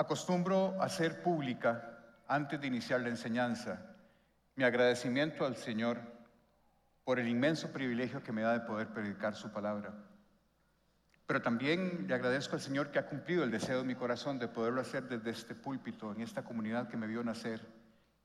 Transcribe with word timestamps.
Acostumbro 0.00 0.80
a 0.80 0.86
hacer 0.86 1.20
pública, 1.22 2.00
antes 2.26 2.58
de 2.58 2.66
iniciar 2.66 3.02
la 3.02 3.10
enseñanza, 3.10 3.82
mi 4.56 4.64
agradecimiento 4.64 5.44
al 5.44 5.56
Señor 5.56 6.00
por 7.04 7.18
el 7.18 7.28
inmenso 7.28 7.70
privilegio 7.70 8.22
que 8.22 8.32
me 8.32 8.40
da 8.40 8.54
de 8.54 8.60
poder 8.60 8.88
predicar 8.94 9.34
su 9.34 9.52
palabra. 9.52 9.92
Pero 11.26 11.42
también 11.42 12.06
le 12.08 12.14
agradezco 12.14 12.54
al 12.54 12.62
Señor 12.62 12.90
que 12.90 12.98
ha 12.98 13.08
cumplido 13.08 13.44
el 13.44 13.50
deseo 13.50 13.80
de 13.80 13.84
mi 13.84 13.94
corazón 13.94 14.38
de 14.38 14.48
poderlo 14.48 14.80
hacer 14.80 15.06
desde 15.06 15.32
este 15.32 15.54
púlpito, 15.54 16.12
en 16.12 16.22
esta 16.22 16.44
comunidad 16.44 16.88
que 16.88 16.96
me 16.96 17.06
vio 17.06 17.22
nacer 17.22 17.60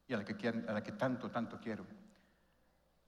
y 0.07 0.13
a 0.13 0.17
la 0.17 0.23
que, 0.23 0.47
a 0.47 0.71
la 0.71 0.81
que 0.81 0.93
tanto, 0.93 1.29
tanto 1.29 1.59
quiero. 1.59 1.85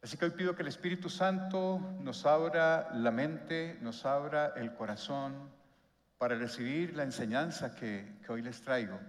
Así 0.02 0.18
que 0.18 0.26
hoy 0.26 0.32
pido 0.32 0.58
que 0.58 0.64
el 0.64 0.68
Espíritu 0.68 1.10
Santo 1.10 1.80
nos 2.02 2.26
abra 2.26 2.90
la 2.94 3.12
mente, 3.12 3.78
nos 3.80 4.06
abra 4.06 4.52
el 4.58 4.74
corazón 4.74 5.56
para 6.18 6.36
recibir 6.36 6.96
la 6.96 7.04
enseñanza 7.04 7.76
que, 7.76 8.20
que 8.26 8.32
hoy 8.32 8.42
les 8.42 8.62
traigo, 8.62 9.00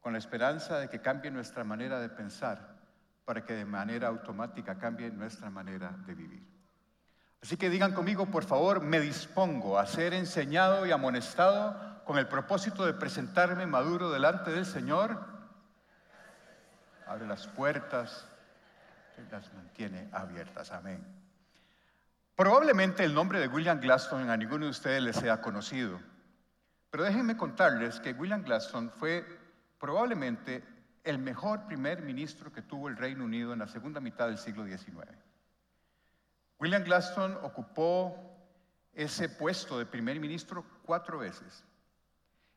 con 0.00 0.12
la 0.12 0.18
esperanza 0.18 0.78
de 0.78 0.88
que 0.88 1.00
cambie 1.00 1.30
nuestra 1.30 1.64
manera 1.64 2.00
de 2.00 2.08
pensar, 2.08 2.76
para 3.24 3.44
que 3.44 3.54
de 3.54 3.64
manera 3.64 4.08
automática 4.08 4.78
cambie 4.78 5.10
nuestra 5.10 5.50
manera 5.50 5.94
de 6.06 6.14
vivir. 6.14 6.46
Así 7.42 7.56
que 7.56 7.70
digan 7.70 7.92
conmigo, 7.92 8.26
por 8.26 8.44
favor, 8.44 8.82
me 8.82 9.00
dispongo 9.00 9.78
a 9.78 9.86
ser 9.86 10.14
enseñado 10.14 10.86
y 10.86 10.92
amonestado 10.92 12.04
con 12.04 12.18
el 12.18 12.28
propósito 12.28 12.86
de 12.86 12.94
presentarme 12.94 13.66
maduro 13.66 14.10
delante 14.10 14.50
del 14.50 14.66
Señor. 14.66 15.18
Abre 17.06 17.26
las 17.26 17.46
puertas 17.48 18.28
las 19.30 19.52
mantiene 19.54 20.08
abiertas. 20.12 20.72
Amén. 20.72 21.04
Probablemente 22.34 23.04
el 23.04 23.14
nombre 23.14 23.38
de 23.38 23.48
William 23.48 23.80
Glaston 23.80 24.28
a 24.30 24.36
ninguno 24.36 24.64
de 24.64 24.70
ustedes 24.70 25.02
les 25.02 25.16
sea 25.16 25.40
conocido, 25.40 26.00
pero 26.92 27.04
déjenme 27.04 27.38
contarles 27.38 27.98
que 28.00 28.12
William 28.12 28.42
Glaston 28.42 28.90
fue 28.90 29.24
probablemente 29.80 30.62
el 31.02 31.18
mejor 31.18 31.64
primer 31.64 32.02
ministro 32.02 32.52
que 32.52 32.60
tuvo 32.60 32.86
el 32.86 32.98
Reino 32.98 33.24
Unido 33.24 33.54
en 33.54 33.60
la 33.60 33.66
segunda 33.66 33.98
mitad 33.98 34.26
del 34.26 34.36
siglo 34.36 34.66
XIX. 34.66 35.08
William 36.58 36.84
Glaston 36.84 37.38
ocupó 37.44 38.14
ese 38.92 39.30
puesto 39.30 39.78
de 39.78 39.86
primer 39.86 40.20
ministro 40.20 40.66
cuatro 40.84 41.18
veces. 41.18 41.64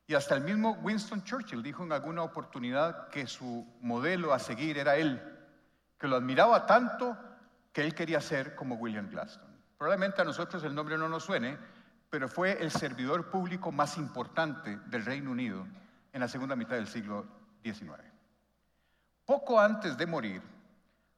Y 0.06 0.16
hasta 0.16 0.36
el 0.36 0.42
mismo 0.42 0.74
Winston 0.84 1.24
Churchill 1.24 1.64
dijo 1.64 1.86
en 1.86 1.94
alguna 1.94 2.24
oportunidad 2.24 3.08
que 3.08 3.28
su 3.28 3.66
modelo 3.80 4.34
a 4.34 4.40
seguir 4.40 4.78
era 4.78 4.98
él, 4.98 5.22
que 5.98 6.08
lo 6.08 6.18
admiraba 6.18 6.66
tanto 6.66 7.18
que 7.72 7.86
él 7.86 7.96
quería 7.96 8.20
ser 8.20 8.54
como 8.54 8.76
William 8.76 9.10
Glaston. 9.10 9.48
Probablemente 9.78 10.22
a 10.22 10.26
nosotros 10.26 10.62
el 10.66 10.76
nombre 10.76 10.98
no 10.98 11.08
nos 11.08 11.24
suene, 11.24 11.58
pero 12.16 12.30
fue 12.30 12.64
el 12.64 12.72
servidor 12.72 13.30
público 13.30 13.74
más 13.74 13.98
importante 13.98 14.80
del 14.86 15.04
Reino 15.04 15.32
Unido 15.32 15.68
en 16.14 16.22
la 16.22 16.30
segunda 16.30 16.56
mitad 16.56 16.78
del 16.78 16.88
siglo 16.88 17.26
XIX. 17.62 17.92
Poco 19.26 19.60
antes 19.60 19.98
de 19.98 20.06
morir, 20.06 20.42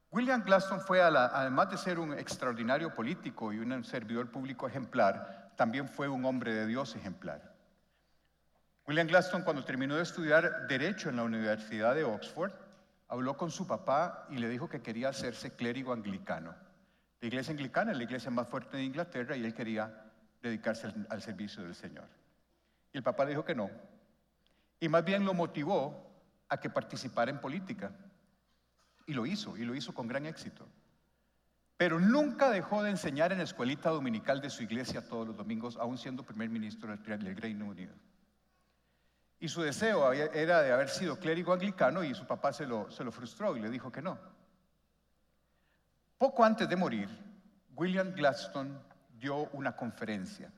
William 0.09 0.42
Glaston 0.44 0.81
fue, 0.81 1.00
además 1.00 1.70
de 1.70 1.78
ser 1.78 2.00
un 2.00 2.14
extraordinario 2.14 2.95
político 2.95 3.54
y 3.54 3.59
un 3.59 3.84
servidor 3.84 4.31
público 4.31 4.67
ejemplar, 4.67 5.52
también 5.56 5.88
fue 5.88 6.08
un 6.08 6.26
hombre 6.26 6.52
de 6.52 6.66
Dios 6.66 6.95
ejemplar. 6.95 7.54
William 8.88 9.06
Glaston, 9.06 9.44
cuando 9.44 9.64
terminó 9.64 9.98
de 9.98 10.02
estudiar 10.02 10.66
Derecho 10.66 11.09
en 11.09 11.17
la 11.17 11.23
Universidad 11.26 11.94
de 11.94 12.06
Oxford, 12.06 12.54
habló 13.08 13.38
con 13.38 13.52
su 13.52 13.67
papá 13.67 14.26
y 14.32 14.39
le 14.39 14.50
dijo 14.50 14.67
que 14.67 14.82
quería 14.82 15.09
hacerse 15.09 15.56
clérigo 15.56 15.94
anglicano. 15.94 16.56
La 17.22 17.28
iglesia 17.28 17.52
anglicana 17.52 17.92
es 17.92 17.98
la 17.98 18.04
iglesia 18.04 18.32
más 18.32 18.48
fuerte 18.48 18.78
de 18.78 18.84
Inglaterra 18.84 19.38
y 19.38 19.45
él 19.45 19.54
quería 19.54 20.06
dedicarse 20.42 20.94
al, 21.10 21.22
servicio 21.22 21.64
del 21.64 21.76
Señor. 21.76 22.08
Y 22.94 22.98
el 22.98 23.04
papá 23.04 23.26
le 23.26 23.32
dijo 23.32 23.46
que 23.46 23.56
no. 23.56 23.70
Y 24.80 24.90
más 24.90 25.04
bien 25.04 25.26
lo 25.26 25.34
motivó 25.34 26.10
a 26.50 26.60
que 26.60 26.70
participara 26.70 27.32
en 27.32 27.39
política. 27.39 27.92
Y 29.06 29.14
lo 29.14 29.26
hizo, 29.26 29.58
y 29.58 29.66
lo 29.66 29.76
hizo 29.76 29.94
con 29.94 30.08
gran 30.08 30.26
éxito. 30.26 30.67
Pero 31.78 32.00
nunca 32.00 32.50
dejó 32.50 32.84
de 32.84 32.89
enseñar 32.89 33.32
en 33.32 33.38
la 33.38 33.44
escuelita 33.44 33.89
dominical 33.89 34.42
de 34.42 34.50
su 34.50 34.64
iglesia 34.64 35.08
todos 35.08 35.28
los 35.28 35.38
domingos, 35.38 35.78
aún 35.78 35.98
siendo 35.98 36.23
primer 36.23 36.50
ministro 36.50 36.95
del 36.95 37.38
Reino 37.38 37.66
Unido. 37.66 37.94
Y 39.40 39.48
su 39.48 39.61
deseo 39.61 40.11
era 40.11 40.64
de 40.64 40.72
haber 40.72 40.90
sido 40.90 41.20
clérigo 41.20 41.54
anglicano 41.54 42.04
y 42.04 42.16
su 42.16 42.26
papá 42.26 42.52
se 42.52 42.66
lo, 42.66 42.90
se 42.90 43.04
lo 43.04 43.11
frustró 43.11 43.56
y 43.56 43.60
le 43.60 43.70
dijo 43.70 43.92
que 43.92 44.02
no. 44.02 44.17
Poco 46.17 46.44
antes 46.44 46.67
de 46.67 46.76
morir, 46.76 47.08
William 47.76 48.14
Gladstone 48.16 48.73
dio 49.20 49.50
una 49.54 49.76
conferencia. 49.76 50.52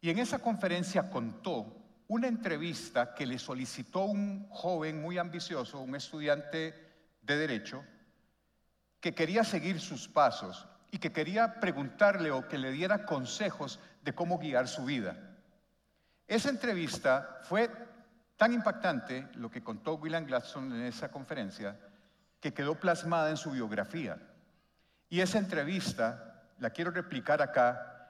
Y 0.00 0.10
en 0.10 0.18
esa 0.18 0.40
conferencia 0.40 1.10
contó 1.10 1.76
una 2.08 2.26
entrevista 2.26 3.14
que 3.14 3.26
le 3.26 3.38
solicitó 3.38 4.04
un 4.04 4.48
joven 4.50 5.00
muy 5.00 5.18
ambicioso, 5.18 5.80
un 5.80 5.94
estudiante 5.94 6.74
de 7.22 7.36
derecho, 7.36 7.84
que 9.00 9.14
quería 9.14 9.44
seguir 9.44 9.80
sus 9.80 10.08
pasos 10.08 10.68
y 10.90 10.98
que 10.98 11.12
quería 11.12 11.60
preguntarle 11.60 12.30
o 12.30 12.48
que 12.48 12.58
le 12.58 12.70
diera 12.70 13.06
consejos 13.06 13.80
de 14.02 14.14
cómo 14.14 14.38
guiar 14.38 14.68
su 14.68 14.84
vida. 14.84 15.16
Esa 16.26 16.50
entrevista 16.50 17.40
fue 17.42 17.70
tan 18.36 18.52
impactante, 18.52 19.28
lo 19.34 19.50
que 19.50 19.62
contó 19.62 19.94
William 19.94 20.26
Gladstone 20.26 20.74
en 20.74 20.86
esa 20.86 21.10
conferencia, 21.10 21.78
que 22.40 22.52
quedó 22.52 22.74
plasmada 22.74 23.30
en 23.30 23.36
su 23.36 23.52
biografía. 23.52 24.18
Y 25.08 25.20
esa 25.20 25.38
entrevista 25.38 26.31
la 26.62 26.70
quiero 26.70 26.90
replicar 26.90 27.42
acá, 27.42 28.08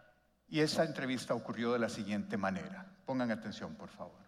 y 0.48 0.60
esa 0.60 0.84
entrevista 0.84 1.34
ocurrió 1.34 1.72
de 1.72 1.78
la 1.80 1.88
siguiente 1.88 2.36
manera. 2.36 2.86
Pongan 3.06 3.30
atención, 3.30 3.74
por 3.74 3.88
favor. 3.88 4.20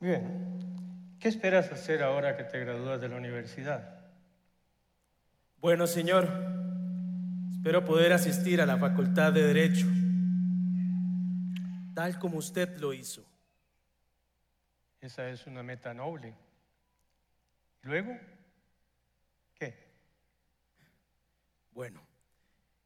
Bien, 0.00 1.16
¿qué 1.18 1.28
esperas 1.28 1.70
hacer 1.72 2.02
ahora 2.02 2.36
que 2.36 2.44
te 2.44 2.60
gradúas 2.60 3.00
de 3.00 3.08
la 3.08 3.16
universidad? 3.16 4.00
Bueno, 5.58 5.86
señor, 5.86 6.28
espero 7.52 7.84
poder 7.84 8.12
asistir 8.12 8.62
a 8.62 8.66
la 8.66 8.78
Facultad 8.78 9.32
de 9.32 9.42
Derecho 9.42 9.86
tal 11.96 12.18
como 12.18 12.36
usted 12.36 12.76
lo 12.76 12.92
hizo. 12.92 13.24
Esa 15.00 15.30
es 15.30 15.46
una 15.46 15.62
meta 15.62 15.94
noble. 15.94 16.34
luego? 17.80 18.12
¿Qué? 19.54 19.74
Bueno, 21.76 22.00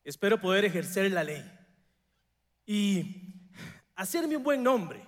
espero 0.02 0.40
poder 0.40 0.64
ejercer 0.64 1.12
la 1.12 1.22
ley 1.22 1.48
y 2.66 3.40
hacerme 3.94 4.36
un 4.36 4.42
buen 4.42 4.64
nombre, 4.64 5.06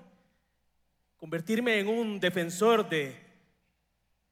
convertirme 1.16 1.80
en 1.80 1.88
un 1.88 2.20
defensor 2.20 2.88
de, 2.88 3.20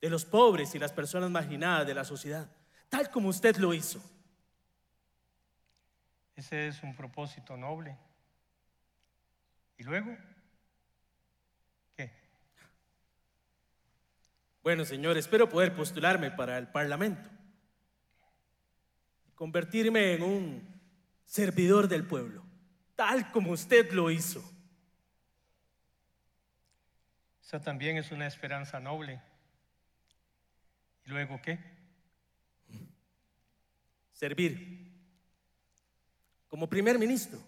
de 0.00 0.08
los 0.08 0.24
pobres 0.24 0.72
y 0.76 0.78
las 0.78 0.92
personas 0.92 1.30
marginadas 1.30 1.84
de 1.84 1.94
la 1.94 2.04
sociedad, 2.04 2.48
tal 2.88 3.10
como 3.10 3.28
usted 3.28 3.56
lo 3.56 3.74
hizo. 3.74 4.00
Ese 6.36 6.68
es 6.68 6.80
un 6.84 6.94
propósito 6.94 7.56
noble. 7.56 7.98
¿Y 9.78 9.82
luego? 9.82 10.16
¿Qué? 11.96 12.12
Bueno, 14.62 14.84
señor, 14.84 15.18
espero 15.18 15.48
poder 15.48 15.74
postularme 15.74 16.30
para 16.30 16.56
el 16.56 16.68
Parlamento. 16.68 17.39
Convertirme 19.40 20.12
en 20.12 20.22
un 20.22 20.82
servidor 21.24 21.88
del 21.88 22.06
pueblo, 22.06 22.44
tal 22.94 23.32
como 23.32 23.52
usted 23.52 23.90
lo 23.92 24.10
hizo. 24.10 24.44
Esa 27.42 27.58
también 27.58 27.96
es 27.96 28.12
una 28.12 28.26
esperanza 28.26 28.78
noble. 28.80 29.18
¿Y 31.06 31.08
luego 31.08 31.40
qué? 31.40 31.58
Servir 34.12 34.92
como 36.46 36.68
primer 36.68 36.98
ministro 36.98 37.40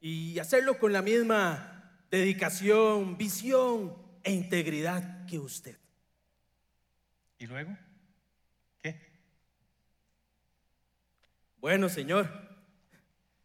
y 0.00 0.38
hacerlo 0.38 0.78
con 0.78 0.92
la 0.92 1.02
misma 1.02 1.98
dedicación, 2.12 3.18
visión 3.18 3.96
e 4.22 4.30
integridad 4.30 5.26
que 5.26 5.40
usted. 5.40 5.76
¿Y 7.40 7.48
luego? 7.48 7.76
¿Qué? 8.80 9.10
Bueno, 11.60 11.90
señor, 11.90 12.26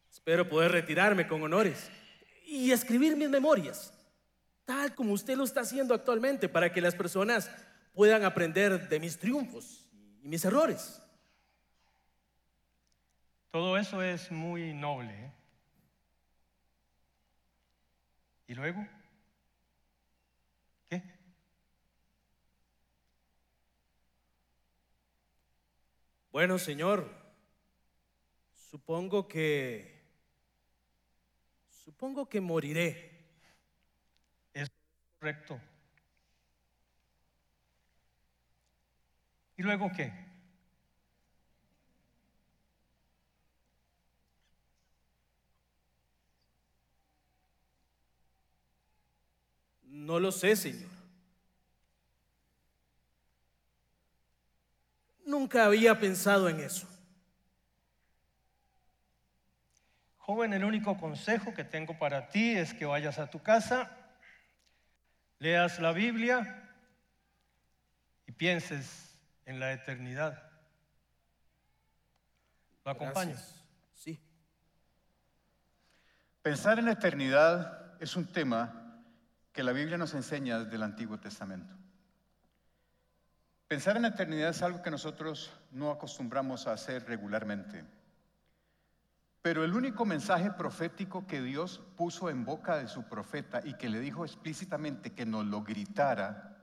espero 0.09 0.47
poder 0.47 0.71
retirarme 0.71 1.27
con 1.27 1.41
honores 1.43 1.91
y 2.45 2.71
escribir 2.71 3.17
mis 3.17 3.29
memorias, 3.29 3.93
tal 4.63 4.95
como 4.95 5.11
usted 5.11 5.35
lo 5.35 5.43
está 5.43 5.61
haciendo 5.61 5.93
actualmente, 5.93 6.47
para 6.47 6.71
que 6.71 6.79
las 6.79 6.95
personas 6.95 7.51
puedan 7.93 8.23
aprender 8.23 8.87
de 8.87 8.99
mis 9.01 9.19
triunfos 9.19 9.85
y 10.23 10.29
mis 10.29 10.45
errores. 10.45 11.01
Todo 13.51 13.77
eso 13.77 14.01
es 14.01 14.31
muy 14.31 14.73
noble. 14.73 15.13
¿eh? 15.13 15.31
¿Y 18.47 18.53
luego? 18.53 18.87
¿Qué? 20.89 21.03
Bueno, 26.31 26.57
Señor, 26.59 27.14
supongo 28.75 29.25
que... 29.25 30.03
Supongo 31.85 32.27
que 32.27 32.41
moriré. 32.41 33.09
Correcto. 35.17 35.61
¿Y 39.55 39.63
luego 39.63 39.89
qué? 39.95 40.11
No 49.83 50.19
lo 50.19 50.33
sé, 50.33 50.57
Señor. 50.57 50.89
Nunca 55.25 55.65
había 55.65 55.97
pensado 55.97 56.49
en 56.49 56.59
eso. 56.59 56.94
Joven, 60.25 60.53
el 60.53 60.65
único 60.65 60.97
consejo 60.97 61.53
que 61.53 61.63
tengo 61.63 61.99
para 61.99 62.29
ti 62.29 62.57
es 62.57 62.73
que 62.73 62.87
vayas 62.87 63.19
a 63.19 63.29
tu 63.29 63.43
casa, 63.43 63.91
leas 65.37 65.79
la 65.79 65.91
Biblia 65.91 66.67
y 68.25 68.31
pienses 68.31 69.15
en 69.45 69.59
la 69.59 69.71
eternidad. 69.71 70.41
¿Lo 72.83 72.93
acompaño? 72.93 73.33
Gracias. 73.33 73.63
Sí. 73.93 74.19
Pensar 76.41 76.79
en 76.79 76.85
la 76.85 76.93
eternidad 76.93 78.01
es 78.01 78.15
un 78.15 78.25
tema 78.25 79.03
que 79.53 79.61
la 79.61 79.73
Biblia 79.73 79.99
nos 79.99 80.15
enseña 80.15 80.57
desde 80.57 80.75
el 80.75 80.81
Antiguo 80.81 81.19
Testamento. 81.19 81.75
Pensar 83.67 83.95
en 83.95 84.01
la 84.01 84.07
eternidad 84.07 84.49
es 84.49 84.63
algo 84.63 84.81
que 84.81 84.89
nosotros 84.89 85.53
no 85.69 85.91
acostumbramos 85.91 86.65
a 86.65 86.73
hacer 86.73 87.05
regularmente. 87.05 87.85
Pero 89.45 89.63
el 89.63 89.75
único 89.75 90.05
mensaje 90.05 90.49
profético 90.49 91.27
que 91.27 91.39
Dios 91.39 91.79
puso 91.95 92.31
en 92.31 92.45
boca 92.45 92.77
de 92.77 92.87
su 92.87 93.03
profeta 93.03 93.61
y 93.63 93.75
que 93.75 93.89
le 93.89 93.99
dijo 93.99 94.25
explícitamente 94.25 95.13
que 95.13 95.23
nos 95.23 95.45
lo 95.45 95.61
gritara, 95.61 96.57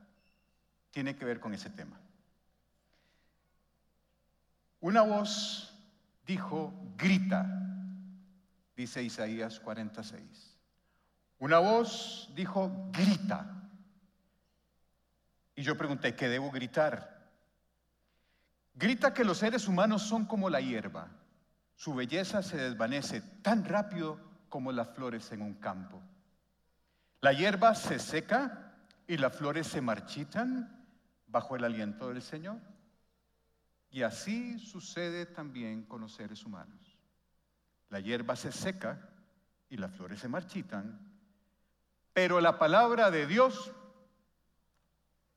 tiene 0.90 1.14
que 1.14 1.24
ver 1.24 1.38
con 1.38 1.54
ese 1.54 1.70
tema. 1.70 2.00
Una 4.80 5.02
voz 5.02 5.78
dijo, 6.26 6.74
grita, 6.96 7.46
dice 8.74 9.00
Isaías 9.00 9.60
46. 9.60 10.58
Una 11.38 11.60
voz 11.60 12.32
dijo, 12.34 12.90
grita. 12.90 13.62
Y 15.54 15.62
yo 15.62 15.78
pregunté, 15.78 16.16
¿qué 16.16 16.28
debo 16.28 16.50
gritar? 16.50 17.30
Grita 18.74 19.14
que 19.14 19.22
los 19.22 19.38
seres 19.38 19.68
humanos 19.68 20.02
son 20.02 20.26
como 20.26 20.50
la 20.50 20.60
hierba. 20.60 21.21
Su 21.74 21.94
belleza 21.94 22.42
se 22.42 22.56
desvanece 22.56 23.20
tan 23.42 23.64
rápido 23.64 24.18
como 24.48 24.72
las 24.72 24.88
flores 24.94 25.32
en 25.32 25.42
un 25.42 25.54
campo. 25.54 26.00
La 27.20 27.32
hierba 27.32 27.74
se 27.74 27.98
seca 27.98 28.74
y 29.06 29.16
las 29.16 29.34
flores 29.34 29.66
se 29.66 29.80
marchitan 29.80 30.86
bajo 31.26 31.56
el 31.56 31.64
aliento 31.64 32.08
del 32.08 32.22
Señor. 32.22 32.58
Y 33.90 34.02
así 34.02 34.58
sucede 34.58 35.26
también 35.26 35.84
con 35.84 36.00
los 36.00 36.12
seres 36.12 36.44
humanos. 36.44 36.98
La 37.90 38.00
hierba 38.00 38.36
se 38.36 38.52
seca 38.52 39.08
y 39.68 39.76
las 39.76 39.92
flores 39.92 40.20
se 40.20 40.28
marchitan, 40.28 40.98
pero 42.12 42.40
la 42.40 42.58
palabra 42.58 43.10
de 43.10 43.26
Dios 43.26 43.72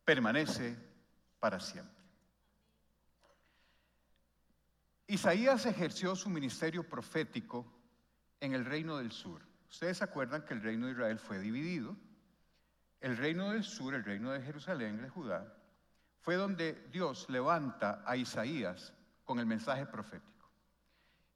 permanece 0.05 0.77
para 1.39 1.59
siempre. 1.59 1.94
Isaías 5.15 5.65
ejerció 5.65 6.13
su 6.13 6.29
ministerio 6.29 6.83
profético 6.83 7.65
en 8.41 8.53
el 8.53 8.65
reino 8.65 8.97
del 8.97 9.13
sur. 9.13 9.41
Ustedes 9.69 10.01
acuerdan 10.01 10.43
que 10.43 10.53
el 10.53 10.61
reino 10.61 10.87
de 10.87 10.91
Israel 10.91 11.19
fue 11.19 11.39
dividido. 11.39 11.95
El 12.99 13.15
reino 13.15 13.51
del 13.51 13.63
sur, 13.63 13.95
el 13.95 14.03
reino 14.03 14.31
de 14.31 14.41
Jerusalén, 14.41 15.01
de 15.01 15.07
Judá, 15.07 15.55
fue 16.19 16.35
donde 16.35 16.89
Dios 16.91 17.29
levanta 17.29 18.03
a 18.05 18.17
Isaías 18.17 18.91
con 19.23 19.39
el 19.39 19.45
mensaje 19.45 19.85
profético. 19.85 20.49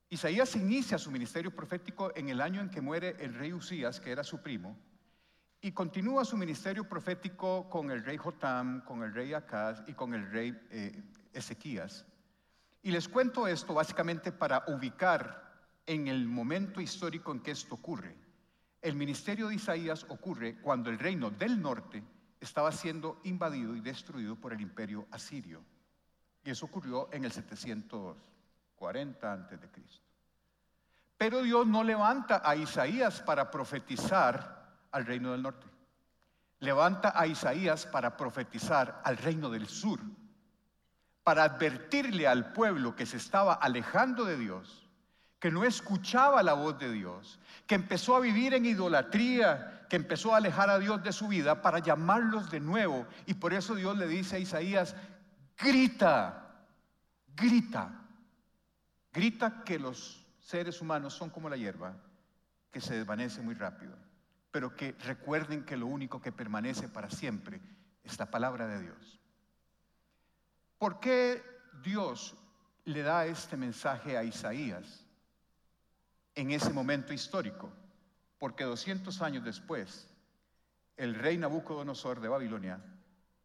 Isaías 0.09 0.57
inicia 0.57 0.97
su 0.97 1.09
ministerio 1.09 1.55
profético 1.55 2.11
en 2.17 2.27
el 2.27 2.41
año 2.41 2.59
en 2.59 2.69
que 2.69 2.81
muere 2.81 3.15
el 3.19 3.33
rey 3.33 3.53
Usías, 3.53 4.01
que 4.01 4.11
era 4.11 4.25
su 4.25 4.41
primo, 4.41 4.77
y 5.61 5.71
continúa 5.71 6.25
su 6.25 6.35
ministerio 6.35 6.83
profético 6.83 7.69
con 7.69 7.91
el 7.91 8.03
rey 8.03 8.17
Jotam, 8.17 8.81
con 8.81 9.03
el 9.03 9.13
rey 9.13 9.33
Acaz 9.33 9.83
y 9.87 9.93
con 9.93 10.13
el 10.13 10.29
rey 10.29 10.67
eh, 10.69 11.01
Ezequías. 11.31 12.05
Y 12.81 12.91
les 12.91 13.07
cuento 13.07 13.47
esto 13.47 13.73
básicamente 13.73 14.31
para 14.31 14.63
ubicar 14.67 15.49
en 15.85 16.07
el 16.07 16.27
momento 16.27 16.79
histórico 16.79 17.31
en 17.31 17.41
que 17.41 17.51
esto 17.51 17.75
ocurre. 17.75 18.15
El 18.81 18.95
ministerio 18.95 19.49
de 19.49 19.55
Isaías 19.55 20.05
ocurre 20.07 20.61
cuando 20.61 20.89
el 20.89 20.99
reino 20.99 21.29
del 21.29 21.61
norte 21.61 22.01
estaba 22.39 22.71
siendo 22.71 23.19
invadido 23.23 23.75
y 23.75 23.81
destruido 23.81 24.35
por 24.35 24.53
el 24.53 24.61
imperio 24.61 25.07
asirio. 25.11 25.61
Y 26.43 26.51
eso 26.51 26.67
ocurrió 26.67 27.09
en 27.11 27.25
el 27.25 27.31
740 27.31 29.33
antes 29.33 29.59
de 29.59 29.69
Cristo. 29.69 30.05
Pero 31.17 31.41
Dios 31.41 31.67
no 31.67 31.83
levanta 31.83 32.41
a 32.45 32.55
Isaías 32.55 33.21
para 33.21 33.51
profetizar 33.51 34.77
al 34.91 35.05
reino 35.05 35.33
del 35.33 35.41
norte. 35.41 35.67
Levanta 36.59 37.11
a 37.13 37.27
Isaías 37.27 37.85
para 37.85 38.15
profetizar 38.15 39.01
al 39.03 39.17
reino 39.17 39.49
del 39.49 39.67
sur, 39.67 39.99
para 41.29 41.43
advertirle 41.43 42.25
al 42.25 42.53
pueblo 42.53 42.95
que 42.95 43.05
se 43.05 43.17
estaba 43.17 43.53
alejando 43.53 44.25
de 44.25 44.35
Dios, 44.35 44.89
que 45.37 45.51
no 45.51 45.63
escuchaba 45.63 46.41
la 46.41 46.53
voz 46.53 46.79
de 46.79 46.91
Dios, 46.91 47.39
que 47.67 47.75
empezó 47.75 48.15
a 48.15 48.19
vivir 48.19 48.55
en 48.55 48.65
idolatría, 48.65 49.85
que 49.87 49.95
empezó 49.95 50.33
a 50.33 50.37
alejar 50.37 50.71
a 50.71 50.79
Dios 50.79 51.03
de 51.03 51.11
su 51.11 51.27
vida, 51.27 51.61
para 51.61 51.77
llamarlos 51.77 52.49
de 52.49 52.59
nuevo. 52.59 53.05
Y 53.27 53.35
por 53.35 53.53
eso 53.53 53.75
Dios 53.75 53.95
le 53.95 54.07
dice 54.07 54.37
a 54.37 54.39
Isaías, 54.39 54.95
grita, 55.55 56.65
grita, 57.35 57.91
grita 59.13 59.63
que 59.63 59.77
los 59.77 60.25
seres 60.39 60.81
humanos 60.81 61.13
son 61.13 61.29
como 61.29 61.47
la 61.47 61.57
hierba, 61.57 61.93
que 62.71 62.81
se 62.81 62.95
desvanece 62.95 63.39
muy 63.43 63.53
rápido 63.53 63.95
pero 64.51 64.75
que 64.75 64.93
recuerden 65.03 65.63
que 65.63 65.77
lo 65.77 65.85
único 65.85 66.19
que 66.23 66.31
permanece 66.31 66.87
para 66.87 67.11
siempre 67.11 67.61
es 68.03 68.17
la 68.17 68.31
palabra 68.31 68.65
de 68.65 68.81
Dios. 68.81 69.19
¿Por 70.79 71.01
qué 71.01 71.43
Dios 71.83 72.35
le 72.85 73.03
da 73.03 73.25
este 73.25 73.57
mensaje 73.57 74.17
a 74.17 74.23
Isaías 74.23 75.05
en 76.33 76.51
ese 76.51 76.71
momento 76.71 77.13
histórico? 77.13 77.69
Porque 78.39 78.63
200 78.63 79.21
años 79.21 79.43
después, 79.43 80.09
el 80.95 81.15
rey 81.15 81.37
Nabucodonosor 81.37 82.21
de 82.21 82.29
Babilonia 82.29 82.81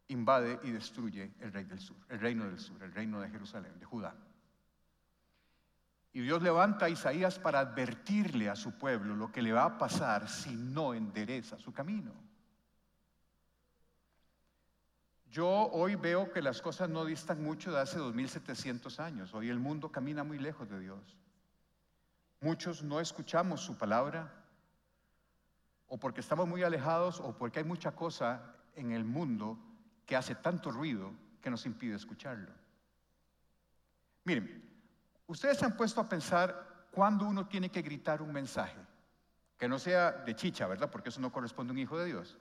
invade 0.07 0.59
y 0.63 0.71
destruye 0.71 1.33
el 1.41 1.51
rey 1.51 1.65
del 1.65 1.81
sur, 1.81 1.97
el 2.07 2.19
reino 2.19 2.45
del 2.45 2.57
sur, 2.57 2.81
el 2.81 2.93
reino 2.93 3.19
de 3.19 3.29
Jerusalén, 3.29 3.77
de 3.79 3.85
Judá. 3.85 4.15
Y 6.13 6.21
Dios 6.21 6.41
levanta 6.41 6.85
a 6.85 6.89
Isaías 6.89 7.37
para 7.37 7.59
advertirle 7.59 8.49
a 8.49 8.55
su 8.55 8.77
pueblo 8.77 9.13
lo 9.13 9.33
que 9.33 9.41
le 9.41 9.51
va 9.51 9.65
a 9.65 9.77
pasar 9.77 10.29
si 10.29 10.55
no 10.55 10.93
endereza 10.93 11.59
su 11.59 11.73
camino. 11.73 12.13
Yo 15.35 15.49
hoy 15.73 15.95
veo 15.95 16.31
que 16.31 16.41
las 16.41 16.61
cosas 16.61 16.87
no 16.87 17.03
distan 17.03 17.43
mucho 17.43 17.73
de 17.73 17.81
hace 17.81 17.99
2700 17.99 19.01
años. 19.01 19.33
Hoy 19.33 19.49
el 19.49 19.59
mundo 19.59 19.91
camina 19.91 20.23
muy 20.23 20.39
lejos 20.39 20.69
de 20.69 20.79
Dios. 20.79 21.17
Muchos 22.39 22.83
no 22.83 23.01
escuchamos 23.01 23.59
su 23.59 23.77
palabra, 23.77 24.31
o 25.89 25.97
porque 25.97 26.21
estamos 26.21 26.47
muy 26.47 26.63
alejados, 26.63 27.19
o 27.19 27.37
porque 27.37 27.59
hay 27.59 27.65
mucha 27.65 27.91
cosa 27.91 28.55
en 28.75 28.93
el 28.93 29.03
mundo 29.03 29.59
que 30.05 30.15
hace 30.15 30.35
tanto 30.35 30.71
ruido 30.71 31.11
que 31.41 31.49
nos 31.49 31.65
impide 31.65 31.95
escucharlo. 31.95 32.53
Miren, 34.23 34.63
Ustedes 35.27 35.57
se 35.57 35.65
han 35.65 35.75
puesto 35.75 35.99
a 35.99 36.07
pensar 36.07 36.87
cuándo 36.91 37.27
uno 37.27 37.45
tiene 37.45 37.69
que 37.69 37.81
gritar 37.81 38.21
un 38.21 38.31
mensaje, 38.31 38.77
que 39.57 39.67
no 39.67 39.79
sea 39.79 40.13
de 40.13 40.33
chicha, 40.33 40.65
¿verdad? 40.65 40.89
Porque 40.89 41.09
eso 41.09 41.19
no 41.19 41.33
corresponde 41.33 41.71
a 41.71 41.73
un 41.73 41.79
hijo 41.79 41.97
de 41.97 42.05
Dios. 42.05 42.37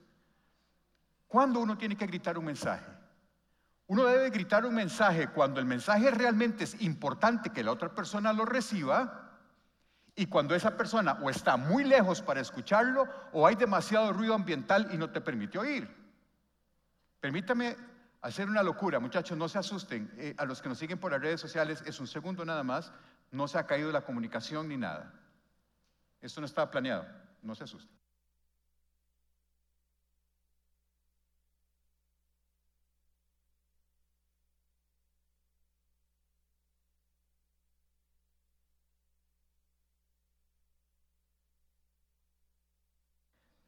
¿Cuándo 1.29 1.61
uno 1.61 1.77
tiene 1.77 1.97
que 1.97 2.07
gritar 2.07 2.39
un 2.39 2.45
mensaje? 2.45 2.87
Uno 3.87 4.05
debe 4.05 4.31
gritar 4.31 4.65
un 4.65 4.75
mensaje 4.75 5.29
cuando 5.29 5.61
el 5.61 5.67
mensaje 5.67 6.11
realmente 6.11 6.65
es 6.65 6.81
importante 6.81 7.51
que 7.51 7.63
la 7.63 7.73
otra 7.73 7.95
persona 7.95 8.33
lo 8.33 8.45
reciba 8.45 9.25
y 10.17 10.27
cuando 10.27 10.55
esa 10.55 10.77
persona 10.77 11.19
o 11.23 11.29
está 11.29 11.57
muy 11.57 11.85
lejos 11.85 12.23
para 12.23 12.41
escucharlo 12.41 13.07
o 13.33 13.47
hay 13.47 13.57
demasiado 13.57 14.13
ruido 14.13 14.35
ambiental 14.35 14.89
y 14.93 14.97
no 14.97 15.11
te 15.11 15.21
permite 15.21 15.59
oír. 15.59 15.89
Permítame 17.21 17.77
hacer 18.23 18.49
una 18.49 18.63
locura, 18.63 19.01
muchachos, 19.01 19.37
no 19.37 19.49
se 19.49 19.59
asusten. 19.59 20.11
Eh, 20.17 20.35
a 20.39 20.47
los 20.47 20.63
que 20.63 20.69
nos 20.69 20.79
siguen 20.79 20.99
por 20.99 21.13
las 21.13 21.21
redes 21.21 21.41
sociales, 21.41 21.83
es 21.85 22.01
un 22.01 22.07
segundo 22.07 22.45
nada 22.45 22.63
más, 22.63 22.93
no 23.33 23.49
se 23.49 23.59
ha 23.59 23.67
caído 23.67 23.93
la 23.93 24.03
comunicación 24.03 24.69
ni 24.69 24.79
nada. 24.79 25.13
Esto 26.23 26.41
no 26.41 26.47
estaba 26.47 26.71
planeado, 26.71 27.07
no 27.43 27.55
se 27.55 27.65
asusten. 27.65 28.04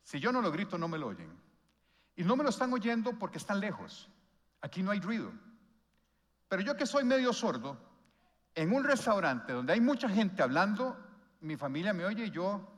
Si 0.06 0.20
yo 0.20 0.30
no 0.30 0.40
lo 0.40 0.52
grito, 0.52 0.78
no 0.78 0.86
me 0.86 0.98
lo 0.98 1.08
oyen. 1.08 1.28
Y 2.14 2.22
no 2.22 2.36
me 2.36 2.44
lo 2.44 2.50
están 2.50 2.72
oyendo 2.72 3.18
porque 3.18 3.38
están 3.38 3.58
lejos. 3.58 4.08
Aquí 4.60 4.80
no 4.80 4.92
hay 4.92 5.00
ruido. 5.00 5.32
Pero 6.48 6.62
yo 6.62 6.76
que 6.76 6.86
soy 6.86 7.02
medio 7.02 7.32
sordo, 7.32 7.76
en 8.54 8.72
un 8.72 8.84
restaurante 8.84 9.52
donde 9.52 9.72
hay 9.72 9.80
mucha 9.80 10.08
gente 10.08 10.44
hablando, 10.44 10.96
mi 11.40 11.56
familia 11.56 11.92
me 11.92 12.04
oye 12.04 12.26
y 12.26 12.30
yo 12.30 12.72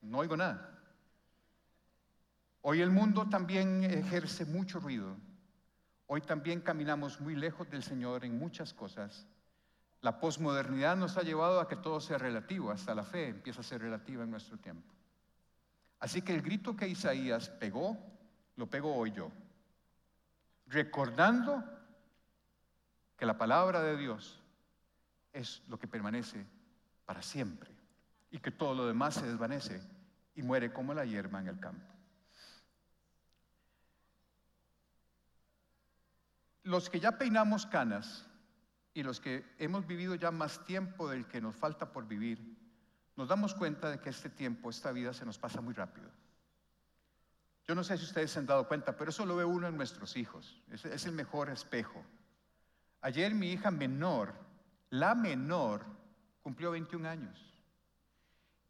no 0.00 0.18
oigo 0.18 0.36
nada. 0.36 0.68
Hoy 2.62 2.80
el 2.80 2.90
mundo 2.90 3.28
también 3.28 3.84
ejerce 3.84 4.44
mucho 4.44 4.80
ruido. 4.80 5.16
Hoy 6.08 6.22
también 6.22 6.60
caminamos 6.60 7.20
muy 7.20 7.36
lejos 7.36 7.70
del 7.70 7.84
Señor 7.84 8.24
en 8.24 8.36
muchas 8.36 8.74
cosas. 8.74 9.28
La 10.00 10.18
posmodernidad 10.18 10.96
nos 10.96 11.16
ha 11.16 11.22
llevado 11.22 11.60
a 11.60 11.68
que 11.68 11.76
todo 11.76 12.00
sea 12.00 12.18
relativo, 12.18 12.72
hasta 12.72 12.96
la 12.96 13.04
fe 13.04 13.28
empieza 13.28 13.60
a 13.60 13.64
ser 13.64 13.80
relativa 13.80 14.24
en 14.24 14.32
nuestro 14.32 14.58
tiempo. 14.58 14.92
Así 16.04 16.20
que 16.20 16.34
el 16.34 16.42
grito 16.42 16.76
que 16.76 16.86
Isaías 16.86 17.48
pegó, 17.48 17.96
lo 18.56 18.68
pego 18.68 18.94
hoy 18.94 19.10
yo, 19.12 19.32
recordando 20.66 21.64
que 23.16 23.24
la 23.24 23.38
palabra 23.38 23.80
de 23.80 23.96
Dios 23.96 24.38
es 25.32 25.62
lo 25.66 25.78
que 25.78 25.88
permanece 25.88 26.44
para 27.06 27.22
siempre 27.22 27.70
y 28.30 28.38
que 28.38 28.50
todo 28.50 28.74
lo 28.74 28.86
demás 28.86 29.14
se 29.14 29.26
desvanece 29.26 29.80
y 30.34 30.42
muere 30.42 30.74
como 30.74 30.92
la 30.92 31.06
hierba 31.06 31.40
en 31.40 31.48
el 31.48 31.58
campo. 31.58 31.90
Los 36.64 36.90
que 36.90 37.00
ya 37.00 37.16
peinamos 37.16 37.64
canas 37.64 38.26
y 38.92 39.02
los 39.04 39.22
que 39.22 39.42
hemos 39.56 39.86
vivido 39.86 40.16
ya 40.16 40.30
más 40.30 40.66
tiempo 40.66 41.08
del 41.08 41.26
que 41.26 41.40
nos 41.40 41.56
falta 41.56 41.92
por 41.92 42.06
vivir, 42.06 42.62
nos 43.16 43.28
damos 43.28 43.54
cuenta 43.54 43.90
de 43.90 44.00
que 44.00 44.10
este 44.10 44.28
tiempo, 44.28 44.70
esta 44.70 44.92
vida 44.92 45.12
se 45.12 45.24
nos 45.24 45.38
pasa 45.38 45.60
muy 45.60 45.74
rápido. 45.74 46.10
Yo 47.66 47.74
no 47.74 47.82
sé 47.82 47.96
si 47.96 48.04
ustedes 48.04 48.30
se 48.30 48.38
han 48.38 48.46
dado 48.46 48.68
cuenta, 48.68 48.96
pero 48.96 49.10
eso 49.10 49.24
lo 49.24 49.36
ve 49.36 49.44
uno 49.44 49.68
en 49.68 49.76
nuestros 49.76 50.16
hijos. 50.16 50.60
Es, 50.70 51.06
el 51.06 51.12
mejor 51.12 51.48
espejo. 51.48 52.04
Ayer 53.00 53.34
mi 53.34 53.52
hija 53.52 53.70
menor, 53.70 54.34
la 54.90 55.14
menor, 55.14 55.84
cumplió 56.42 56.72
21 56.72 57.08
años. 57.08 57.54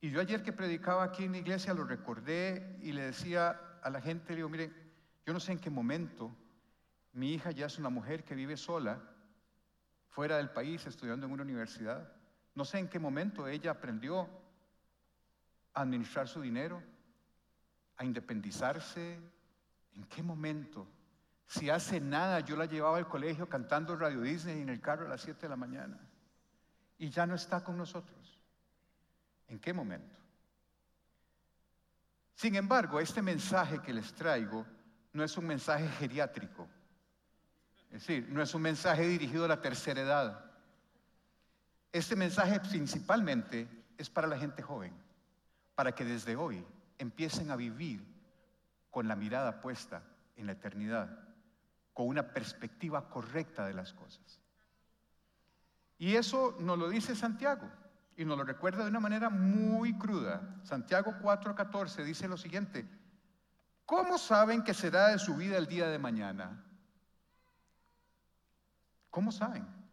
Y 0.01 0.11
yo 0.11 0.21
ayer 0.21 0.43
que 0.43 0.53
predicaba 0.53 1.03
aquí 1.03 1.25
en 1.25 1.33
la 1.33 1.39
iglesia 1.39 1.75
lo 1.75 1.85
recordé 1.85 2.79
y 2.83 2.93
le 2.93 3.03
decía 3.03 3.61
a 3.83 3.91
la 3.91 4.01
gente, 4.01 4.31
le 4.31 4.37
digo, 4.37 4.49
mire, 4.49 4.73
yo 5.27 5.33
no 5.33 5.41
sé 5.41 5.53
en 5.53 5.59
qué 5.59 5.71
momento 5.71 6.31
mi 7.15 7.33
hija 7.33 7.51
ya 7.51 7.67
es 7.67 7.79
una 7.79 7.89
mujer 7.89 8.23
que 8.23 8.35
vive 8.35 8.57
sola, 8.57 9.01
fuera 10.09 10.37
del 10.37 10.51
país, 10.51 10.87
estudiando 10.87 11.27
en 11.27 11.33
una 11.33 11.43
universidad. 11.43 12.13
No 12.55 12.65
sé 12.65 12.79
en 12.79 12.89
qué 12.89 12.99
momento 12.99 13.49
ella 13.49 13.73
aprendió 13.73 14.29
a 15.73 15.83
administrar 15.83 16.29
su 16.29 16.41
dinero, 16.41 16.83
a 17.97 18.05
independizarse. 18.05 19.19
¿En 19.95 20.05
qué 20.05 20.23
momento? 20.23 20.87
Si 21.47 21.69
hace 21.71 22.01
nada 22.01 22.41
yo 22.41 22.57
la 22.57 22.67
llevaba 22.67 22.99
al 22.99 23.09
colegio 23.09 23.49
cantando 23.49 23.97
Radio 23.97 24.21
Disney 24.21 24.61
en 24.61 24.69
el 24.69 24.81
carro 24.81 25.07
a 25.07 25.09
las 25.09 25.21
7 25.23 25.43
de 25.43 25.49
la 25.49 25.57
mañana 25.57 25.99
y 26.99 27.11
ya 27.11 27.27
no 27.27 27.35
está 27.35 27.63
con 27.63 27.77
nosotros. 27.77 28.41
¿En 29.49 29.59
qué 29.59 29.73
momento? 29.73 30.17
Sin 32.35 32.57
embargo, 32.57 32.99
este 32.99 33.23
mensaje 33.23 33.81
que 33.81 33.93
les 33.93 34.13
traigo 34.15 34.67
no 35.13 35.23
es 35.23 35.37
un 35.37 35.47
mensaje 35.47 35.89
geriátrico, 35.89 36.69
es 37.91 38.01
decir, 38.01 38.29
no 38.31 38.43
es 38.43 38.53
un 38.55 38.63
mensaje 38.63 39.07
dirigido 39.07 39.45
a 39.45 39.49
la 39.49 39.61
tercera 39.61 40.01
edad. 40.01 40.54
Este 41.95 42.17
mensaje 42.17 42.59
principalmente 42.59 43.69
es 43.97 44.11
para 44.11 44.27
la 44.27 44.37
gente 44.37 44.63
joven, 44.63 44.93
para 45.77 45.95
que 45.95 46.05
desde 46.05 46.35
hoy 46.35 46.67
empiecen 46.99 47.53
a 47.53 47.57
vivir 47.57 48.05
con 48.91 49.07
la 49.07 49.15
mirada 49.15 49.61
puesta 49.61 50.03
en 50.35 50.47
la 50.47 50.53
eternidad, 50.55 51.17
con 51.93 52.09
una 52.09 52.35
perspectiva 52.35 53.09
correcta 53.09 53.65
de 53.65 53.75
las 53.75 53.93
cosas. 53.93 54.41
Y 55.97 56.17
eso 56.17 56.57
nos 56.59 56.77
lo 56.81 56.89
dice 56.89 57.15
Santiago 57.15 57.71
y 58.17 58.25
nos 58.25 58.39
lo 58.39 58.43
recuerda 58.43 58.83
de 58.83 58.91
una 58.91 58.99
manera 58.99 59.31
muy 59.31 59.97
cruda. 59.97 60.43
Santiago 60.65 61.15
4:14 61.23 62.03
dice 62.03 62.27
lo 62.27 62.37
siguiente, 62.37 62.89
¿cómo 63.87 64.19
saben 64.19 64.65
que 64.65 64.75
será 64.75 65.11
de 65.11 65.21
su 65.21 65.37
vida 65.37 65.59
el 65.59 65.69
día 65.69 65.87
de 65.87 66.01
mañana? 66.01 66.61
¿Cómo 69.11 69.31
saben? 69.31 69.84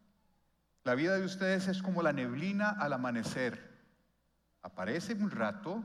La 0.83 0.95
vida 0.95 1.17
de 1.17 1.25
ustedes 1.25 1.67
es 1.67 1.81
como 1.81 2.01
la 2.01 2.13
neblina 2.13 2.69
al 2.69 2.93
amanecer. 2.93 3.71
Aparece 4.63 5.13
un 5.13 5.29
rato 5.29 5.83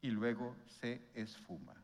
y 0.00 0.10
luego 0.10 0.56
se 0.66 1.10
esfuma. 1.14 1.74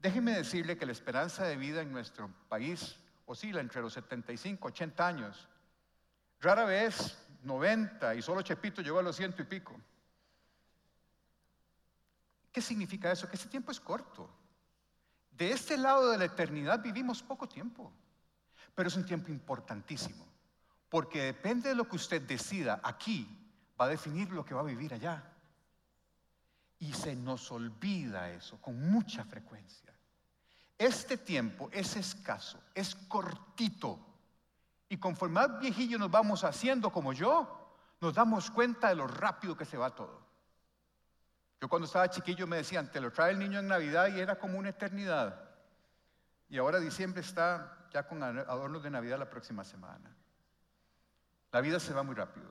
Déjeme 0.00 0.32
decirle 0.32 0.76
que 0.76 0.86
la 0.86 0.92
esperanza 0.92 1.44
de 1.44 1.56
vida 1.56 1.82
en 1.82 1.92
nuestro 1.92 2.28
país 2.48 2.96
oscila 3.24 3.60
entre 3.60 3.82
los 3.82 3.92
75 3.92 4.68
y 4.68 4.70
80 4.70 5.06
años. 5.06 5.48
Rara 6.40 6.64
vez 6.64 7.18
90 7.42 8.14
y 8.14 8.22
solo 8.22 8.42
Chepito 8.42 8.82
llegó 8.82 8.98
a 8.98 9.02
los 9.02 9.16
ciento 9.16 9.42
y 9.42 9.44
pico. 9.46 9.74
¿Qué 12.52 12.60
significa 12.60 13.12
eso? 13.12 13.28
Que 13.28 13.36
ese 13.36 13.48
tiempo 13.48 13.70
es 13.70 13.80
corto. 13.80 14.30
De 15.30 15.50
este 15.50 15.76
lado 15.76 16.10
de 16.10 16.18
la 16.18 16.24
eternidad 16.24 16.82
vivimos 16.82 17.22
poco 17.22 17.48
tiempo. 17.48 17.92
Pero 18.74 18.88
es 18.88 18.96
un 18.96 19.04
tiempo 19.06 19.30
importantísimo, 19.30 20.26
porque 20.96 21.24
depende 21.24 21.68
de 21.68 21.74
lo 21.74 21.86
que 21.86 21.96
usted 21.96 22.22
decida 22.22 22.80
aquí, 22.82 23.28
va 23.78 23.84
a 23.84 23.88
definir 23.88 24.32
lo 24.32 24.46
que 24.46 24.54
va 24.54 24.62
a 24.62 24.64
vivir 24.64 24.94
allá. 24.94 25.30
Y 26.78 26.90
se 26.94 27.14
nos 27.14 27.52
olvida 27.52 28.30
eso 28.30 28.58
con 28.62 28.80
mucha 28.88 29.22
frecuencia. 29.22 29.92
Este 30.78 31.18
tiempo 31.18 31.68
es 31.70 31.96
escaso, 31.96 32.58
es 32.74 32.94
cortito. 32.94 34.00
Y 34.88 34.96
conforme 34.96 35.34
más 35.34 35.60
viejillo 35.60 35.98
nos 35.98 36.10
vamos 36.10 36.44
haciendo 36.44 36.90
como 36.90 37.12
yo, 37.12 37.76
nos 38.00 38.14
damos 38.14 38.50
cuenta 38.50 38.88
de 38.88 38.94
lo 38.94 39.06
rápido 39.06 39.54
que 39.54 39.66
se 39.66 39.76
va 39.76 39.94
todo. 39.94 40.26
Yo 41.60 41.68
cuando 41.68 41.84
estaba 41.84 42.08
chiquillo 42.08 42.46
me 42.46 42.56
decían, 42.56 42.90
te 42.90 43.02
lo 43.02 43.12
trae 43.12 43.32
el 43.32 43.38
niño 43.38 43.58
en 43.58 43.68
Navidad 43.68 44.08
y 44.08 44.18
era 44.18 44.38
como 44.38 44.58
una 44.58 44.70
eternidad. 44.70 45.46
Y 46.48 46.56
ahora 46.56 46.80
diciembre 46.80 47.20
está 47.20 47.86
ya 47.92 48.08
con 48.08 48.22
adornos 48.22 48.82
de 48.82 48.88
Navidad 48.88 49.18
la 49.18 49.28
próxima 49.28 49.62
semana. 49.62 50.16
La 51.52 51.60
vida 51.60 51.80
se 51.80 51.92
va 51.92 52.02
muy 52.02 52.14
rápido. 52.14 52.50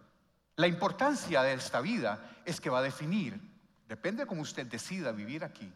La 0.56 0.68
importancia 0.68 1.42
de 1.44 1.54
esta 1.54 1.82
vida 1.82 2.20
es 2.46 2.62
que 2.62 2.70
va 2.70 2.80
a 2.80 2.84
definir, 2.84 3.40
depende 3.88 4.24
de 4.24 4.28
cómo 4.28 4.42
usted 4.42 4.66
decida 4.66 5.12
vivir 5.12 5.44
aquí 5.44 5.72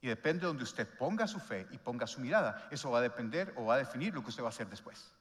y 0.00 0.08
depende 0.08 0.40
de 0.40 0.46
donde 0.48 0.64
usted 0.64 0.88
ponga 0.98 1.28
su 1.28 1.38
fe 1.38 1.68
y 1.70 1.78
ponga 1.78 2.06
su 2.08 2.20
mirada, 2.20 2.66
eso 2.70 2.90
va 2.90 2.98
a 2.98 3.02
depender 3.02 3.54
o 3.56 3.66
va 3.66 3.74
a 3.74 3.78
definir 3.78 4.12
lo 4.12 4.22
que 4.22 4.30
usted 4.30 4.42
va 4.42 4.48
a 4.48 4.50
hacer 4.50 4.68
después. 4.68 5.12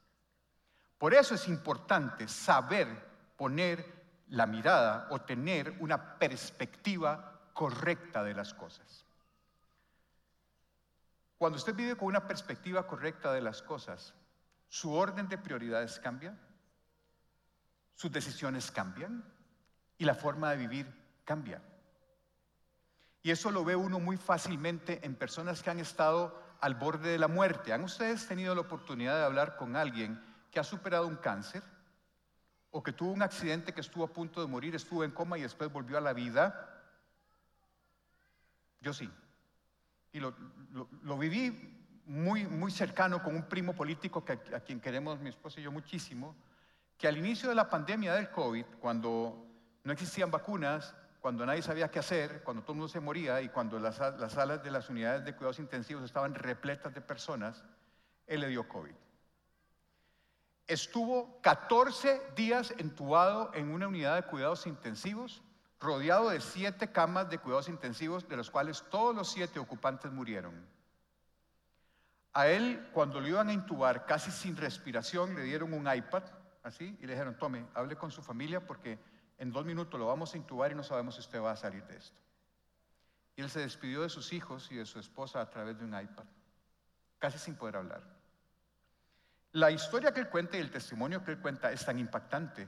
Por 0.97 1.13
eso 1.13 1.35
es 1.35 1.47
importante 1.47 2.27
saber 2.27 2.87
poner 3.37 3.85
la 4.29 4.47
mirada 4.47 5.07
o 5.11 5.21
tener 5.21 5.75
una 5.79 6.17
perspectiva 6.17 7.39
correcta 7.53 8.23
de 8.23 8.33
las 8.33 8.53
cosas. 8.53 9.05
Cuando 11.37 11.57
usted 11.57 11.75
vive 11.75 11.95
con 11.95 12.07
una 12.07 12.27
perspectiva 12.27 12.85
correcta 12.87 13.33
de 13.33 13.41
las 13.41 13.61
cosas, 13.61 14.13
su 14.69 14.93
orden 14.93 15.27
de 15.27 15.37
prioridades 15.37 15.99
cambia, 15.99 16.37
sus 18.01 18.11
decisiones 18.11 18.71
cambian 18.71 19.23
y 19.99 20.05
la 20.05 20.15
forma 20.15 20.49
de 20.49 20.57
vivir 20.57 20.87
cambia. 21.23 21.61
Y 23.21 23.29
eso 23.29 23.51
lo 23.51 23.63
ve 23.63 23.75
uno 23.75 23.99
muy 23.99 24.17
fácilmente 24.17 25.05
en 25.05 25.13
personas 25.13 25.61
que 25.61 25.69
han 25.69 25.77
estado 25.77 26.35
al 26.61 26.73
borde 26.73 27.11
de 27.11 27.19
la 27.19 27.27
muerte. 27.27 27.73
¿Han 27.73 27.83
ustedes 27.83 28.27
tenido 28.27 28.55
la 28.55 28.61
oportunidad 28.61 29.17
de 29.17 29.25
hablar 29.25 29.55
con 29.55 29.75
alguien 29.75 30.19
que 30.49 30.59
ha 30.59 30.63
superado 30.63 31.05
un 31.05 31.17
cáncer 31.17 31.61
o 32.71 32.81
que 32.81 32.91
tuvo 32.91 33.11
un 33.11 33.21
accidente 33.21 33.71
que 33.71 33.81
estuvo 33.81 34.03
a 34.03 34.11
punto 34.11 34.41
de 34.41 34.47
morir, 34.47 34.73
estuvo 34.73 35.03
en 35.03 35.11
coma 35.11 35.37
y 35.37 35.43
después 35.43 35.71
volvió 35.71 35.99
a 35.99 36.01
la 36.01 36.13
vida? 36.13 36.83
Yo 38.79 38.93
sí. 38.93 39.11
Y 40.11 40.19
lo, 40.19 40.33
viví 41.19 42.01
muy, 42.07 42.47
muy 42.47 42.71
cercano 42.71 43.21
con 43.21 43.35
un 43.35 43.47
primo 43.47 43.75
político 43.75 44.25
que, 44.25 44.33
a 44.55 44.59
quien 44.61 44.81
queremos 44.81 45.19
mi 45.19 45.29
esposa 45.29 45.59
y 45.59 45.63
yo 45.63 45.71
muchísimo, 45.71 46.35
que 47.01 47.07
al 47.07 47.17
inicio 47.17 47.49
de 47.49 47.55
la 47.55 47.67
pandemia 47.67 48.13
del 48.13 48.29
COVID, 48.29 48.63
cuando 48.79 49.43
no 49.83 49.91
existían 49.91 50.29
vacunas, 50.29 50.93
cuando 51.19 51.43
nadie 51.43 51.63
sabía 51.63 51.89
qué 51.89 51.97
hacer, 51.97 52.43
cuando 52.43 52.61
todo 52.61 52.73
el 52.73 52.77
mundo 52.77 52.93
se 52.93 52.99
moría 52.99 53.41
y 53.41 53.49
cuando 53.49 53.79
las, 53.79 53.97
las 53.97 54.33
salas 54.33 54.61
de 54.61 54.69
las 54.69 54.87
unidades 54.87 55.25
de 55.25 55.35
cuidados 55.35 55.57
intensivos 55.57 56.03
estaban 56.03 56.35
repletas 56.35 56.93
de 56.93 57.01
personas, 57.01 57.63
él 58.27 58.41
le 58.41 58.49
dio 58.49 58.69
COVID. 58.69 58.93
Estuvo 60.67 61.41
14 61.41 62.21
días 62.35 62.71
entubado 62.77 63.49
en 63.55 63.71
una 63.71 63.87
unidad 63.87 64.15
de 64.17 64.27
cuidados 64.27 64.67
intensivos 64.67 65.41
rodeado 65.79 66.29
de 66.29 66.39
siete 66.39 66.91
camas 66.91 67.31
de 67.31 67.39
cuidados 67.39 67.67
intensivos, 67.67 68.29
de 68.29 68.37
los 68.37 68.51
cuales 68.51 68.85
todos 68.91 69.15
los 69.15 69.31
siete 69.31 69.57
ocupantes 69.57 70.11
murieron. 70.11 70.53
A 72.33 72.47
él, 72.47 72.91
cuando 72.93 73.19
lo 73.19 73.27
iban 73.27 73.49
a 73.49 73.53
intubar 73.53 74.05
casi 74.05 74.29
sin 74.29 74.55
respiración, 74.55 75.33
le 75.33 75.41
dieron 75.41 75.73
un 75.73 75.91
iPad, 75.91 76.21
así, 76.63 76.97
y 76.99 77.05
le 77.05 77.13
dijeron, 77.13 77.37
tome, 77.37 77.65
hable 77.73 77.95
con 77.95 78.11
su 78.11 78.21
familia 78.21 78.65
porque 78.65 78.99
en 79.37 79.51
dos 79.51 79.65
minutos 79.65 79.99
lo 79.99 80.07
vamos 80.07 80.33
a 80.33 80.37
intubar 80.37 80.71
y 80.71 80.75
no 80.75 80.83
sabemos 80.83 81.15
si 81.15 81.21
usted 81.21 81.41
va 81.41 81.51
a 81.51 81.55
salir 81.55 81.83
de 81.85 81.97
esto. 81.97 82.17
Y 83.35 83.41
él 83.41 83.49
se 83.49 83.61
despidió 83.61 84.01
de 84.01 84.09
sus 84.09 84.33
hijos 84.33 84.71
y 84.71 84.75
de 84.75 84.85
su 84.85 84.99
esposa 84.99 85.41
a 85.41 85.49
través 85.49 85.77
de 85.79 85.85
un 85.85 85.99
iPad, 85.99 86.25
casi 87.17 87.39
sin 87.39 87.55
poder 87.55 87.77
hablar. 87.77 88.03
La 89.53 89.71
historia 89.71 90.13
que 90.13 90.21
él 90.21 90.29
cuenta 90.29 90.57
y 90.57 90.61
el 90.61 90.71
testimonio 90.71 91.23
que 91.23 91.31
él 91.31 91.39
cuenta 91.39 91.71
es 91.71 91.83
tan 91.83 91.99
impactante. 91.99 92.67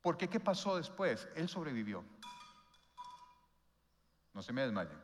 Porque 0.00 0.28
¿qué 0.28 0.40
pasó 0.40 0.76
después? 0.76 1.28
Él 1.34 1.48
sobrevivió. 1.48 2.04
No 4.32 4.42
se 4.42 4.52
me 4.52 4.62
desmayen. 4.62 4.98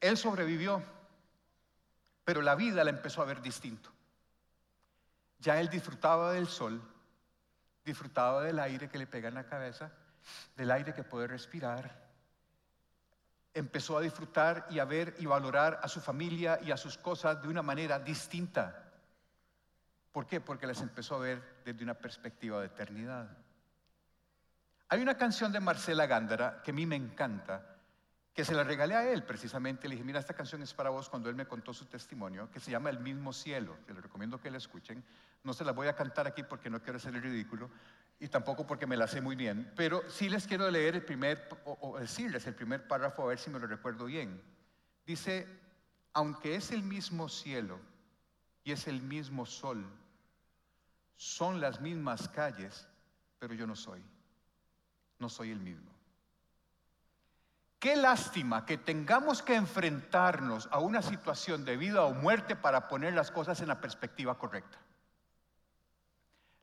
Él 0.00 0.16
sobrevivió, 0.16 0.82
pero 2.24 2.42
la 2.42 2.54
vida 2.54 2.84
la 2.84 2.90
empezó 2.90 3.22
a 3.22 3.24
ver 3.24 3.40
distinto. 3.40 3.90
Ya 5.44 5.60
él 5.60 5.68
disfrutaba 5.68 6.32
del 6.32 6.48
sol, 6.48 6.80
disfrutaba 7.84 8.42
del 8.44 8.58
aire 8.58 8.88
que 8.88 8.96
le 8.96 9.06
pega 9.06 9.28
en 9.28 9.34
la 9.34 9.44
cabeza, 9.44 9.92
del 10.56 10.70
aire 10.70 10.94
que 10.94 11.02
puede 11.02 11.26
respirar. 11.26 12.02
Empezó 13.52 13.98
a 13.98 14.00
disfrutar 14.00 14.66
y 14.70 14.78
a 14.78 14.86
ver 14.86 15.14
y 15.18 15.26
valorar 15.26 15.80
a 15.82 15.88
su 15.88 16.00
familia 16.00 16.58
y 16.62 16.70
a 16.70 16.78
sus 16.78 16.96
cosas 16.96 17.42
de 17.42 17.48
una 17.48 17.60
manera 17.60 17.98
distinta. 17.98 18.90
¿Por 20.12 20.26
qué? 20.26 20.40
Porque 20.40 20.66
las 20.66 20.80
empezó 20.80 21.16
a 21.16 21.18
ver 21.18 21.60
desde 21.62 21.84
una 21.84 21.94
perspectiva 21.94 22.60
de 22.60 22.66
eternidad. 22.68 23.28
Hay 24.88 25.02
una 25.02 25.18
canción 25.18 25.52
de 25.52 25.60
Marcela 25.60 26.06
Gándara 26.06 26.62
que 26.62 26.70
a 26.70 26.74
mí 26.74 26.86
me 26.86 26.96
encanta, 26.96 27.73
que 28.34 28.44
se 28.44 28.52
la 28.52 28.64
regalé 28.64 28.94
a 28.94 29.08
él 29.10 29.22
precisamente. 29.22 29.88
Le 29.88 29.94
dije, 29.94 30.04
mira, 30.04 30.18
esta 30.18 30.34
canción 30.34 30.60
es 30.62 30.74
para 30.74 30.90
vos 30.90 31.08
cuando 31.08 31.30
él 31.30 31.36
me 31.36 31.46
contó 31.46 31.72
su 31.72 31.86
testimonio, 31.86 32.50
que 32.50 32.58
se 32.58 32.72
llama 32.72 32.90
El 32.90 32.98
mismo 32.98 33.32
cielo, 33.32 33.76
que 33.86 33.94
le 33.94 34.00
recomiendo 34.00 34.40
que 34.40 34.50
la 34.50 34.58
escuchen. 34.58 35.04
No 35.44 35.54
se 35.54 35.64
la 35.64 35.72
voy 35.72 35.86
a 35.86 35.94
cantar 35.94 36.26
aquí 36.26 36.42
porque 36.42 36.68
no 36.68 36.82
quiero 36.82 36.96
hacer 36.96 37.14
el 37.14 37.22
ridículo 37.22 37.70
y 38.18 38.28
tampoco 38.28 38.66
porque 38.66 38.86
me 38.86 38.96
la 38.96 39.06
sé 39.06 39.20
muy 39.20 39.36
bien, 39.36 39.72
pero 39.76 40.08
sí 40.08 40.28
les 40.28 40.46
quiero 40.46 40.70
leer 40.70 40.96
el 40.96 41.04
primer, 41.04 41.48
o, 41.64 41.98
decirles 41.98 42.46
el 42.46 42.54
primer 42.54 42.86
párrafo 42.86 43.22
a 43.22 43.26
ver 43.26 43.38
si 43.38 43.50
me 43.50 43.58
lo 43.58 43.66
recuerdo 43.66 44.06
bien. 44.06 44.40
Dice, 45.04 45.46
aunque 46.12 46.54
es 46.56 46.70
el 46.70 46.82
mismo 46.82 47.28
cielo 47.28 47.78
y 48.62 48.72
es 48.72 48.86
el 48.86 49.02
mismo 49.02 49.46
sol, 49.46 49.84
son 51.16 51.60
las 51.60 51.80
mismas 51.80 52.28
calles, 52.28 52.88
pero 53.38 53.54
yo 53.54 53.66
no 53.66 53.76
soy, 53.76 54.02
no 55.18 55.28
soy 55.28 55.50
el 55.50 55.60
mismo. 55.60 55.93
Qué 57.84 57.96
lástima 57.96 58.64
que 58.64 58.78
tengamos 58.78 59.42
que 59.42 59.54
enfrentarnos 59.54 60.70
a 60.72 60.78
una 60.78 61.02
situación 61.02 61.66
de 61.66 61.76
vida 61.76 62.04
o 62.04 62.14
muerte 62.14 62.56
para 62.56 62.88
poner 62.88 63.12
las 63.12 63.30
cosas 63.30 63.60
en 63.60 63.68
la 63.68 63.78
perspectiva 63.78 64.38
correcta. 64.38 64.78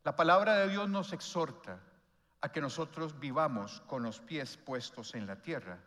La 0.03 0.15
palabra 0.15 0.55
de 0.55 0.69
Dios 0.69 0.89
nos 0.89 1.13
exhorta 1.13 1.77
a 2.41 2.51
que 2.51 2.59
nosotros 2.59 3.19
vivamos 3.19 3.81
con 3.81 4.01
los 4.01 4.19
pies 4.19 4.57
puestos 4.57 5.13
en 5.13 5.27
la 5.27 5.35
tierra, 5.35 5.77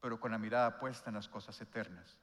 pero 0.00 0.18
con 0.18 0.30
la 0.32 0.38
mirada 0.38 0.78
puesta 0.78 1.10
en 1.10 1.16
las 1.16 1.28
cosas 1.28 1.60
eternas. 1.60 2.16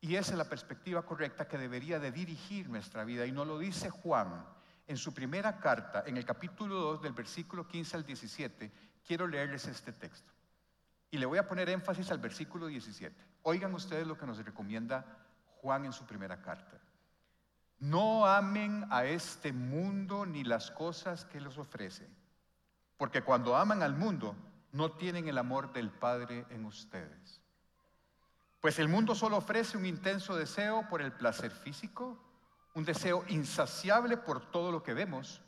Y 0.00 0.14
esa 0.14 0.30
es 0.34 0.38
la 0.38 0.48
perspectiva 0.48 1.02
correcta 1.02 1.48
que 1.48 1.58
debería 1.58 1.98
de 1.98 2.12
dirigir 2.12 2.68
nuestra 2.68 3.02
vida. 3.02 3.26
Y 3.26 3.32
no 3.32 3.44
lo 3.44 3.58
dice 3.58 3.90
Juan 3.90 4.46
en 4.86 4.96
su 4.96 5.12
primera 5.12 5.58
carta, 5.58 6.04
en 6.06 6.16
el 6.16 6.24
capítulo 6.24 6.76
2, 6.76 7.02
del 7.02 7.12
versículo 7.12 7.66
15 7.66 7.96
al 7.96 8.06
17. 8.06 8.72
Quiero 9.04 9.26
leerles 9.26 9.66
este 9.66 9.92
texto. 9.92 10.32
Y 11.14 11.18
le 11.18 11.26
voy 11.26 11.38
a 11.38 11.46
poner 11.46 11.68
énfasis 11.68 12.10
al 12.10 12.18
versículo 12.18 12.66
17. 12.66 13.14
Oigan 13.44 13.72
ustedes 13.72 14.04
lo 14.04 14.18
que 14.18 14.26
nos 14.26 14.44
recomienda 14.44 15.06
Juan 15.60 15.84
en 15.84 15.92
su 15.92 16.04
primera 16.04 16.42
carta. 16.42 16.76
No 17.78 18.26
amen 18.26 18.84
a 18.90 19.04
este 19.04 19.52
mundo 19.52 20.26
ni 20.26 20.42
las 20.42 20.72
cosas 20.72 21.24
que 21.24 21.40
los 21.40 21.56
ofrece, 21.56 22.10
porque 22.96 23.22
cuando 23.22 23.54
aman 23.54 23.84
al 23.84 23.94
mundo 23.94 24.34
no 24.72 24.90
tienen 24.90 25.28
el 25.28 25.38
amor 25.38 25.72
del 25.72 25.88
Padre 25.88 26.46
en 26.50 26.64
ustedes. 26.64 27.40
Pues 28.60 28.80
el 28.80 28.88
mundo 28.88 29.14
solo 29.14 29.36
ofrece 29.36 29.76
un 29.76 29.86
intenso 29.86 30.34
deseo 30.34 30.88
por 30.88 31.00
el 31.00 31.12
placer 31.12 31.52
físico, 31.52 32.18
un 32.74 32.84
deseo 32.84 33.24
insaciable 33.28 34.16
por 34.16 34.50
todo 34.50 34.72
lo 34.72 34.82
que 34.82 34.94
vemos 34.94 35.42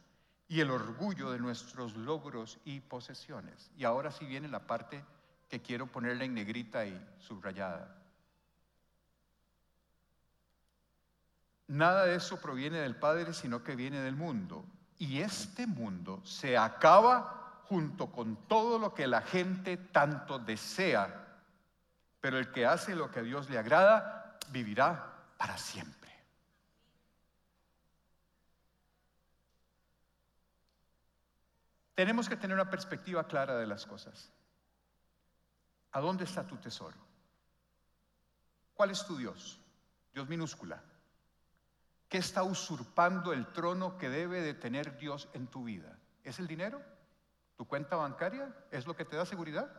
y 0.46 0.60
el 0.60 0.70
orgullo 0.70 1.32
de 1.32 1.40
nuestros 1.40 1.96
logros 1.96 2.60
y 2.64 2.78
posesiones. 2.78 3.72
Y 3.76 3.82
ahora 3.82 4.12
sí 4.12 4.26
viene 4.26 4.46
la 4.46 4.68
parte 4.68 5.04
que 5.48 5.62
quiero 5.62 5.86
ponerla 5.86 6.24
en 6.24 6.34
negrita 6.34 6.84
y 6.86 7.00
subrayada. 7.18 7.96
Nada 11.68 12.04
de 12.04 12.16
eso 12.16 12.40
proviene 12.40 12.78
del 12.78 12.96
Padre, 12.96 13.32
sino 13.32 13.62
que 13.62 13.74
viene 13.74 14.00
del 14.00 14.16
mundo. 14.16 14.64
Y 14.98 15.20
este 15.20 15.66
mundo 15.66 16.22
se 16.24 16.56
acaba 16.56 17.62
junto 17.64 18.12
con 18.12 18.36
todo 18.48 18.78
lo 18.78 18.94
que 18.94 19.06
la 19.06 19.22
gente 19.22 19.76
tanto 19.76 20.38
desea. 20.38 21.26
Pero 22.20 22.38
el 22.38 22.52
que 22.52 22.66
hace 22.66 22.94
lo 22.94 23.10
que 23.10 23.20
a 23.20 23.22
Dios 23.22 23.50
le 23.50 23.58
agrada, 23.58 24.38
vivirá 24.50 25.12
para 25.36 25.58
siempre. 25.58 25.96
Tenemos 31.94 32.28
que 32.28 32.36
tener 32.36 32.54
una 32.54 32.70
perspectiva 32.70 33.26
clara 33.26 33.56
de 33.56 33.66
las 33.66 33.86
cosas. 33.86 34.30
¿A 35.96 36.00
dónde 36.00 36.24
está 36.24 36.46
tu 36.46 36.58
tesoro? 36.58 36.98
¿Cuál 38.74 38.90
es 38.90 39.06
tu 39.06 39.16
Dios? 39.16 39.58
Dios 40.12 40.28
minúscula. 40.28 40.84
¿Qué 42.06 42.18
está 42.18 42.42
usurpando 42.42 43.32
el 43.32 43.46
trono 43.54 43.96
que 43.96 44.10
debe 44.10 44.42
de 44.42 44.52
tener 44.52 44.98
Dios 44.98 45.26
en 45.32 45.46
tu 45.46 45.64
vida? 45.64 45.98
¿Es 46.22 46.38
el 46.38 46.46
dinero? 46.46 46.82
¿Tu 47.56 47.66
cuenta 47.66 47.96
bancaria? 47.96 48.54
¿Es 48.70 48.86
lo 48.86 48.94
que 48.94 49.06
te 49.06 49.16
da 49.16 49.24
seguridad? 49.24 49.70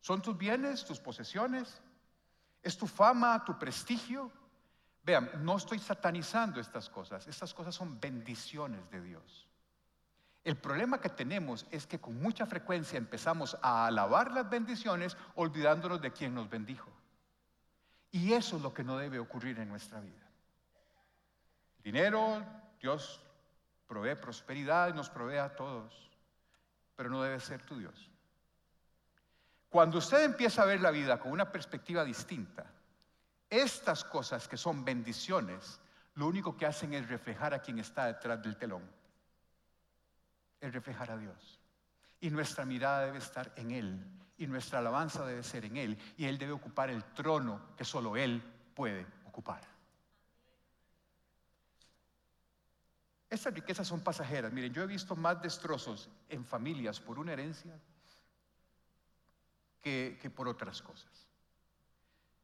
¿Son 0.00 0.22
tus 0.22 0.38
bienes, 0.38 0.86
tus 0.86 1.00
posesiones? 1.00 1.82
¿Es 2.62 2.78
tu 2.78 2.86
fama, 2.86 3.44
tu 3.44 3.58
prestigio? 3.58 4.32
Vean, 5.02 5.30
no 5.44 5.58
estoy 5.58 5.80
satanizando 5.80 6.60
estas 6.60 6.88
cosas. 6.88 7.28
Estas 7.28 7.52
cosas 7.52 7.74
son 7.74 8.00
bendiciones 8.00 8.88
de 8.88 9.02
Dios. 9.02 9.48
El 10.48 10.56
problema 10.56 10.98
que 10.98 11.10
tenemos 11.10 11.66
es 11.70 11.86
que 11.86 12.00
con 12.00 12.18
mucha 12.22 12.46
frecuencia 12.46 12.96
empezamos 12.96 13.58
a 13.60 13.84
alabar 13.86 14.32
las 14.32 14.48
bendiciones 14.48 15.14
olvidándonos 15.34 16.00
de 16.00 16.10
quien 16.10 16.34
nos 16.34 16.48
bendijo. 16.48 16.90
Y 18.12 18.32
eso 18.32 18.56
es 18.56 18.62
lo 18.62 18.72
que 18.72 18.82
no 18.82 18.96
debe 18.96 19.18
ocurrir 19.18 19.58
en 19.58 19.68
nuestra 19.68 20.00
vida. 20.00 20.26
Dinero, 21.84 22.42
Dios 22.80 23.20
provee 23.86 24.14
prosperidad 24.14 24.94
nos 24.94 25.10
provee 25.10 25.36
a 25.36 25.54
todos, 25.54 26.10
pero 26.96 27.10
no 27.10 27.22
debe 27.22 27.40
ser 27.40 27.60
tu 27.60 27.76
Dios. 27.76 28.10
Cuando 29.68 29.98
usted 29.98 30.24
empieza 30.24 30.62
a 30.62 30.64
ver 30.64 30.80
la 30.80 30.90
vida 30.90 31.20
con 31.20 31.30
una 31.30 31.52
perspectiva 31.52 32.04
distinta, 32.04 32.64
estas 33.50 34.02
cosas 34.02 34.48
que 34.48 34.56
son 34.56 34.82
bendiciones, 34.82 35.78
lo 36.14 36.26
único 36.26 36.56
que 36.56 36.64
hacen 36.64 36.94
es 36.94 37.06
reflejar 37.06 37.52
a 37.52 37.60
quien 37.60 37.78
está 37.78 38.06
detrás 38.06 38.42
del 38.42 38.56
telón 38.56 38.96
es 40.60 40.72
reflejar 40.72 41.10
a 41.10 41.16
Dios. 41.16 41.60
Y 42.20 42.30
nuestra 42.30 42.64
mirada 42.64 43.06
debe 43.06 43.18
estar 43.18 43.52
en 43.56 43.70
Él. 43.70 44.04
Y 44.36 44.46
nuestra 44.46 44.78
alabanza 44.78 45.24
debe 45.24 45.42
ser 45.42 45.64
en 45.64 45.76
Él. 45.76 45.98
Y 46.16 46.26
Él 46.26 46.38
debe 46.38 46.52
ocupar 46.52 46.90
el 46.90 47.04
trono 47.12 47.74
que 47.76 47.84
solo 47.84 48.16
Él 48.16 48.42
puede 48.74 49.06
ocupar. 49.26 49.62
Estas 53.30 53.52
riquezas 53.52 53.86
son 53.86 54.00
pasajeras. 54.00 54.52
Miren, 54.52 54.72
yo 54.72 54.82
he 54.82 54.86
visto 54.86 55.14
más 55.14 55.40
destrozos 55.42 56.08
en 56.28 56.44
familias 56.44 56.98
por 56.98 57.18
una 57.18 57.32
herencia 57.32 57.78
que, 59.80 60.18
que 60.20 60.30
por 60.30 60.48
otras 60.48 60.80
cosas. 60.82 61.28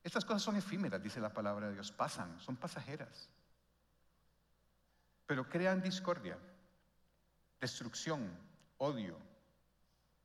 Estas 0.03 0.25
cosas 0.25 0.43
son 0.43 0.57
efímeras, 0.57 1.03
dice 1.03 1.21
la 1.21 1.33
palabra 1.33 1.69
de 1.69 1.75
Dios. 1.75 1.91
Pasan, 1.91 2.39
son 2.39 2.57
pasajeras. 2.57 3.31
Pero 5.27 5.49
crean 5.49 5.81
discordia 5.81 6.39
destrucción, 7.65 8.29
odio, 8.77 9.17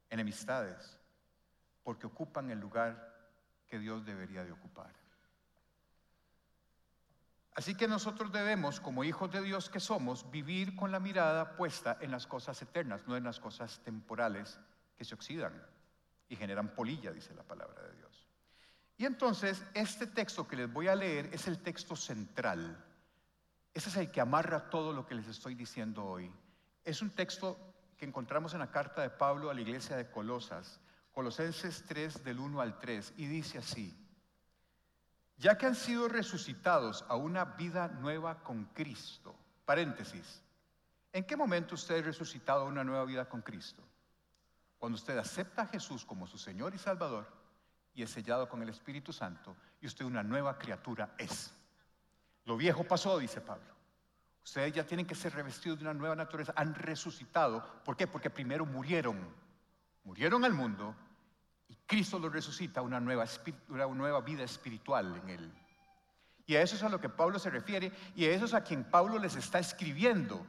enemistades, 0.10 1.00
porque 1.84 2.06
ocupan 2.06 2.52
el 2.52 2.60
lugar 2.60 2.92
que 3.66 3.80
Dios 3.80 4.06
debería 4.06 4.44
de 4.44 4.52
ocupar. 4.52 4.94
Así 7.54 7.76
que 7.76 7.88
nosotros 7.88 8.34
debemos, 8.34 8.82
como 8.82 9.06
hijos 9.06 9.32
de 9.32 9.42
Dios 9.42 9.70
que 9.70 9.80
somos, 9.80 10.30
vivir 10.30 10.76
con 10.76 10.92
la 10.92 11.00
mirada 11.00 11.56
puesta 11.56 11.98
en 12.02 12.12
las 12.12 12.28
cosas 12.28 12.62
eternas, 12.62 13.08
no 13.08 13.16
en 13.16 13.24
las 13.24 13.40
cosas 13.40 13.80
temporales 13.86 14.60
que 14.98 15.06
se 15.06 15.16
oxidan 15.16 15.66
y 16.28 16.36
generan 16.36 16.76
polilla, 16.76 17.14
dice 17.14 17.34
la 17.34 17.44
palabra 17.44 17.84
de 17.84 17.96
Dios. 17.96 18.28
Y 18.98 19.06
entonces, 19.06 19.64
este 19.74 20.08
texto 20.08 20.46
que 20.46 20.58
les 20.58 20.72
voy 20.72 20.90
a 20.90 20.96
leer 20.96 21.30
es 21.32 21.48
el 21.48 21.60
texto 21.60 21.96
central. 21.96 22.84
Ese 23.74 23.88
es 23.88 23.96
el 23.96 24.12
que 24.12 24.20
amarra 24.20 24.70
todo 24.70 24.92
lo 24.92 25.06
que 25.06 25.16
les 25.16 25.28
estoy 25.28 25.56
diciendo 25.56 26.04
hoy. 26.04 26.30
Es 26.90 27.04
un 27.04 27.12
texto 27.12 27.56
que 27.98 28.06
encontramos 28.06 28.54
en 28.54 28.62
la 28.62 28.72
carta 28.72 29.04
de 29.04 29.12
Pablo 29.12 29.52
a 29.52 29.54
la 29.54 29.62
iglesia 29.62 29.96
de 29.96 30.10
Colosas, 30.10 30.80
Colosenses 31.12 31.86
3 31.86 32.24
del 32.24 32.40
1 32.40 32.60
al 32.60 32.80
3, 32.80 33.14
y 33.18 33.28
dice 33.28 33.60
así, 33.60 33.96
ya 35.38 35.56
que 35.56 35.68
han 35.68 35.76
sido 35.76 36.08
resucitados 36.08 37.06
a 37.08 37.16
una 37.16 37.46
vida 37.46 37.90
nueva 37.90 38.42
con 38.42 38.66
Cristo, 38.74 39.36
paréntesis, 39.66 40.42
¿en 41.14 41.26
qué 41.26 41.38
momento 41.38 41.76
usted 41.76 42.00
ha 42.00 42.08
resucitado 42.08 42.62
a 42.62 42.68
una 42.68 42.84
nueva 42.84 43.06
vida 43.06 43.30
con 43.30 43.44
Cristo? 43.44 43.84
Cuando 44.80 44.96
usted 44.96 45.16
acepta 45.20 45.62
a 45.62 45.68
Jesús 45.68 46.04
como 46.04 46.26
su 46.26 46.40
Señor 46.40 46.74
y 46.74 46.80
Salvador 46.80 47.32
y 47.94 48.02
es 48.02 48.10
sellado 48.10 48.50
con 48.50 48.64
el 48.64 48.70
Espíritu 48.70 49.14
Santo 49.14 49.56
y 49.80 49.86
usted 49.86 50.06
una 50.06 50.24
nueva 50.24 50.58
criatura 50.58 51.14
es. 51.20 51.54
Lo 52.46 52.58
viejo 52.58 52.84
pasó, 52.84 53.20
dice 53.20 53.42
Pablo. 53.42 53.79
Ustedes 54.50 54.74
ya 54.74 54.84
tienen 54.84 55.06
que 55.06 55.14
ser 55.14 55.36
revestidos 55.36 55.78
de 55.78 55.86
una 55.86 55.94
nueva 55.94 56.16
naturaleza. 56.16 56.54
Han 56.56 56.74
resucitado. 56.74 57.64
¿Por 57.86 57.96
qué? 57.96 58.08
Porque 58.08 58.32
primero 58.32 58.66
murieron. 58.66 59.16
Murieron 60.04 60.44
al 60.44 60.56
mundo 60.56 60.96
y 61.68 61.76
Cristo 61.86 62.18
los 62.18 62.34
resucita 62.34 62.82
una 62.82 63.00
nueva, 63.00 63.26
una 63.68 63.86
nueva 63.86 64.22
vida 64.22 64.42
espiritual 64.44 65.18
en 65.18 65.30
él. 65.30 65.54
Y 66.48 66.56
a 66.56 66.64
eso 66.64 66.76
es 66.76 66.82
a 66.82 66.90
lo 66.90 67.00
que 67.00 67.10
Pablo 67.10 67.38
se 67.38 67.52
refiere 67.52 67.92
y 68.16 68.26
a 68.26 68.32
eso 68.32 68.46
es 68.46 68.56
a 68.56 68.64
quien 68.64 68.84
Pablo 68.86 69.20
les 69.20 69.36
está 69.36 69.60
escribiendo. 69.60 70.44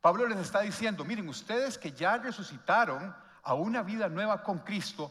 Pablo 0.00 0.28
les 0.28 0.38
está 0.38 0.60
diciendo, 0.60 1.04
miren, 1.04 1.28
ustedes 1.28 1.78
que 1.78 1.90
ya 1.90 2.16
resucitaron 2.16 3.12
a 3.42 3.54
una 3.54 3.82
vida 3.82 4.08
nueva 4.08 4.44
con 4.44 4.60
Cristo, 4.60 5.10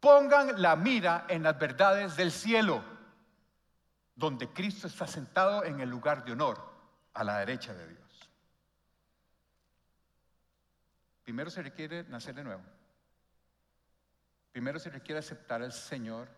pongan 0.00 0.60
la 0.60 0.74
mira 0.74 1.26
en 1.28 1.44
las 1.44 1.56
verdades 1.56 2.16
del 2.16 2.32
cielo, 2.32 2.82
donde 4.16 4.48
Cristo 4.48 4.88
está 4.88 5.06
sentado 5.06 5.62
en 5.62 5.78
el 5.78 5.88
lugar 5.88 6.24
de 6.24 6.32
honor 6.32 6.75
a 7.16 7.24
la 7.24 7.38
derecha 7.38 7.74
de 7.74 7.88
Dios. 7.88 8.30
Primero 11.24 11.50
se 11.50 11.62
requiere 11.62 12.04
nacer 12.04 12.34
de 12.34 12.44
nuevo. 12.44 12.62
Primero 14.52 14.78
se 14.78 14.90
requiere 14.90 15.18
aceptar 15.18 15.62
al 15.62 15.72
Señor 15.72 16.28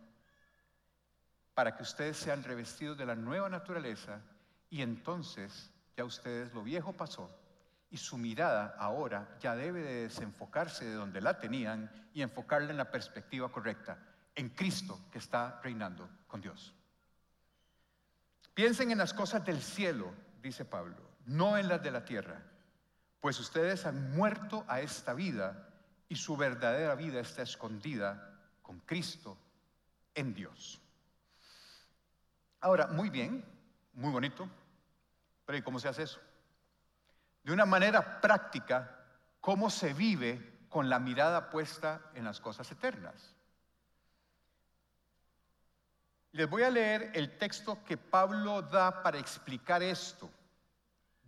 para 1.52 1.76
que 1.76 1.82
ustedes 1.82 2.16
sean 2.16 2.44
revestidos 2.44 2.96
de 2.96 3.04
la 3.04 3.16
nueva 3.16 3.48
naturaleza 3.48 4.20
y 4.70 4.82
entonces 4.82 5.70
ya 5.96 6.04
ustedes 6.04 6.54
lo 6.54 6.62
viejo 6.62 6.92
pasó 6.92 7.28
y 7.90 7.96
su 7.96 8.16
mirada 8.16 8.76
ahora 8.78 9.36
ya 9.40 9.56
debe 9.56 9.82
de 9.82 10.02
desenfocarse 10.04 10.84
de 10.84 10.94
donde 10.94 11.20
la 11.20 11.38
tenían 11.38 11.90
y 12.14 12.22
enfocarla 12.22 12.70
en 12.70 12.76
la 12.76 12.90
perspectiva 12.90 13.50
correcta, 13.50 13.98
en 14.34 14.50
Cristo 14.50 15.00
que 15.10 15.18
está 15.18 15.60
reinando 15.62 16.08
con 16.28 16.40
Dios. 16.40 16.74
Piensen 18.54 18.90
en 18.90 18.98
las 18.98 19.14
cosas 19.14 19.44
del 19.44 19.60
cielo 19.60 20.12
dice 20.40 20.64
Pablo, 20.64 20.96
no 21.26 21.56
en 21.56 21.68
las 21.68 21.82
de 21.82 21.90
la 21.90 22.04
tierra, 22.04 22.42
pues 23.20 23.38
ustedes 23.40 23.86
han 23.86 24.12
muerto 24.12 24.64
a 24.68 24.80
esta 24.80 25.14
vida 25.14 25.68
y 26.08 26.16
su 26.16 26.36
verdadera 26.36 26.94
vida 26.94 27.20
está 27.20 27.42
escondida 27.42 28.38
con 28.62 28.80
Cristo 28.80 29.36
en 30.14 30.34
Dios. 30.34 30.80
Ahora, 32.60 32.88
muy 32.88 33.10
bien, 33.10 33.44
muy 33.92 34.10
bonito, 34.10 34.48
pero 35.44 35.58
¿y 35.58 35.62
cómo 35.62 35.78
se 35.78 35.88
hace 35.88 36.02
eso? 36.04 36.20
De 37.42 37.52
una 37.52 37.66
manera 37.66 38.20
práctica, 38.20 39.04
¿cómo 39.40 39.70
se 39.70 39.94
vive 39.94 40.66
con 40.68 40.88
la 40.88 40.98
mirada 40.98 41.50
puesta 41.50 42.00
en 42.14 42.24
las 42.24 42.40
cosas 42.40 42.70
eternas? 42.70 43.34
Les 46.32 46.48
voy 46.48 46.62
a 46.62 46.70
leer 46.70 47.10
el 47.14 47.38
texto 47.38 47.82
que 47.84 47.96
Pablo 47.96 48.62
da 48.62 49.02
para 49.02 49.18
explicar 49.18 49.82
esto. 49.82 50.30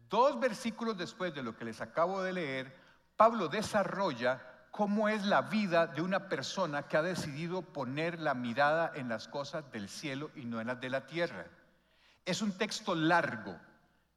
Dos 0.09 0.39
versículos 0.39 0.99
después 0.99 1.35
de 1.35 1.43
lo 1.43 1.57
que 1.57 1.65
les 1.65 1.81
acabo 1.81 2.23
de 2.23 2.33
leer, 2.33 2.77
Pablo 3.17 3.49
desarrolla 3.49 4.41
cómo 4.71 5.09
es 5.09 5.25
la 5.25 5.43
vida 5.43 5.87
de 5.87 6.03
una 6.03 6.29
persona 6.29 6.83
que 6.83 6.97
ha 6.97 7.03
decidido 7.03 7.63
poner 7.63 8.21
la 8.21 8.35
mirada 8.35 8.93
en 8.95 9.09
las 9.09 9.29
cosas 9.29 9.71
del 9.73 9.89
cielo 9.89 10.31
y 10.35 10.45
no 10.45 10.61
en 10.61 10.69
las 10.69 10.81
de 10.81 10.91
la 10.91 11.07
tierra. 11.07 11.47
Es 12.25 12.43
un 12.43 12.57
texto 12.57 12.95
largo. 12.95 13.57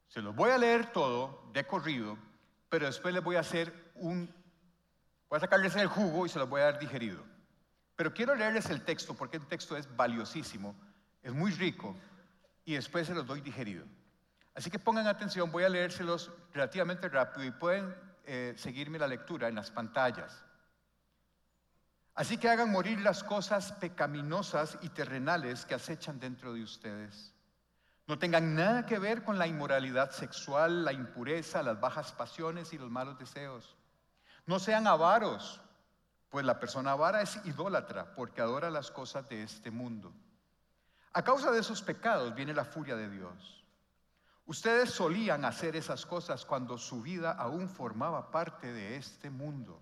Se 0.08 0.20
los 0.20 0.34
voy 0.34 0.50
a 0.50 0.58
leer 0.58 0.92
todo 0.92 1.50
de 1.52 1.66
corrido, 1.66 2.16
pero 2.68 2.86
después 2.86 3.14
les 3.14 3.22
voy 3.22 3.36
a 3.36 3.40
hacer 3.40 3.92
un... 3.96 4.32
Voy 5.28 5.38
a 5.38 5.40
sacarles 5.40 5.74
el 5.76 5.88
jugo 5.88 6.26
y 6.26 6.28
se 6.28 6.38
los 6.38 6.48
voy 6.48 6.60
a 6.60 6.64
dar 6.64 6.78
digerido. 6.78 7.33
Pero 7.96 8.12
quiero 8.12 8.34
leerles 8.34 8.70
el 8.70 8.82
texto 8.82 9.14
porque 9.14 9.36
el 9.36 9.46
texto 9.46 9.76
es 9.76 9.94
valiosísimo, 9.96 10.74
es 11.22 11.32
muy 11.32 11.52
rico 11.52 11.94
y 12.64 12.74
después 12.74 13.06
se 13.06 13.14
los 13.14 13.26
doy 13.26 13.40
digerido. 13.40 13.84
Así 14.54 14.70
que 14.70 14.78
pongan 14.78 15.06
atención, 15.06 15.50
voy 15.50 15.64
a 15.64 15.68
leérselos 15.68 16.30
relativamente 16.52 17.08
rápido 17.08 17.44
y 17.44 17.50
pueden 17.50 17.94
eh, 18.24 18.54
seguirme 18.56 18.98
la 18.98 19.08
lectura 19.08 19.48
en 19.48 19.54
las 19.54 19.70
pantallas. 19.70 20.44
Así 22.14 22.38
que 22.38 22.48
hagan 22.48 22.70
morir 22.70 23.00
las 23.00 23.24
cosas 23.24 23.72
pecaminosas 23.72 24.78
y 24.82 24.88
terrenales 24.90 25.66
que 25.66 25.74
acechan 25.74 26.20
dentro 26.20 26.54
de 26.54 26.62
ustedes. 26.62 27.34
No 28.06 28.18
tengan 28.18 28.54
nada 28.54 28.86
que 28.86 28.98
ver 28.98 29.24
con 29.24 29.38
la 29.38 29.46
inmoralidad 29.46 30.10
sexual, 30.12 30.84
la 30.84 30.92
impureza, 30.92 31.62
las 31.62 31.80
bajas 31.80 32.12
pasiones 32.12 32.72
y 32.72 32.78
los 32.78 32.90
malos 32.90 33.18
deseos. 33.18 33.76
No 34.46 34.58
sean 34.58 34.86
avaros 34.86 35.60
pues 36.34 36.44
la 36.44 36.58
persona 36.58 36.90
avara 36.90 37.22
es 37.22 37.38
idólatra 37.44 38.12
porque 38.16 38.40
adora 38.40 38.68
las 38.68 38.90
cosas 38.90 39.28
de 39.28 39.44
este 39.44 39.70
mundo. 39.70 40.12
A 41.12 41.22
causa 41.22 41.52
de 41.52 41.60
esos 41.60 41.80
pecados 41.80 42.34
viene 42.34 42.52
la 42.52 42.64
furia 42.64 42.96
de 42.96 43.08
Dios. 43.08 43.64
Ustedes 44.44 44.90
solían 44.90 45.44
hacer 45.44 45.76
esas 45.76 46.04
cosas 46.04 46.44
cuando 46.44 46.76
su 46.76 47.02
vida 47.02 47.30
aún 47.30 47.68
formaba 47.68 48.32
parte 48.32 48.72
de 48.72 48.96
este 48.96 49.30
mundo. 49.30 49.80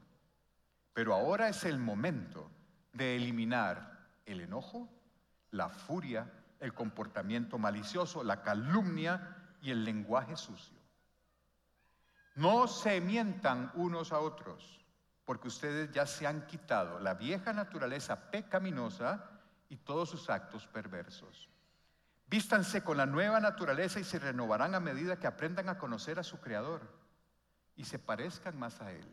Pero 0.92 1.14
ahora 1.14 1.48
es 1.48 1.64
el 1.64 1.78
momento 1.78 2.50
de 2.92 3.16
eliminar 3.16 4.10
el 4.26 4.42
enojo, 4.42 4.90
la 5.52 5.70
furia, 5.70 6.30
el 6.60 6.74
comportamiento 6.74 7.56
malicioso, 7.56 8.22
la 8.22 8.42
calumnia 8.42 9.54
y 9.62 9.70
el 9.70 9.86
lenguaje 9.86 10.36
sucio. 10.36 10.78
No 12.34 12.68
se 12.68 13.00
mientan 13.00 13.72
unos 13.74 14.12
a 14.12 14.18
otros 14.18 14.81
porque 15.24 15.48
ustedes 15.48 15.90
ya 15.92 16.06
se 16.06 16.26
han 16.26 16.46
quitado 16.46 16.98
la 16.98 17.14
vieja 17.14 17.52
naturaleza 17.52 18.30
pecaminosa 18.30 19.30
y 19.68 19.76
todos 19.76 20.10
sus 20.10 20.28
actos 20.28 20.66
perversos. 20.66 21.48
Vístanse 22.26 22.82
con 22.82 22.96
la 22.96 23.06
nueva 23.06 23.40
naturaleza 23.40 24.00
y 24.00 24.04
se 24.04 24.18
renovarán 24.18 24.74
a 24.74 24.80
medida 24.80 25.18
que 25.18 25.26
aprendan 25.26 25.68
a 25.68 25.78
conocer 25.78 26.18
a 26.18 26.22
su 26.22 26.40
Creador 26.40 26.80
y 27.76 27.84
se 27.84 27.98
parezcan 27.98 28.58
más 28.58 28.80
a 28.80 28.90
Él. 28.90 29.06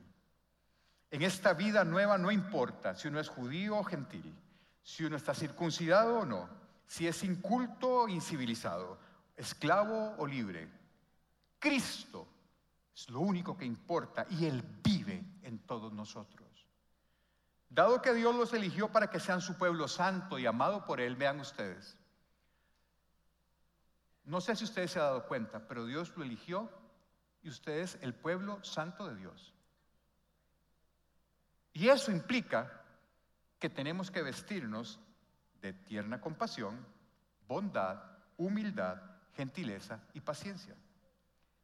En 1.11 1.21
esta 1.21 1.53
vida 1.53 1.83
nueva 1.83 2.17
no 2.17 2.31
importa 2.31 2.95
si 2.95 3.07
uno 3.07 3.19
es 3.19 3.29
judío 3.29 3.77
o 3.77 3.83
gentil, 3.83 4.35
si 4.83 5.05
uno 5.05 5.17
está 5.17 5.33
circuncidado 5.33 6.19
o 6.19 6.25
no, 6.25 6.49
si 6.87 7.07
es 7.07 7.23
inculto 7.23 8.03
o 8.03 8.07
incivilizado, 8.07 8.97
esclavo 9.35 10.15
o 10.17 10.25
libre. 10.25 10.69
Cristo 11.59 12.27
es 12.93 13.09
lo 13.09 13.21
único 13.21 13.57
que 13.57 13.65
importa 13.65 14.25
y 14.29 14.45
Él 14.45 14.63
vive 14.83 15.23
en 15.49 15.59
todos 15.59 15.91
nosotros. 15.91 16.47
Dado 17.69 18.01
que 18.01 18.13
Dios 18.13 18.35
los 18.35 18.53
eligió 18.53 18.91
para 18.91 19.09
que 19.09 19.19
sean 19.19 19.41
su 19.41 19.57
pueblo 19.57 19.87
santo 19.87 20.39
y 20.39 20.45
amado 20.45 20.85
por 20.85 21.01
Él, 21.01 21.15
vean 21.15 21.39
ustedes. 21.39 21.97
No 24.23 24.41
sé 24.41 24.55
si 24.55 24.63
ustedes 24.63 24.91
se 24.91 24.99
han 24.99 25.05
dado 25.05 25.27
cuenta, 25.27 25.67
pero 25.67 25.85
Dios 25.85 26.15
lo 26.15 26.23
eligió 26.23 26.71
y 27.41 27.49
ustedes 27.49 27.97
el 28.01 28.13
pueblo 28.13 28.63
santo 28.63 29.07
de 29.07 29.15
Dios. 29.15 29.53
Y 31.73 31.89
eso 31.89 32.11
implica 32.11 32.83
que 33.59 33.69
tenemos 33.69 34.11
que 34.11 34.21
vestirnos 34.21 34.99
de 35.61 35.73
tierna 35.73 36.21
compasión, 36.21 36.85
bondad, 37.47 38.01
humildad, 38.37 39.01
gentileza 39.35 39.99
y 40.13 40.21
paciencia. 40.21 40.75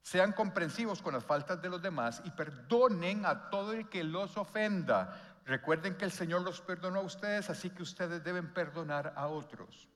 Sean 0.05 0.33
comprensivos 0.33 1.01
con 1.01 1.15
las 1.15 1.25
faltas 1.25 1.59
de 1.63 1.67
los 1.67 1.81
demás 1.81 2.21
y 2.25 2.29
perdonen 2.29 3.25
a 3.25 3.49
todo 3.49 3.73
el 3.73 3.89
que 3.89 4.03
los 4.03 4.37
ofenda. 4.37 5.39
Recuerden 5.45 5.97
que 5.97 6.05
el 6.05 6.11
Señor 6.11 6.43
los 6.43 6.61
perdonó 6.61 6.99
a 6.99 7.03
ustedes, 7.03 7.49
así 7.49 7.71
que 7.71 7.81
ustedes 7.81 8.23
deben 8.23 8.53
perdonar 8.53 9.15
a 9.15 9.25
otros. 9.25 9.89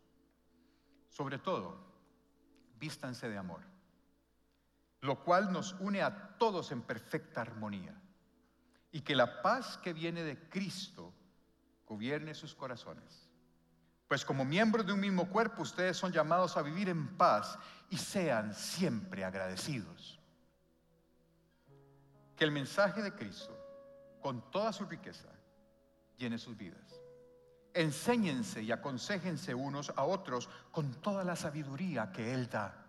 Sobre 1.09 1.37
todo, 1.37 1.77
vístanse 2.79 3.29
de 3.29 3.37
amor, 3.37 3.61
lo 5.01 5.23
cual 5.23 5.53
nos 5.53 5.73
une 5.73 6.01
a 6.01 6.35
todos 6.39 6.71
en 6.71 6.81
perfecta 6.81 7.41
armonía. 7.41 7.93
Y 8.91 9.01
que 9.01 9.13
la 9.13 9.43
paz 9.43 9.77
que 9.77 9.93
viene 9.93 10.23
de 10.23 10.49
Cristo 10.49 11.13
gobierne 11.85 12.33
sus 12.33 12.55
corazones. 12.55 13.28
Pues 14.09 14.25
como 14.25 14.43
miembros 14.43 14.87
de 14.87 14.91
un 14.91 14.99
mismo 14.99 15.29
cuerpo, 15.29 15.61
ustedes 15.61 15.95
son 15.95 16.11
llamados 16.11 16.57
a 16.57 16.63
vivir 16.63 16.89
en 16.89 17.15
paz 17.15 17.59
y 17.91 17.97
sean 17.97 18.55
siempre 18.55 19.23
agradecidos. 19.23 20.19
Que 22.35 22.43
el 22.43 22.49
mensaje 22.49 23.03
de 23.03 23.13
Cristo, 23.13 23.55
con 24.19 24.49
toda 24.49 24.73
su 24.73 24.85
riqueza, 24.85 25.29
llene 26.17 26.39
sus 26.39 26.57
vidas. 26.57 26.99
Enséñense 27.75 28.63
y 28.63 28.71
aconsejense 28.71 29.53
unos 29.53 29.93
a 29.95 30.05
otros 30.05 30.49
con 30.71 30.91
toda 31.01 31.23
la 31.23 31.35
sabiduría 31.35 32.11
que 32.11 32.33
Él 32.33 32.49
da. 32.49 32.83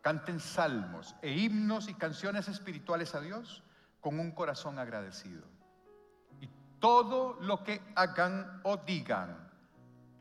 Canten 0.00 0.40
salmos 0.40 1.16
e 1.20 1.30
himnos 1.30 1.88
y 1.88 1.94
canciones 1.94 2.48
espirituales 2.48 3.14
a 3.14 3.20
Dios 3.20 3.62
con 4.00 4.18
un 4.18 4.30
corazón 4.30 4.78
agradecido 4.78 5.53
todo 6.84 7.38
lo 7.40 7.64
que 7.64 7.80
hagan 7.94 8.60
o 8.62 8.76
digan, 8.76 9.50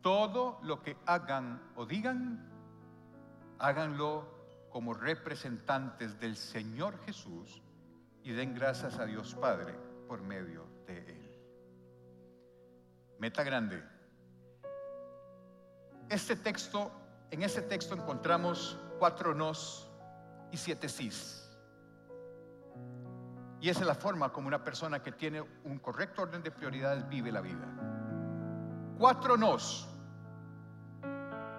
todo 0.01 0.59
lo 0.63 0.81
que 0.81 0.95
hagan 1.05 1.61
o 1.75 1.85
digan, 1.85 2.39
háganlo 3.59 4.25
como 4.69 4.93
representantes 4.93 6.17
del 6.21 6.37
Señor 6.37 6.97
Jesús 7.05 7.61
y 8.23 8.31
den 8.31 8.55
gracias 8.55 8.97
a 8.97 9.05
Dios 9.05 9.35
Padre 9.35 9.73
por 10.07 10.21
medio 10.21 10.65
de 10.87 10.99
Él. 10.99 11.37
Meta 13.19 13.43
grande. 13.43 13.83
Este 16.07 16.37
texto, 16.37 16.93
en 17.29 17.43
este 17.43 17.63
texto 17.63 17.93
encontramos 17.93 18.79
cuatro 18.99 19.35
nos 19.35 19.91
y 20.49 20.55
siete 20.55 20.87
sís. 20.87 21.42
Y 23.63 23.69
esa 23.69 23.79
es 23.79 23.87
la 23.87 23.95
forma 23.95 24.27
como 24.27 24.49
una 24.49 24.61
persona 24.61 25.01
que 25.01 25.13
tiene 25.13 25.41
un 25.63 25.79
correcto 25.79 26.23
orden 26.23 26.43
de 26.43 26.51
prioridades 26.51 27.07
vive 27.07 27.31
la 27.31 27.39
vida. 27.39 27.65
Cuatro 28.97 29.37
nos. 29.37 29.87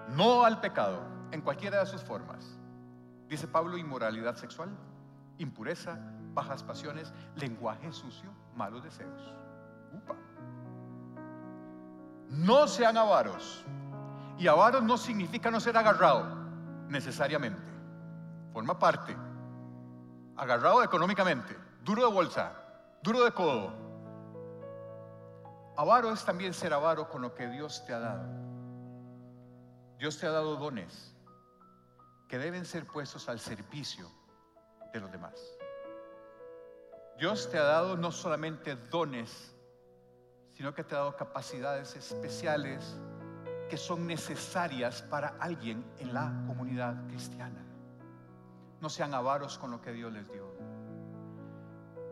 No 0.09 0.45
al 0.45 0.61
pecado, 0.61 1.01
en 1.31 1.41
cualquiera 1.41 1.79
de 1.79 1.87
sus 1.87 2.03
formas. 2.03 2.59
Dice 3.27 3.47
Pablo, 3.47 3.75
inmoralidad 3.75 4.35
sexual, 4.35 4.69
impureza, 5.39 5.97
bajas 6.35 6.61
pasiones, 6.61 7.11
lenguaje 7.37 7.91
sucio, 7.91 8.29
malos 8.55 8.83
deseos. 8.83 9.33
No 12.29 12.67
sean 12.67 12.97
avaros. 12.97 13.65
Y 14.37 14.45
avaros 14.45 14.83
no 14.83 14.99
significa 14.99 15.49
no 15.49 15.59
ser 15.59 15.75
agarrado, 15.75 16.27
necesariamente. 16.87 17.63
Forma 18.53 18.77
parte. 18.77 19.17
Agarrado 20.35 20.83
económicamente, 20.83 21.65
duro 21.85 22.07
de 22.07 22.11
bolsa, 22.11 22.51
duro 23.03 23.23
de 23.23 23.31
codo. 23.31 23.71
Avaro 25.77 26.11
es 26.11 26.25
también 26.25 26.51
ser 26.51 26.73
avaro 26.73 27.07
con 27.07 27.21
lo 27.21 27.35
que 27.35 27.47
Dios 27.47 27.85
te 27.85 27.93
ha 27.93 27.99
dado. 27.99 28.27
Dios 29.99 30.17
te 30.17 30.25
ha 30.25 30.31
dado 30.31 30.55
dones 30.55 31.15
que 32.27 32.39
deben 32.39 32.65
ser 32.65 32.87
puestos 32.87 33.29
al 33.29 33.39
servicio 33.39 34.11
de 34.91 34.99
los 34.99 35.11
demás. 35.11 35.39
Dios 37.19 37.49
te 37.51 37.59
ha 37.59 37.63
dado 37.63 37.95
no 37.95 38.11
solamente 38.11 38.75
dones, 38.75 39.55
sino 40.55 40.73
que 40.73 40.83
te 40.83 40.95
ha 40.95 40.99
dado 40.99 41.15
capacidades 41.15 41.95
especiales 41.95 42.97
que 43.69 43.77
son 43.77 44.07
necesarias 44.07 45.03
para 45.03 45.35
alguien 45.39 45.85
en 45.99 46.15
la 46.15 46.33
comunidad 46.47 46.95
cristiana. 47.07 47.63
No 48.81 48.89
sean 48.89 49.13
avaros 49.13 49.59
con 49.59 49.69
lo 49.69 49.81
que 49.81 49.91
Dios 49.91 50.11
les 50.11 50.31
dio. 50.31 50.54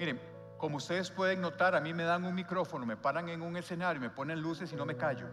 Miren, 0.04 0.20
como 0.58 0.76
ustedes 0.76 1.10
pueden 1.10 1.40
notar, 1.40 1.76
a 1.76 1.80
mí 1.80 1.94
me 1.94 2.04
dan 2.04 2.26
un 2.26 2.36
micrófono, 2.36 2.86
me 2.86 2.98
paran 2.98 3.30
en 3.30 3.42
un 3.42 3.56
escenario, 3.56 4.02
me 4.02 4.10
ponen 4.10 4.42
luces 4.42 4.74
y 4.74 4.76
no 4.76 4.86
me 4.86 4.98
callo. 4.98 5.28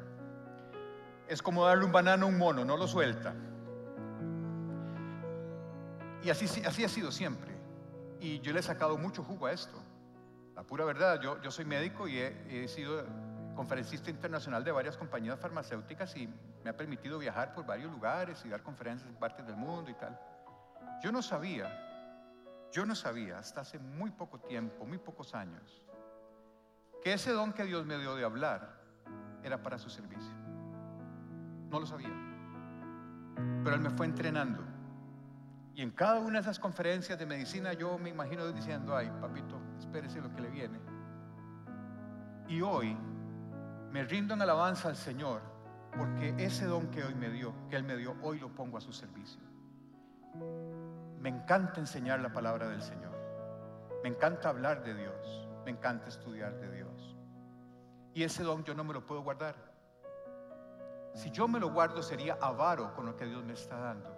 Es 1.27 1.43
como 1.43 1.67
darle 1.67 1.85
un 1.85 1.91
banano 1.91 2.27
a 2.27 2.29
un 2.29 2.39
mono, 2.39 2.65
no 2.65 2.77
lo 2.77 2.87
suelta. 2.87 3.35
Y 6.23 6.31
así, 6.31 6.45
así 6.65 6.85
ha 6.85 6.89
sido 6.89 7.11
siempre. 7.11 7.51
Y 8.21 8.39
yo 8.43 8.53
le 8.53 8.61
he 8.61 8.63
sacado 8.63 8.97
mucho 8.97 9.25
jugo 9.25 9.47
a 9.47 9.53
esto. 9.53 9.77
La 10.55 10.63
pura 10.63 10.85
verdad, 10.85 11.21
yo, 11.21 11.43
yo 11.43 11.51
soy 11.51 11.65
médico 11.65 12.07
y 12.07 12.19
he, 12.19 12.63
he 12.63 12.69
sido 12.69 13.05
conferencista 13.57 14.09
internacional 14.09 14.63
de 14.63 14.71
varias 14.71 14.97
compañías 14.97 15.41
farmacéuticas 15.41 16.17
y 16.17 16.33
me 16.63 16.71
ha 16.71 16.77
permitido 16.77 17.19
viajar 17.19 17.55
por 17.55 17.67
varios 17.67 17.91
lugares 17.91 18.41
y 18.45 18.49
dar 18.49 18.63
conferencias 18.63 19.11
en 19.11 19.17
partes 19.17 19.45
del 19.45 19.57
mundo 19.57 19.91
y 19.91 19.95
tal. 19.95 20.17
Yo 21.03 21.11
no 21.11 21.23
sabía, 21.23 21.90
yo 22.73 22.87
no 22.87 22.95
sabía 22.95 23.39
hasta 23.39 23.63
hace 23.63 23.79
muy 23.79 24.11
poco 24.11 24.39
tiempo, 24.39 24.85
muy 24.85 24.99
pocos 24.99 25.35
años, 25.35 25.85
que 27.03 27.13
ese 27.13 27.33
don 27.33 27.53
que 27.53 27.65
Dios 27.65 27.87
me 27.87 27.99
dio 27.99 28.15
de 28.15 28.25
hablar 28.25 28.81
era 29.43 29.63
para 29.63 29.79
su 29.79 29.91
servicio. 29.91 30.33
No 31.71 31.81
lo 31.81 31.87
sabía. 31.87 32.13
Pero 33.65 33.75
Él 33.75 33.81
me 33.81 33.91
fue 33.91 34.07
entrenando. 34.07 34.63
Y 35.75 35.83
en 35.83 35.91
cada 35.93 36.21
una 36.21 36.35
de 36.35 36.41
esas 36.41 36.59
conferencias 36.59 37.19
de 37.19 37.27
medicina 37.27 37.73
yo 37.73 37.99
me 37.99 38.11
imagino 38.11 38.47
diciendo, 38.53 38.95
ay, 38.95 39.11
papito, 39.21 39.59
espérese 39.79 40.21
lo 40.21 40.33
que 40.35 40.43
le 40.43 40.51
viene. 40.51 40.79
Y 42.49 42.61
hoy 42.61 42.97
me 43.91 44.05
rindo 44.05 44.35
en 44.35 44.43
alabanza 44.43 44.89
al 44.89 44.97
Señor 44.97 45.41
porque 45.97 46.35
ese 46.39 46.67
don 46.67 46.89
que 46.91 47.03
hoy 47.03 47.15
me 47.15 47.31
dio, 47.31 47.55
que 47.69 47.77
Él 47.77 47.85
me 47.85 47.97
dio, 47.97 48.17
hoy 48.23 48.39
lo 48.39 48.49
pongo 48.55 48.79
a 48.79 48.81
su 48.81 48.93
servicio. 48.93 49.41
Me 51.21 51.29
encanta 51.29 51.81
enseñar 51.81 52.21
la 52.21 52.33
palabra 52.33 52.69
del 52.69 52.81
Señor. 52.81 53.13
Me 54.03 54.09
encanta 54.09 54.49
hablar 54.49 54.83
de 54.83 54.95
Dios. 54.95 55.49
Me 55.67 55.71
encanta 55.71 56.09
estudiar 56.09 56.59
de 56.59 56.71
Dios. 56.71 57.17
Y 58.15 58.23
ese 58.23 58.43
don 58.43 58.65
yo 58.65 58.75
no 58.75 58.85
me 58.85 58.95
lo 58.95 59.05
puedo 59.05 59.23
guardar. 59.23 59.55
Si 61.13 61.31
yo 61.31 61.47
me 61.47 61.61
lo 61.61 61.71
guardo 61.71 62.03
sería 62.03 62.39
avaro 62.41 62.95
con 62.95 63.05
lo 63.05 63.17
que 63.17 63.27
Dios 63.27 63.45
me 63.45 63.53
está 63.53 63.79
dando. 63.79 64.17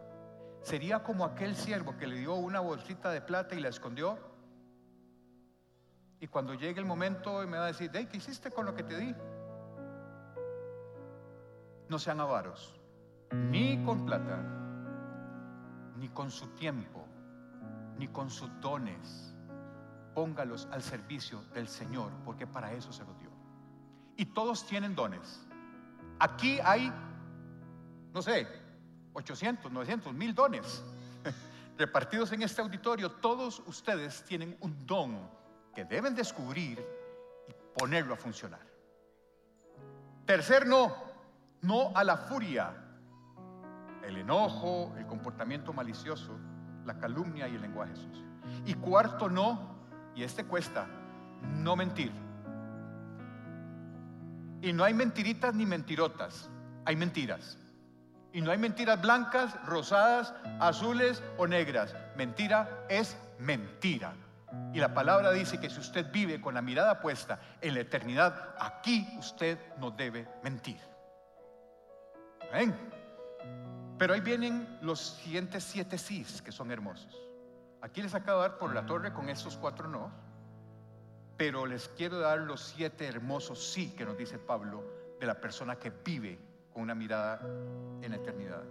Sería 0.61 1.03
como 1.03 1.25
aquel 1.25 1.57
siervo 1.57 1.97
que 1.97 2.07
le 2.07 2.17
dio 2.17 2.35
una 2.35 2.61
bolsita 2.61 3.11
de 3.11 3.21
plata 3.21 3.57
y 3.57 3.61
la 3.61 3.69
escondió. 3.69 4.17
Y 6.21 6.29
cuando 6.29 6.55
llegue 6.55 6.79
el 6.79 6.87
momento 6.87 7.45
me 7.49 7.59
va 7.59 7.65
a 7.65 7.69
decir, 7.69 7.91
¿qué 7.91 8.17
hiciste 8.17 8.53
con 8.53 8.65
lo 8.65 8.75
que 8.77 8.85
te 8.85 8.97
di? 8.97 9.15
No 11.89 11.99
sean 11.99 12.21
avaros, 12.21 12.81
ni 13.33 13.85
con 13.85 14.07
plata, 14.07 14.62
ni 16.03 16.09
con 16.09 16.33
su 16.33 16.49
tiempo, 16.49 17.07
ni 17.97 18.09
con 18.09 18.29
sus 18.29 18.51
dones. 18.61 19.33
Póngalos 20.15 20.69
al 20.73 20.83
servicio 20.83 21.45
del 21.55 21.69
Señor, 21.69 22.11
porque 22.25 22.45
para 22.45 22.73
eso 22.73 22.93
se 22.93 23.05
los 23.05 23.17
dio. 23.21 23.31
Y 24.17 24.27
todos 24.27 24.67
tienen 24.67 24.97
dones. 24.97 25.47
Aquí 26.19 26.59
hay, 26.65 26.93
no 28.13 28.21
sé, 28.21 28.49
800, 29.13 29.71
900, 29.71 30.13
mil 30.13 30.35
dones 30.35 30.83
repartidos 31.79 32.33
en 32.33 32.43
este 32.43 32.61
auditorio. 32.61 33.13
Todos 33.13 33.63
ustedes 33.67 34.25
tienen 34.25 34.57
un 34.61 34.85
don 34.85 35.31
que 35.73 35.85
deben 35.85 36.17
descubrir 36.17 36.85
y 37.49 37.79
ponerlo 37.79 38.15
a 38.15 38.17
funcionar. 38.17 38.67
Tercer 40.27 40.67
no, 40.67 40.97
no 41.61 41.93
a 41.95 42.03
la 42.03 42.17
furia, 42.17 42.75
el 44.05 44.17
enojo, 44.17 44.95
el 44.99 45.07
comportamiento 45.07 45.73
malicioso, 45.73 46.39
la 46.85 46.99
calumnia 46.99 47.49
y 47.49 47.55
el 47.55 47.63
lenguaje 47.63 47.95
sucio. 47.97 48.25
Y 48.67 48.75
cuarto 48.75 49.29
no, 49.29 49.77
y 50.15 50.23
este 50.23 50.45
cuesta, 50.45 50.87
no 51.43 51.77
mentir. 51.77 52.13
Y 54.61 54.73
no 54.73 54.85
hay 54.85 54.95
mentiritas 54.95 55.55
ni 55.55 55.67
mentirotas, 55.67 56.51
hay 56.85 56.97
mentiras. 56.97 57.59
Y 58.33 58.41
no 58.41 58.51
hay 58.51 58.59
mentiras 58.59 59.01
blancas, 59.01 59.55
rosadas, 59.67 60.35
azules 60.59 61.23
o 61.37 61.47
negras. 61.47 61.95
Mentira 62.17 62.87
es 62.89 63.17
mentira. 63.39 64.15
Y 64.73 64.79
la 64.79 64.95
palabra 64.95 65.33
dice 65.33 65.61
que 65.61 65.69
si 65.69 65.81
usted 65.81 66.11
vive 66.11 66.41
con 66.41 66.55
la 66.55 66.63
mirada 66.63 67.01
puesta 67.01 67.41
en 67.61 67.75
la 67.75 67.81
eternidad, 67.81 68.55
aquí 68.59 69.07
usted 69.19 69.59
no 69.79 69.91
debe 69.91 70.29
mentir. 70.43 70.79
Amén. 72.51 72.75
Pero 73.99 74.15
ahí 74.15 74.21
vienen 74.21 74.79
los 74.83 75.01
siguientes 75.23 75.65
siete 75.65 75.99
sís 75.99 76.43
que 76.43 76.53
son 76.53 76.71
hermosos. 76.71 77.17
Aquí 77.81 78.03
les 78.03 78.15
acabo 78.15 78.43
de 78.43 78.49
dar 78.49 78.59
por 78.59 78.75
la 78.75 78.87
torre 78.87 79.13
con 79.13 79.29
estos 79.29 79.57
cuatro 79.57 79.89
no, 79.89 80.11
pero 81.37 81.67
les 81.67 81.89
quiero 81.89 82.21
dar 82.21 82.39
los 82.39 82.61
siete 82.61 83.07
hermosos 83.07 83.73
sí 83.73 83.95
que 83.97 84.05
nos 84.05 84.17
dice 84.17 84.39
Pablo 84.39 84.85
de 85.19 85.27
la 85.27 85.41
persona 85.41 85.77
que 85.77 85.91
vive 85.91 86.39
con 86.73 86.83
una 86.83 86.95
mirada 86.95 87.41
en 88.01 88.11
la 88.11 88.17
eternidad. 88.17 88.63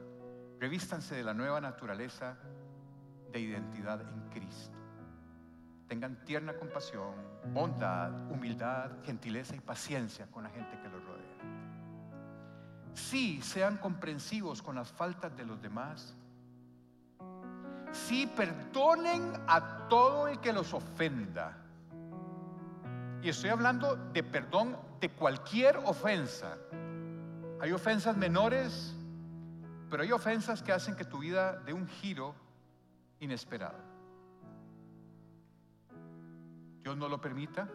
Revístanse 0.60 1.16
de 1.16 1.24
la 1.24 1.34
nueva 1.34 1.60
naturaleza 1.60 2.38
de 3.32 3.40
identidad 3.40 4.02
en 4.02 4.30
Cristo. 4.30 4.78
Tengan 5.88 6.24
tierna 6.24 6.54
compasión, 6.54 7.14
bondad, 7.54 8.12
humildad, 8.32 8.92
gentileza 9.04 9.56
y 9.56 9.60
paciencia 9.60 10.28
con 10.28 10.44
la 10.44 10.50
gente 10.50 10.80
que 10.82 10.88
los 10.88 11.04
rodea. 11.04 11.21
Sí, 12.94 13.42
sean 13.42 13.78
comprensivos 13.78 14.62
con 14.62 14.76
las 14.76 14.92
faltas 14.92 15.36
de 15.36 15.46
los 15.46 15.62
demás. 15.62 16.16
Sí, 17.92 18.30
perdonen 18.36 19.34
a 19.48 19.88
todo 19.88 20.28
el 20.28 20.40
que 20.40 20.54
los 20.54 20.74
ofenda. 20.74 21.58
Y 23.22 23.30
estoy 23.30 23.50
hablando 23.50 23.96
de 23.96 24.24
perdón 24.24 24.78
de 25.00 25.10
cualquier 25.10 25.78
ofensa. 25.78 26.58
Hay 27.60 27.72
ofensas 27.72 28.18
menores, 28.18 28.96
pero 29.90 30.04
hay 30.04 30.12
ofensas 30.12 30.64
que 30.64 30.72
hacen 30.72 30.96
que 30.96 31.06
tu 31.06 31.20
vida 31.20 31.60
dé 31.60 31.74
un 31.74 31.88
giro 31.88 32.34
inesperado. 33.20 33.78
Dios 36.82 36.98
no 36.98 37.08
lo 37.08 37.22
permita, 37.22 37.68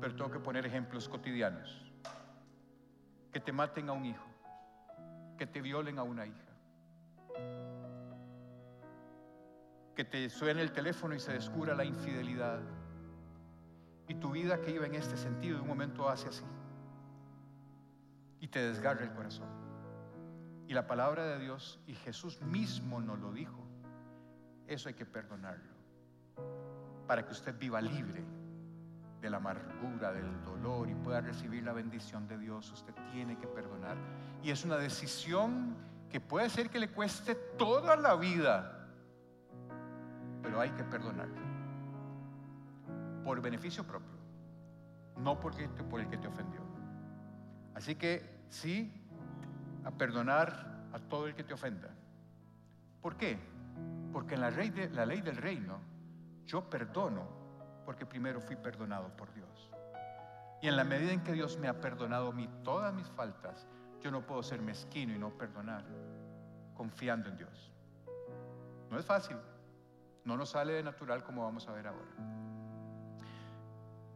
pero 0.00 0.14
tengo 0.16 0.30
que 0.30 0.38
poner 0.38 0.64
ejemplos 0.64 1.08
cotidianos. 1.08 1.83
Que 3.34 3.40
te 3.40 3.52
maten 3.52 3.88
a 3.88 3.92
un 3.92 4.04
hijo, 4.04 4.26
que 5.36 5.46
te 5.46 5.60
violen 5.60 5.98
a 5.98 6.04
una 6.04 6.24
hija, 6.24 6.54
que 9.96 10.04
te 10.04 10.30
suene 10.30 10.62
el 10.62 10.70
teléfono 10.70 11.16
y 11.16 11.18
se 11.18 11.32
descubra 11.32 11.74
la 11.74 11.84
infidelidad. 11.84 12.60
Y 14.06 14.14
tu 14.14 14.30
vida 14.30 14.60
que 14.60 14.70
iba 14.70 14.86
en 14.86 14.94
este 14.94 15.16
sentido 15.16 15.56
de 15.56 15.62
un 15.62 15.68
momento 15.68 16.08
hace 16.08 16.28
así 16.28 16.44
y 18.38 18.46
te 18.46 18.60
desgarra 18.60 19.02
el 19.02 19.12
corazón. 19.12 19.48
Y 20.68 20.74
la 20.74 20.86
palabra 20.86 21.26
de 21.26 21.40
Dios, 21.40 21.80
y 21.88 21.94
Jesús 21.94 22.40
mismo 22.40 23.00
nos 23.00 23.18
lo 23.18 23.32
dijo, 23.32 23.66
eso 24.68 24.88
hay 24.88 24.94
que 24.94 25.06
perdonarlo, 25.06 25.74
para 27.08 27.26
que 27.26 27.32
usted 27.32 27.58
viva 27.58 27.80
libre 27.80 28.24
de 29.24 29.30
la 29.30 29.38
amargura, 29.38 30.12
del 30.12 30.44
dolor 30.44 30.90
y 30.90 30.94
pueda 30.94 31.22
recibir 31.22 31.62
la 31.62 31.72
bendición 31.72 32.28
de 32.28 32.36
Dios, 32.36 32.70
usted 32.70 32.92
tiene 33.10 33.38
que 33.38 33.46
perdonar. 33.46 33.96
Y 34.42 34.50
es 34.50 34.66
una 34.66 34.76
decisión 34.76 35.74
que 36.10 36.20
puede 36.20 36.50
ser 36.50 36.68
que 36.68 36.78
le 36.78 36.90
cueste 36.90 37.34
toda 37.34 37.96
la 37.96 38.16
vida, 38.16 38.86
pero 40.42 40.60
hay 40.60 40.70
que 40.72 40.84
perdonar. 40.84 41.28
Por 43.24 43.40
beneficio 43.40 43.82
propio, 43.82 44.12
no 45.16 45.40
porque, 45.40 45.68
por 45.68 46.00
el 46.00 46.08
que 46.10 46.18
te 46.18 46.28
ofendió. 46.28 46.60
Así 47.74 47.94
que 47.94 48.44
sí, 48.50 48.92
a 49.84 49.90
perdonar 49.90 50.84
a 50.92 50.98
todo 50.98 51.28
el 51.28 51.34
que 51.34 51.44
te 51.44 51.54
ofenda. 51.54 51.88
¿Por 53.00 53.16
qué? 53.16 53.38
Porque 54.12 54.34
en 54.34 54.42
la, 54.42 54.50
ley 54.50 54.70
la 54.92 55.06
ley 55.06 55.22
del 55.22 55.38
reino 55.38 55.78
yo 56.44 56.68
perdono 56.68 57.43
porque 57.84 58.06
primero 58.06 58.40
fui 58.40 58.56
perdonado 58.56 59.08
por 59.16 59.32
Dios. 59.34 59.70
Y 60.60 60.68
en 60.68 60.76
la 60.76 60.84
medida 60.84 61.12
en 61.12 61.22
que 61.22 61.32
Dios 61.32 61.58
me 61.58 61.68
ha 61.68 61.80
perdonado 61.80 62.32
a 62.32 62.62
todas 62.62 62.94
mis 62.94 63.08
faltas, 63.08 63.66
yo 64.00 64.10
no 64.10 64.26
puedo 64.26 64.42
ser 64.42 64.60
mezquino 64.60 65.14
y 65.14 65.18
no 65.18 65.30
perdonar, 65.30 65.84
confiando 66.74 67.28
en 67.28 67.36
Dios. 67.36 67.72
No 68.90 68.98
es 68.98 69.04
fácil, 69.04 69.36
no 70.24 70.36
nos 70.36 70.50
sale 70.50 70.72
de 70.74 70.82
natural 70.82 71.22
como 71.24 71.44
vamos 71.44 71.68
a 71.68 71.72
ver 71.72 71.86
ahora. 71.86 72.10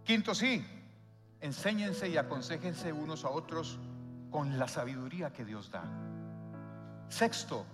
Quinto, 0.05 0.35
sí, 0.35 0.65
enséñense 1.41 2.09
y 2.09 2.17
aconsejense 2.17 2.93
unos 2.93 3.25
a 3.25 3.31
otros 3.31 3.79
con 4.31 4.59
la 4.59 4.69
sabiduría 4.69 5.33
que 5.33 5.45
Dios 5.45 5.71
da. 5.71 5.85
Sexto, 7.09 7.65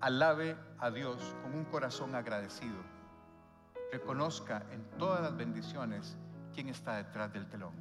alabe 0.00 0.56
a 0.78 0.90
Dios 0.90 1.34
con 1.42 1.54
un 1.54 1.64
corazón 1.64 2.14
agradecido. 2.14 2.93
Reconozca 3.94 4.66
en 4.72 4.82
todas 4.98 5.22
las 5.22 5.36
bendiciones 5.36 6.16
quién 6.52 6.68
está 6.68 6.96
detrás 6.96 7.32
del 7.32 7.46
telón. 7.46 7.72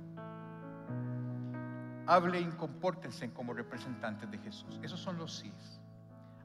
Hable 2.06 2.39
y 2.39 2.45
compórtense 2.52 3.34
como 3.34 3.52
representantes 3.52 4.30
de 4.30 4.38
Jesús. 4.38 4.80
Esos 4.84 4.99
son 4.99 5.17
los 5.17 5.36
sís. 5.38 5.82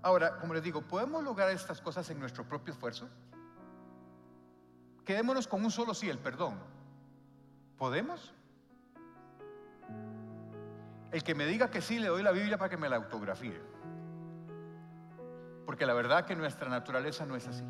Ahora, 0.01 0.39
como 0.39 0.55
les 0.55 0.63
digo, 0.63 0.81
¿podemos 0.81 1.23
lograr 1.23 1.51
estas 1.51 1.83
cosas 1.83 2.09
en 2.09 2.19
nuestro 2.19 2.45
propio 2.45 2.73
esfuerzo? 2.73 3.11
Quedémonos 5.05 5.47
con 5.47 5.63
un 5.63 5.71
solo 5.71 5.93
sí, 5.93 6.09
el 6.09 6.19
perdón. 6.19 6.55
¿Podemos? 7.77 8.33
El 11.13 11.23
que 11.23 11.35
me 11.35 11.45
diga 11.45 11.71
que 11.71 11.83
sí, 11.83 11.99
le 11.99 12.09
doy 12.09 12.23
la 12.23 12.33
Biblia 12.33 12.57
para 12.57 12.71
que 12.71 12.79
me 12.79 12.89
la 12.89 12.97
autografíe. 12.97 13.61
Porque 15.67 15.85
la 15.85 15.93
verdad 15.93 16.25
que 16.25 16.35
nuestra 16.35 16.71
naturaleza 16.71 17.27
no 17.27 17.37
es 17.37 17.47
así. 17.47 17.65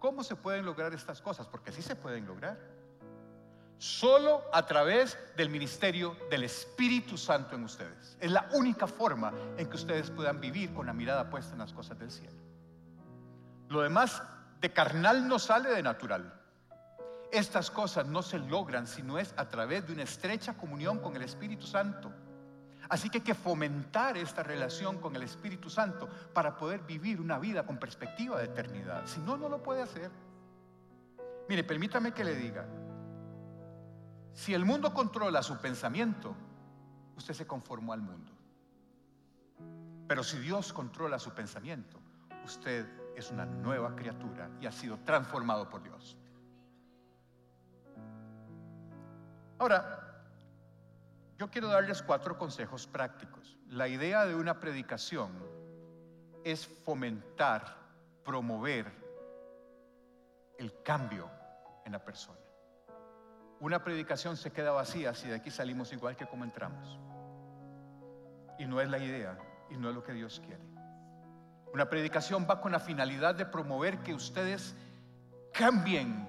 ¿Cómo 0.00 0.24
se 0.24 0.34
pueden 0.34 0.64
lograr 0.64 0.94
estas 0.94 1.20
cosas? 1.20 1.46
Porque 1.46 1.70
sí 1.70 1.82
se 1.82 1.94
pueden 1.94 2.26
lograr. 2.26 2.58
Solo 3.76 4.42
a 4.52 4.64
través 4.64 5.18
del 5.36 5.50
ministerio 5.50 6.16
del 6.30 6.44
Espíritu 6.44 7.18
Santo 7.18 7.54
en 7.54 7.64
ustedes. 7.64 8.16
Es 8.18 8.30
la 8.30 8.48
única 8.54 8.86
forma 8.86 9.32
en 9.58 9.68
que 9.68 9.76
ustedes 9.76 10.10
puedan 10.10 10.40
vivir 10.40 10.72
con 10.72 10.86
la 10.86 10.94
mirada 10.94 11.28
puesta 11.28 11.52
en 11.52 11.58
las 11.58 11.74
cosas 11.74 11.98
del 11.98 12.10
cielo. 12.10 12.36
Lo 13.68 13.82
demás 13.82 14.22
de 14.60 14.72
carnal 14.72 15.28
no 15.28 15.38
sale 15.38 15.68
de 15.68 15.82
natural. 15.82 16.32
Estas 17.30 17.70
cosas 17.70 18.06
no 18.06 18.22
se 18.22 18.38
logran 18.38 18.86
si 18.86 19.02
no 19.02 19.18
es 19.18 19.34
a 19.36 19.48
través 19.48 19.86
de 19.86 19.92
una 19.92 20.02
estrecha 20.02 20.54
comunión 20.54 20.98
con 20.98 21.14
el 21.14 21.22
Espíritu 21.22 21.66
Santo. 21.66 22.10
Así 22.90 23.08
que 23.08 23.18
hay 23.18 23.24
que 23.24 23.34
fomentar 23.34 24.16
esta 24.16 24.42
relación 24.42 24.98
con 24.98 25.14
el 25.14 25.22
Espíritu 25.22 25.70
Santo 25.70 26.08
para 26.34 26.56
poder 26.56 26.80
vivir 26.80 27.20
una 27.20 27.38
vida 27.38 27.64
con 27.64 27.78
perspectiva 27.78 28.36
de 28.36 28.46
eternidad. 28.46 29.06
Si 29.06 29.20
no, 29.20 29.36
no 29.36 29.48
lo 29.48 29.62
puede 29.62 29.80
hacer. 29.80 30.10
Mire, 31.48 31.62
permítame 31.62 32.12
que 32.12 32.24
le 32.24 32.34
diga, 32.34 32.66
si 34.32 34.54
el 34.54 34.64
mundo 34.64 34.92
controla 34.92 35.40
su 35.40 35.56
pensamiento, 35.58 36.34
usted 37.16 37.32
se 37.32 37.46
conformó 37.46 37.92
al 37.92 38.02
mundo. 38.02 38.32
Pero 40.08 40.24
si 40.24 40.38
Dios 40.38 40.72
controla 40.72 41.20
su 41.20 41.30
pensamiento, 41.30 42.00
usted 42.44 42.84
es 43.14 43.30
una 43.30 43.46
nueva 43.46 43.94
criatura 43.94 44.50
y 44.60 44.66
ha 44.66 44.72
sido 44.72 44.98
transformado 45.04 45.70
por 45.70 45.80
Dios. 45.84 46.16
Ahora, 49.58 50.09
yo 51.40 51.50
quiero 51.50 51.68
darles 51.68 52.02
cuatro 52.02 52.36
consejos 52.36 52.86
prácticos. 52.86 53.56
La 53.68 53.88
idea 53.88 54.26
de 54.26 54.34
una 54.34 54.60
predicación 54.60 55.30
es 56.44 56.66
fomentar, 56.66 57.78
promover 58.22 58.92
el 60.58 60.82
cambio 60.82 61.30
en 61.86 61.92
la 61.92 62.04
persona. 62.04 62.38
Una 63.58 63.82
predicación 63.82 64.36
se 64.36 64.52
queda 64.52 64.72
vacía 64.72 65.14
si 65.14 65.28
de 65.28 65.36
aquí 65.36 65.50
salimos 65.50 65.90
igual 65.94 66.14
que 66.14 66.26
como 66.26 66.44
entramos. 66.44 66.98
Y 68.58 68.66
no 68.66 68.78
es 68.82 68.90
la 68.90 68.98
idea 68.98 69.38
y 69.70 69.78
no 69.78 69.88
es 69.88 69.94
lo 69.94 70.04
que 70.04 70.12
Dios 70.12 70.42
quiere. 70.44 70.62
Una 71.72 71.88
predicación 71.88 72.46
va 72.50 72.60
con 72.60 72.70
la 72.70 72.80
finalidad 72.80 73.34
de 73.34 73.46
promover 73.46 74.00
que 74.00 74.12
ustedes 74.12 74.76
cambien 75.54 76.28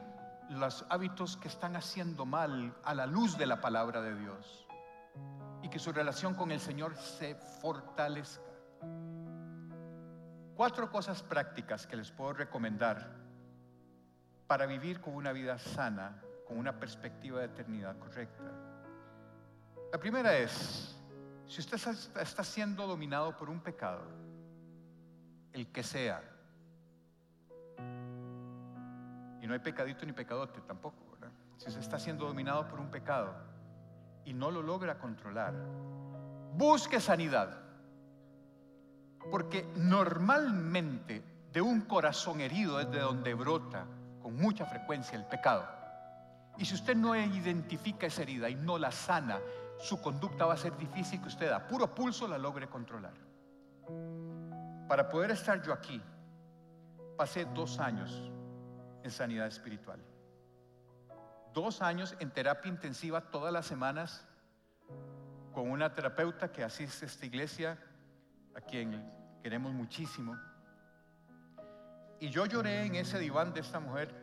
los 0.52 0.86
hábitos 0.88 1.36
que 1.36 1.50
están 1.50 1.76
haciendo 1.76 2.26
mal 2.26 2.74
a 2.86 2.96
la 2.96 3.06
luz 3.06 3.38
de 3.38 3.46
la 3.46 3.60
palabra 3.60 4.02
de 4.02 4.16
Dios 4.16 4.68
y 5.62 5.70
que 5.70 5.80
su 5.80 5.92
relación 5.92 6.34
con 6.36 6.52
el 6.52 6.60
Señor 6.60 6.96
se 6.96 7.36
fortalezca. 7.36 8.52
Cuatro 10.56 10.92
cosas 10.92 11.24
prácticas 11.24 11.88
que 11.88 11.96
les 11.96 12.12
puedo 12.12 12.34
recomendar 12.34 13.16
para 14.48 14.66
vivir 14.66 15.00
con 15.02 15.16
una 15.16 15.32
vida 15.32 15.58
sana, 15.58 16.22
con 16.48 16.58
una 16.58 16.78
perspectiva 16.80 17.40
de 17.40 17.46
eternidad 17.46 17.98
correcta. 17.98 18.52
La 19.92 20.00
primera 20.00 20.36
es, 20.38 20.96
si 21.48 21.62
usted 21.62 21.78
está 22.20 22.44
siendo 22.44 22.86
dominado 22.88 23.36
por 23.36 23.50
un 23.50 23.62
pecado, 23.62 24.02
el 25.54 25.72
que 25.72 25.84
sea, 25.84 26.22
y 29.42 29.48
no 29.48 29.54
hay 29.54 29.60
pecadito 29.60 30.06
ni 30.06 30.14
pecadote 30.14 30.62
tampoco. 30.62 30.98
Si 31.58 31.70
se 31.70 31.80
está 31.80 32.00
siendo 32.00 32.26
dominado 32.26 32.68
por 32.68 32.80
un 32.80 32.90
pecado 32.90 33.51
y 34.26 34.34
no 34.34 34.52
lo 34.52 34.62
logra 34.62 34.98
controlar, 34.98 35.54
busque 36.54 37.00
sanidad. 37.00 37.58
Porque 39.30 39.68
normalmente 39.76 41.24
de 41.52 41.62
un 41.62 41.82
corazón 41.82 42.42
herido 42.42 42.80
es 42.80 42.90
de 42.92 43.00
donde 43.00 43.34
brota 43.34 43.86
con 44.22 44.36
mucha 44.36 44.66
frecuencia 44.66 45.18
el 45.18 45.26
pecado. 45.26 45.68
Y 46.58 46.66
si 46.66 46.76
usted 46.76 46.96
no 46.96 47.16
identifica 47.16 48.08
esa 48.08 48.22
herida 48.22 48.50
y 48.50 48.56
no 48.56 48.78
la 48.78 48.92
sana, 48.92 49.40
su 49.80 50.02
conducta 50.02 50.46
va 50.46 50.54
a 50.54 50.58
ser 50.58 50.78
difícil 50.78 51.22
que 51.22 51.28
usted 51.28 51.52
a 51.52 51.68
puro 51.68 51.94
pulso 51.94 52.28
la 52.28 52.38
logre 52.38 52.68
controlar. 52.68 53.14
Para 54.88 55.10
poder 55.10 55.32
estar 55.32 55.62
yo 55.62 55.74
aquí, 55.74 56.02
pasé 57.18 57.46
dos 57.46 57.80
años 57.80 58.32
en 59.04 59.12
sanidad 59.12 59.48
espiritual. 59.48 60.00
Dos 61.54 61.82
años 61.82 62.16
en 62.20 62.32
terapia 62.32 62.70
intensiva 62.70 63.30
todas 63.30 63.52
las 63.52 63.66
semanas 63.66 64.26
con 65.54 65.70
una 65.70 65.94
terapeuta 65.94 66.52
que 66.52 66.64
asiste 66.64 67.06
a 67.06 67.08
esta 67.10 67.26
iglesia, 67.26 67.78
a 68.56 68.62
quien 68.62 69.04
queremos 69.44 69.74
muchísimo. 69.74 70.38
Y 72.20 72.30
yo 72.30 72.46
lloré 72.46 72.86
en 72.86 72.96
ese 72.96 73.20
diván 73.20 73.54
de 73.54 73.60
esta 73.60 73.80
mujer, 73.80 74.16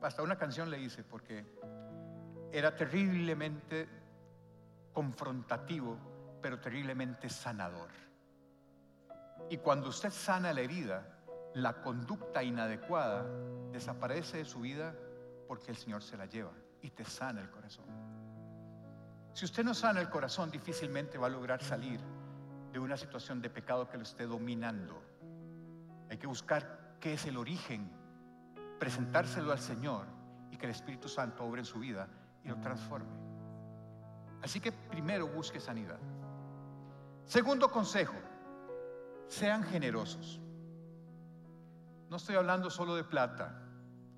hasta 0.00 0.22
una 0.22 0.36
canción 0.36 0.70
le 0.70 0.78
hice, 0.78 1.02
porque 1.02 1.44
era 2.52 2.76
terriblemente 2.76 3.88
confrontativo, 4.92 5.98
pero 6.40 6.60
terriblemente 6.60 7.28
sanador. 7.28 7.90
Y 9.50 9.58
cuando 9.58 9.88
usted 9.88 10.10
sana 10.10 10.52
la 10.52 10.60
herida, 10.60 11.18
la 11.54 11.82
conducta 11.82 12.42
inadecuada 12.42 13.26
desaparece 13.72 14.38
de 14.38 14.44
su 14.44 14.60
vida 14.60 14.94
porque 15.52 15.70
el 15.70 15.76
Señor 15.76 16.02
se 16.02 16.16
la 16.16 16.24
lleva 16.24 16.50
y 16.80 16.88
te 16.88 17.04
sana 17.04 17.42
el 17.42 17.50
corazón. 17.50 17.84
Si 19.34 19.44
usted 19.44 19.62
no 19.62 19.74
sana 19.74 20.00
el 20.00 20.08
corazón, 20.08 20.50
difícilmente 20.50 21.18
va 21.18 21.26
a 21.26 21.28
lograr 21.28 21.62
salir 21.62 22.00
de 22.72 22.78
una 22.78 22.96
situación 22.96 23.42
de 23.42 23.50
pecado 23.50 23.86
que 23.86 23.98
lo 23.98 24.02
esté 24.02 24.24
dominando. 24.24 25.02
Hay 26.08 26.16
que 26.16 26.26
buscar 26.26 26.96
qué 26.98 27.12
es 27.12 27.26
el 27.26 27.36
origen, 27.36 27.92
presentárselo 28.80 29.52
al 29.52 29.58
Señor 29.58 30.06
y 30.50 30.56
que 30.56 30.64
el 30.64 30.72
Espíritu 30.72 31.06
Santo 31.06 31.44
obre 31.44 31.60
en 31.60 31.66
su 31.66 31.80
vida 31.80 32.08
y 32.42 32.48
lo 32.48 32.56
transforme. 32.56 33.12
Así 34.40 34.58
que 34.58 34.72
primero 34.72 35.28
busque 35.28 35.60
sanidad. 35.60 35.98
Segundo 37.26 37.70
consejo, 37.70 38.16
sean 39.28 39.64
generosos. 39.64 40.40
No 42.08 42.16
estoy 42.16 42.36
hablando 42.36 42.70
solo 42.70 42.94
de 42.94 43.04
plata, 43.04 43.62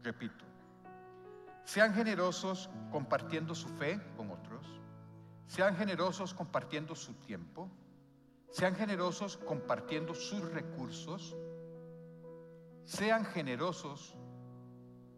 repito. 0.01 0.44
Sean 1.65 1.95
generosos 1.95 2.69
compartiendo 2.91 3.55
su 3.55 3.69
fe 3.69 4.01
con 4.17 4.31
otros. 4.31 4.67
Sean 5.47 5.77
generosos 5.77 6.35
compartiendo 6.35 6.95
su 6.95 7.15
tiempo. 7.15 7.71
Sean 8.51 8.75
generosos 8.77 9.37
compartiendo 9.37 10.15
sus 10.15 10.43
recursos. 10.53 11.35
Sean 12.85 13.25
generosos 13.25 14.15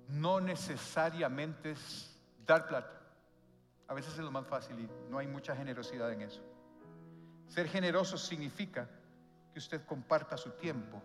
no 0.09 0.41
necesariamente 0.41 1.75
Dar 2.47 2.69
plata. 2.69 3.01
A 3.89 3.95
veces 3.95 4.15
es 4.15 4.21
lo 4.21 4.31
más 4.31 4.47
fácil 4.47 4.79
y 4.79 5.11
no 5.11 5.19
hay 5.19 5.27
mucha 5.27 5.57
generosidad 5.57 6.13
en 6.13 6.23
eso. 6.23 6.43
Ser 7.49 7.69
generoso 7.69 8.17
significa 8.17 8.89
que 9.53 9.59
usted 9.59 9.85
comparta 9.85 10.37
su 10.37 10.51
tiempo, 10.53 11.03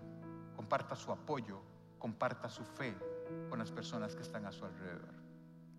comparta 0.55 0.95
su 0.95 1.11
apoyo, 1.11 1.61
comparta 1.97 2.49
su 2.49 2.63
fe 2.63 2.95
con 3.49 3.59
las 3.59 3.71
personas 3.71 4.15
que 4.15 4.21
están 4.21 4.45
a 4.45 4.51
su 4.51 4.65
alrededor. 4.65 5.20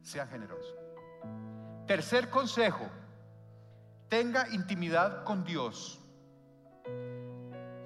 Sea 0.02 0.26
generoso. 0.26 0.74
Tercer 1.86 2.28
consejo, 2.28 2.88
tenga 4.08 4.48
intimidad 4.50 5.24
con 5.24 5.44
Dios. 5.44 6.00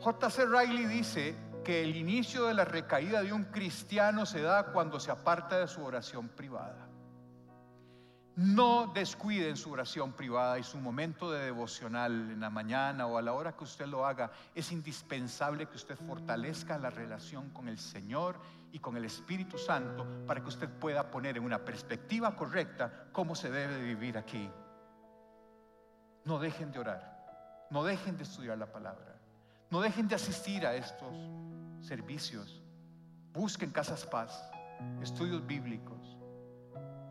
J.C. 0.01 0.47
Riley 0.47 0.87
dice 0.87 1.37
que 1.65 1.83
el 1.83 1.97
inicio 1.97 2.47
de 2.47 2.55
la 2.55 2.65
recaída 2.65 3.23
de 3.23 3.33
un 3.33 3.45
cristiano 3.45 4.25
se 4.25 4.41
da 4.41 4.73
cuando 4.73 5.01
se 5.01 5.11
aparta 5.11 5.59
de 5.59 5.69
su 5.69 5.85
oración 5.85 6.29
privada. 6.29 6.87
No 8.37 8.93
descuiden 8.95 9.57
su 9.57 9.73
oración 9.73 10.13
privada 10.13 10.59
y 10.59 10.63
su 10.63 10.77
momento 10.77 11.33
de 11.33 11.47
devocional 11.47 12.13
en 12.13 12.41
la 12.41 12.51
mañana 12.51 13.07
o 13.07 13.17
a 13.17 13.23
la 13.23 13.33
hora 13.33 13.57
que 13.57 13.65
usted 13.65 13.87
lo 13.87 14.05
haga. 14.05 14.31
Es 14.55 14.73
indispensable 14.73 15.67
que 15.67 15.77
usted 15.77 15.97
fortalezca 15.97 16.77
la 16.77 16.91
relación 16.91 17.49
con 17.51 17.67
el 17.67 17.79
Señor 17.79 18.39
y 18.77 18.79
con 18.79 18.95
el 18.95 19.07
Espíritu 19.07 19.57
Santo 19.57 20.07
para 20.27 20.43
que 20.43 20.49
usted 20.49 20.69
pueda 20.69 21.11
poner 21.11 21.39
en 21.39 21.45
una 21.45 21.65
perspectiva 21.65 22.37
correcta 22.37 23.09
cómo 23.11 23.35
se 23.35 23.51
debe 23.51 23.81
vivir 23.81 24.19
aquí. 24.19 24.51
No 26.27 26.39
dejen 26.39 26.73
de 26.73 26.81
orar, 26.81 27.67
no 27.71 27.85
dejen 27.85 28.19
de 28.19 28.25
estudiar 28.25 28.59
la 28.59 28.71
palabra, 28.71 29.19
no 29.71 29.81
dejen 29.81 30.09
de 30.09 30.17
asistir 30.17 30.67
a 30.67 30.75
estos 30.75 31.17
servicios. 31.81 32.61
Busquen 33.33 33.71
casas 33.71 34.05
paz, 34.05 34.47
estudios 35.01 35.47
bíblicos, 35.47 36.19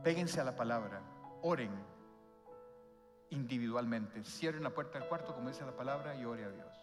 péguense 0.03 0.39
a 0.39 0.43
la 0.43 0.55
palabra 0.55 1.01
oren 1.41 1.71
individualmente. 3.31 4.23
Cierren 4.23 4.61
la 4.61 4.69
puerta 4.69 4.99
del 4.99 5.07
cuarto, 5.07 5.33
como 5.33 5.49
dice 5.49 5.65
la 5.65 5.75
palabra, 5.75 6.15
y 6.15 6.25
ore 6.25 6.45
a 6.45 6.49
Dios. 6.51 6.74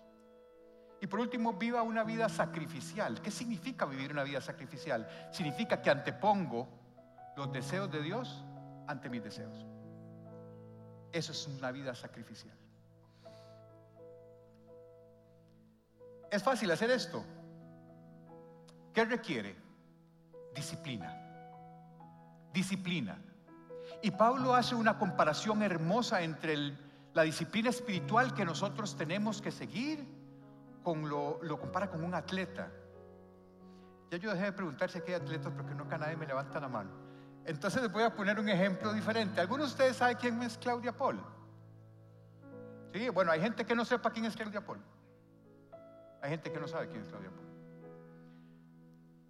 Y 1.02 1.08
por 1.08 1.18
último, 1.18 1.54
viva 1.54 1.82
una 1.82 2.04
vida 2.04 2.28
sacrificial. 2.28 3.20
¿Qué 3.20 3.32
significa 3.32 3.84
vivir 3.86 4.12
una 4.12 4.22
vida 4.22 4.40
sacrificial? 4.40 5.08
Significa 5.32 5.82
que 5.82 5.90
antepongo 5.90 6.68
los 7.36 7.52
deseos 7.52 7.90
de 7.90 8.00
Dios 8.00 8.44
ante 8.86 9.10
mis 9.10 9.24
deseos. 9.24 9.66
Eso 11.10 11.32
es 11.32 11.48
una 11.48 11.72
vida 11.72 11.92
sacrificial. 11.96 12.56
Es 16.30 16.40
fácil 16.40 16.70
hacer 16.70 16.92
esto. 16.92 17.24
¿Qué 18.94 19.04
requiere? 19.04 19.56
Disciplina. 20.54 21.18
Disciplina. 22.52 23.18
Y 24.02 24.12
Pablo 24.12 24.54
hace 24.54 24.76
una 24.76 25.00
comparación 25.00 25.64
hermosa 25.64 26.22
entre 26.22 26.78
la 27.12 27.24
disciplina 27.24 27.70
espiritual 27.70 28.34
que 28.34 28.44
nosotros 28.44 28.96
tenemos 28.96 29.42
que 29.42 29.50
seguir, 29.50 30.21
con 30.82 31.08
lo, 31.08 31.38
lo 31.42 31.58
compara 31.58 31.90
con 31.90 32.04
un 32.04 32.14
atleta. 32.14 32.70
Ya 34.10 34.18
yo 34.18 34.30
dejé 34.32 34.46
de 34.46 34.52
preguntar 34.52 34.90
si 34.90 35.00
hay 35.06 35.14
atletas 35.14 35.52
porque 35.56 35.74
nunca 35.74 35.96
nadie 35.96 36.16
me 36.16 36.26
levanta 36.26 36.60
la 36.60 36.68
mano. 36.68 36.90
Entonces 37.44 37.82
les 37.82 37.90
voy 37.90 38.02
a 38.02 38.14
poner 38.14 38.38
un 38.38 38.48
ejemplo 38.48 38.92
diferente. 38.92 39.40
¿Algunos 39.40 39.68
de 39.68 39.72
ustedes 39.72 39.96
saben 39.96 40.16
quién 40.16 40.42
es 40.42 40.58
Claudia 40.58 40.92
Paul? 40.92 41.20
Sí, 42.92 43.08
bueno, 43.08 43.32
hay 43.32 43.40
gente 43.40 43.64
que 43.64 43.74
no 43.74 43.84
sepa 43.84 44.10
quién 44.10 44.26
es 44.26 44.36
Claudia 44.36 44.64
Paul. 44.64 44.80
Hay 46.20 46.30
gente 46.30 46.52
que 46.52 46.60
no 46.60 46.68
sabe 46.68 46.88
quién 46.88 47.02
es 47.02 47.08
Claudia 47.08 47.30
Paul. 47.30 47.42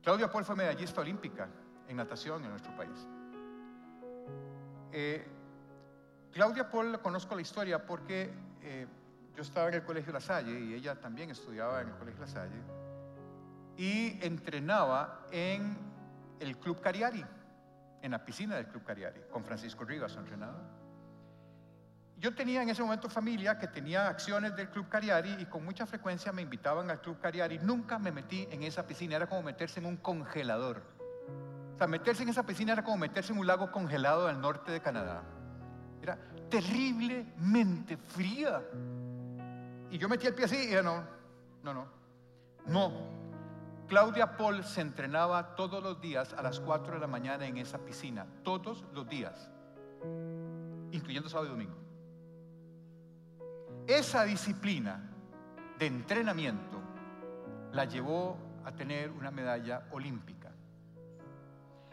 Claudia 0.03 0.31
Paul 0.31 0.45
fue 0.45 0.57
medallista 0.57 1.01
olímpica 1.01 1.49
en 1.87 1.97
natación 1.97 2.45
en 2.45 2.51
nuestro 2.51 2.77
país. 2.77 3.09
Eh, 4.91 5.25
Claudia 6.33 6.69
Paul, 6.69 7.01
conozco 7.01 7.35
la 7.35 7.43
historia 7.43 7.87
porque 7.87 8.35
eh, 8.63 8.87
yo 9.35 9.43
estaba 9.43 9.69
en 9.69 9.75
el 9.75 9.83
Colegio 9.85 10.13
La 10.13 10.21
Salle 10.21 10.59
y 10.61 10.75
ella 10.75 11.01
también 11.01 11.31
estudiaba 11.31 11.81
en 11.81 11.89
el 11.89 11.95
Colegio 11.95 12.21
La 12.21 12.29
Salle 12.29 12.61
y 13.77 14.19
entrenaba 14.25 15.27
en 15.31 15.77
el 16.41 16.59
Club 16.59 16.81
Cariari, 16.81 17.25
en 18.03 18.11
la 18.11 18.25
piscina 18.25 18.57
del 18.57 18.67
Club 18.67 18.85
Cariari, 18.85 19.21
con 19.31 19.45
Francisco 19.45 19.85
Rivas, 19.85 20.13
su 20.13 20.19
entrenador. 20.19 20.63
Yo 22.19 22.35
tenía 22.35 22.63
en 22.63 22.69
ese 22.69 22.83
momento 22.83 23.09
familia 23.09 23.59
que 23.59 23.67
tenía 23.67 24.07
acciones 24.07 24.55
del 24.55 24.71
Club 24.71 24.89
Cariari 24.89 25.35
y 25.41 25.47
con 25.47 25.65
mucha 25.65 25.87
frecuencia 25.87 26.31
me 26.33 26.43
invitaban 26.43 26.89
al 26.89 27.01
Club 27.01 27.19
Cariari. 27.19 27.59
Nunca 27.59 27.99
me 27.99 28.13
metí 28.13 28.47
en 28.51 28.63
esa 28.63 28.87
piscina, 28.87 29.17
era 29.17 29.27
como 29.27 29.43
meterse 29.43 29.81
en 29.81 29.87
un 29.87 29.97
congelador. 29.97 30.83
O 31.75 31.79
sea, 31.79 31.89
meterse 31.89 32.23
en 32.23 32.29
esa 32.29 32.45
piscina 32.45 32.75
era 32.75 32.85
como 32.85 32.99
meterse 32.99 33.33
en 33.33 33.41
un 33.41 33.47
lago 33.49 33.73
congelado 33.73 34.29
al 34.29 34.41
norte 34.41 34.71
de 34.71 34.81
Canadá. 34.81 35.25
Era 36.01 36.17
terriblemente 36.49 37.97
fría. 37.97 38.63
Y 39.93 39.99
yo 39.99 40.09
metí 40.09 40.27
el 40.27 40.35
pie 40.35 40.47
así 40.47 40.71
y 40.71 40.83
no, 40.83 41.05
no, 41.63 41.75
no, 41.75 41.87
no. 42.67 42.93
Claudia 43.87 44.39
Paul 44.39 44.65
se 44.65 44.81
entrenaba 44.81 45.55
todos 45.55 45.83
los 45.83 46.01
días 46.01 46.33
a 46.33 46.41
las 46.41 46.61
4 46.61 46.95
de 46.95 47.01
la 47.01 47.07
mañana 47.07 47.45
en 47.45 47.59
esa 47.59 47.77
piscina, 47.77 48.27
todos 48.43 48.87
los 48.95 49.07
días, 49.07 49.51
incluyendo 50.93 51.29
sábado 51.29 51.49
y 51.49 51.51
domingo. 51.51 51.77
Esa 53.87 54.25
disciplina 54.25 55.11
de 55.79 55.87
entrenamiento 55.89 56.81
la 57.73 57.85
llevó 57.85 58.39
a 58.65 58.73
tener 58.73 59.11
una 59.11 59.31
medalla 59.31 59.87
olímpica. 59.91 60.53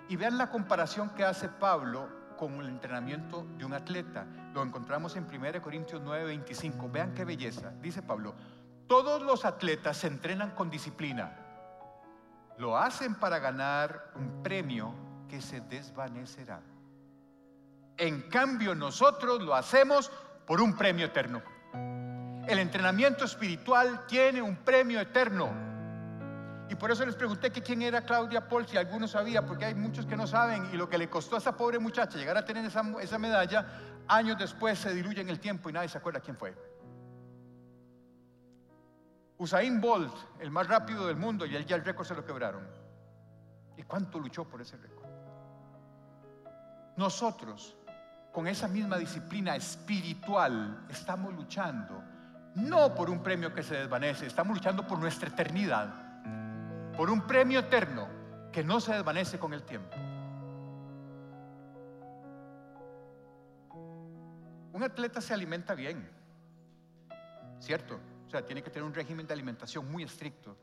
Y 0.08 0.16
vean 0.16 0.38
la 0.38 0.50
comparación 0.50 1.10
que 1.10 1.26
hace 1.26 1.50
Pablo 1.50 2.08
con 2.38 2.54
el 2.62 2.70
entrenamiento 2.70 3.46
de 3.58 3.66
un 3.66 3.74
atleta. 3.74 4.26
Lo 4.54 4.64
encontramos 4.64 5.16
en 5.16 5.26
1 5.26 5.62
Corintios 5.62 6.02
9, 6.04 6.26
25. 6.26 6.90
Vean 6.90 7.14
qué 7.14 7.24
belleza. 7.24 7.72
Dice 7.82 8.02
Pablo, 8.02 8.34
todos 8.88 9.22
los 9.22 9.46
atletas 9.46 9.98
se 9.98 10.08
entrenan 10.08 10.52
con 10.52 10.70
disciplina. 10.70 11.36
Lo 12.58 12.78
hacen 12.78 13.16
para 13.16 13.40
ganar 13.40 14.12
un 14.16 14.42
premio 14.42 14.94
que 15.30 15.42
se 15.42 15.62
desvanecerá. 15.62 16.62
En 17.98 18.24
cambio, 18.30 18.74
nosotros 18.76 19.42
lo 19.42 19.54
hacemos 19.54 20.12
por 20.48 20.62
un 20.62 20.76
premio 20.76 21.06
eterno. 21.06 21.42
El 22.48 22.58
entrenamiento 22.58 23.26
espiritual 23.26 24.08
tiene 24.08 24.42
un 24.42 24.56
premio 24.56 25.00
eterno. 25.00 25.69
Y 26.70 26.76
por 26.76 26.92
eso 26.92 27.04
les 27.04 27.16
pregunté 27.16 27.52
que 27.52 27.64
quién 27.64 27.82
era 27.82 28.06
Claudia 28.06 28.48
Paul, 28.48 28.68
si 28.68 28.78
alguno 28.78 29.08
sabía, 29.08 29.44
porque 29.44 29.66
hay 29.66 29.74
muchos 29.74 30.06
que 30.06 30.16
no 30.16 30.28
saben. 30.28 30.70
Y 30.72 30.78
lo 30.78 30.88
que 30.88 31.00
le 31.00 31.10
costó 31.10 31.36
a 31.36 31.40
esa 31.40 31.58
pobre 31.58 31.80
muchacha 31.80 32.16
llegar 32.20 32.38
a 32.38 32.46
tener 32.46 32.64
esa, 32.64 32.84
esa 33.02 33.18
medalla, 33.18 33.66
años 34.08 34.38
después 34.38 34.78
se 34.78 34.94
diluye 34.94 35.20
en 35.20 35.30
el 35.30 35.40
tiempo 35.40 35.70
y 35.70 35.74
nadie 35.74 35.90
se 35.90 35.98
acuerda 35.98 36.20
quién 36.20 36.38
fue. 36.38 36.56
Usain 39.40 39.82
Bolt, 39.82 40.14
el 40.40 40.52
más 40.52 40.68
rápido 40.68 41.08
del 41.08 41.16
mundo, 41.16 41.48
y 41.48 41.56
él 41.56 41.66
ya 41.66 41.76
el 41.76 41.84
récord 41.84 42.06
se 42.06 42.14
lo 42.14 42.24
quebraron. 42.24 42.68
¿Y 43.76 43.82
cuánto 43.82 44.20
luchó 44.20 44.48
por 44.48 44.62
ese 44.62 44.78
récord? 44.78 45.10
Nosotros, 46.98 47.76
con 48.32 48.46
esa 48.48 48.68
misma 48.68 48.98
disciplina 48.98 49.56
espiritual, 49.56 50.86
estamos 50.88 51.34
luchando, 51.34 52.04
no 52.56 52.94
por 52.94 53.10
un 53.10 53.24
premio 53.24 53.52
que 53.56 53.64
se 53.64 53.76
desvanece, 53.76 54.28
estamos 54.28 54.56
luchando 54.56 54.86
por 54.86 55.00
nuestra 55.00 55.30
eternidad 55.30 56.09
por 57.00 57.10
un 57.10 57.22
premio 57.22 57.62
eterno 57.62 58.10
que 58.52 58.62
no 58.62 58.82
se 58.82 58.92
desvanece 58.92 59.40
con 59.40 59.54
el 59.54 59.64
tiempo. 59.64 59.96
Un 64.74 64.84
atleta 64.84 65.22
se 65.22 65.34
alimenta 65.34 65.76
bien, 65.76 66.06
¿cierto? 67.62 67.98
O 68.28 68.30
sea, 68.30 68.46
tiene 68.46 68.62
que 68.62 68.70
tener 68.70 68.86
un 68.86 68.94
régimen 68.94 69.26
de 69.26 69.34
alimentación 69.34 69.90
muy 69.90 70.04
estricto. 70.04 70.58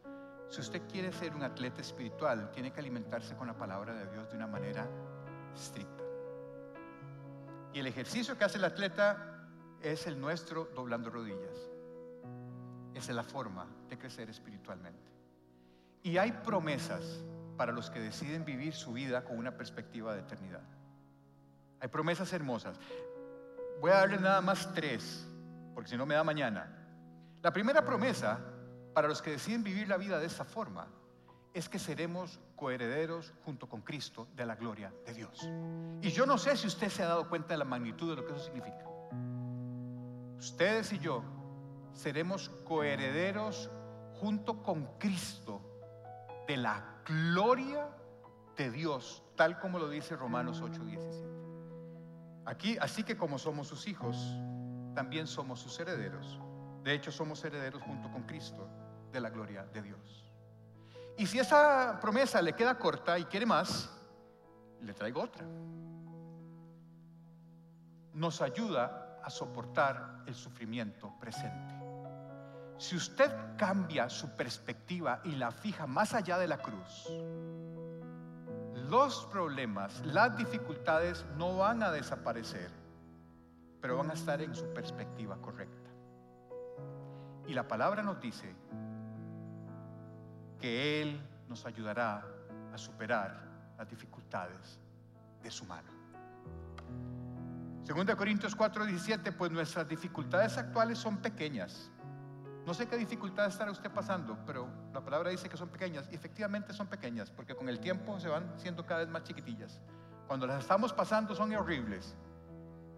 Si 0.51 0.61
usted 0.61 0.83
quiere 0.93 1.11
ser 1.11 1.35
un 1.35 1.43
atleta 1.43 1.81
espiritual, 1.81 2.51
tiene 2.51 2.71
que 2.71 2.81
alimentarse 2.81 3.35
con 3.35 3.47
la 3.47 3.57
palabra 3.57 3.95
de 3.95 4.07
Dios 4.13 4.29
de 4.29 4.37
una 4.37 4.47
manera 4.47 4.87
estricta. 5.55 6.05
Y 7.73 7.79
el 7.79 7.87
ejercicio 7.87 8.37
que 8.37 8.45
hace 8.45 8.59
el 8.59 8.65
atleta 8.67 9.49
es 9.81 10.07
el 10.07 10.21
nuestro 10.21 10.69
doblando 10.75 11.09
rodillas. 11.09 11.57
Esa 12.93 13.13
es 13.13 13.17
la 13.17 13.25
forma 13.25 13.67
de 13.89 13.97
crecer 13.97 14.29
espiritualmente. 14.29 15.16
Y 16.07 16.19
hay 16.19 16.31
promesas 16.31 17.03
para 17.57 17.73
los 17.73 17.91
que 17.91 17.99
deciden 17.99 18.45
vivir 18.45 18.75
su 18.75 18.93
vida 18.93 19.25
con 19.25 19.37
una 19.39 19.57
perspectiva 19.57 20.15
de 20.15 20.21
eternidad. 20.21 20.63
Hay 21.81 21.89
promesas 21.89 22.33
hermosas. 22.33 22.79
Voy 23.81 23.91
a 23.91 23.97
darles 23.97 24.21
nada 24.21 24.41
más 24.41 24.73
tres, 24.73 25.27
porque 25.75 25.91
si 25.91 25.97
no 25.97 26.07
me 26.07 26.15
da 26.15 26.23
mañana. 26.23 26.71
La 27.43 27.53
primera 27.53 27.85
promesa 27.85 28.39
para 28.95 29.09
los 29.09 29.21
que 29.21 29.33
deciden 29.33 29.65
vivir 29.65 29.89
la 29.89 29.97
vida 29.97 30.21
de 30.21 30.27
esta 30.27 30.45
forma 30.45 30.87
es 31.53 31.69
que 31.69 31.81
seremos 31.81 32.39
coherederos 32.55 33.35
junto 33.45 33.69
con 33.69 33.83
Cristo 33.83 34.29
de 34.37 34.47
la 34.47 34.55
gloria 34.55 34.93
de 35.05 35.13
Dios. 35.13 35.51
Y 36.03 36.11
yo 36.11 36.25
no 36.25 36.39
sé 36.39 36.57
si 36.57 36.69
usted 36.69 36.89
se 36.89 37.03
ha 37.03 37.09
dado 37.09 37.29
cuenta 37.29 37.55
de 37.55 37.59
la 37.59 37.65
magnitud 37.65 38.11
de 38.11 38.23
lo 38.23 38.25
que 38.25 38.33
eso 38.33 38.45
significa. 38.45 38.85
Ustedes 40.39 40.93
y 40.93 41.01
yo 41.01 41.25
seremos 41.95 42.49
coherederos 42.65 43.69
junto 44.21 44.63
con 44.63 45.01
Cristo 45.01 45.73
de 46.47 46.57
la 46.57 46.85
gloria 47.05 47.89
de 48.57 48.71
Dios, 48.71 49.23
tal 49.37 49.59
como 49.59 49.79
lo 49.79 49.89
dice 49.89 50.17
Romanos 50.17 50.63
8:17. 50.63 52.45
Aquí, 52.45 52.79
así 52.81 53.03
que 53.03 53.17
como 53.17 53.39
somos 53.39 53.67
sus 53.67 53.89
hijos, 53.89 54.17
también 54.95 55.27
somos 55.27 55.61
sus 55.61 55.79
herederos. 55.81 56.41
De 56.83 56.95
hecho, 56.95 57.11
somos 57.11 57.45
herederos 57.45 57.83
junto 57.83 58.11
con 58.11 58.23
Cristo 58.23 58.69
de 59.13 59.21
la 59.21 59.31
gloria 59.31 59.65
de 59.65 59.83
Dios. 59.83 60.33
Y 61.19 61.27
si 61.27 61.39
esa 61.39 61.99
promesa 62.01 62.41
le 62.41 62.53
queda 62.53 62.79
corta 62.79 63.19
y 63.19 63.25
quiere 63.25 63.47
más, 63.47 63.91
le 64.81 64.95
traigo 64.95 65.23
otra. 65.23 65.45
Nos 68.13 68.41
ayuda 68.41 69.21
a 69.23 69.31
soportar 69.31 70.23
el 70.27 70.35
sufrimiento 70.35 71.13
presente. 71.19 71.86
Si 72.79 72.95
usted 72.95 73.31
cambia 73.57 74.09
su 74.09 74.29
perspectiva 74.37 75.21
y 75.25 75.33
la 75.33 75.51
fija 75.51 75.87
más 75.87 76.13
allá 76.13 76.39
de 76.39 76.47
la 76.47 76.59
cruz, 76.59 77.09
los 78.89 79.27
problemas, 79.27 80.05
las 80.05 80.37
dificultades 80.37 81.25
no 81.37 81.57
van 81.57 81.83
a 81.83 81.91
desaparecer, 81.91 82.71
pero 83.81 83.97
van 83.97 84.11
a 84.11 84.15
estar 84.15 84.43
en 84.43 84.55
su 84.55 84.73
perspectiva 84.75 85.37
correcta. 85.41 85.91
Y 87.47 87.55
la 87.55 87.67
palabra 87.67 88.03
nos 88.03 88.21
dice 88.21 88.55
que 90.61 91.03
Él 91.03 91.21
nos 91.49 91.65
ayudará 91.65 92.25
a 92.73 92.79
superar 92.79 93.41
las 93.79 93.89
dificultades 93.89 94.79
de 95.43 95.51
su 95.51 95.65
mano. 95.65 95.91
Segunda 97.85 98.17
Corintios 98.17 98.57
4:17, 98.57 99.33
pues 99.33 99.51
nuestras 99.51 99.89
dificultades 99.89 100.59
actuales 100.59 100.99
son 100.99 101.19
pequeñas. 101.19 101.91
No 102.67 102.75
sé 102.75 102.89
qué 102.89 102.97
dificultades 102.97 103.53
estará 103.53 103.71
usted 103.71 103.93
pasando, 103.93 104.37
pero 104.45 104.69
la 104.93 105.01
palabra 105.01 105.31
dice 105.31 105.49
que 105.49 105.57
son 105.57 105.69
pequeñas. 105.69 106.09
Y 106.11 106.17
efectivamente 106.17 106.73
son 106.73 106.89
pequeñas, 106.89 107.31
porque 107.31 107.55
con 107.55 107.69
el 107.69 107.79
tiempo 107.79 108.19
se 108.19 108.29
van 108.29 108.53
siendo 108.59 108.85
cada 108.85 109.01
vez 109.01 109.09
más 109.09 109.23
chiquitillas. 109.23 109.81
Cuando 110.27 110.49
las 110.49 110.63
estamos 110.63 110.93
pasando 110.93 111.33
son 111.37 111.55
horribles. 111.55 112.17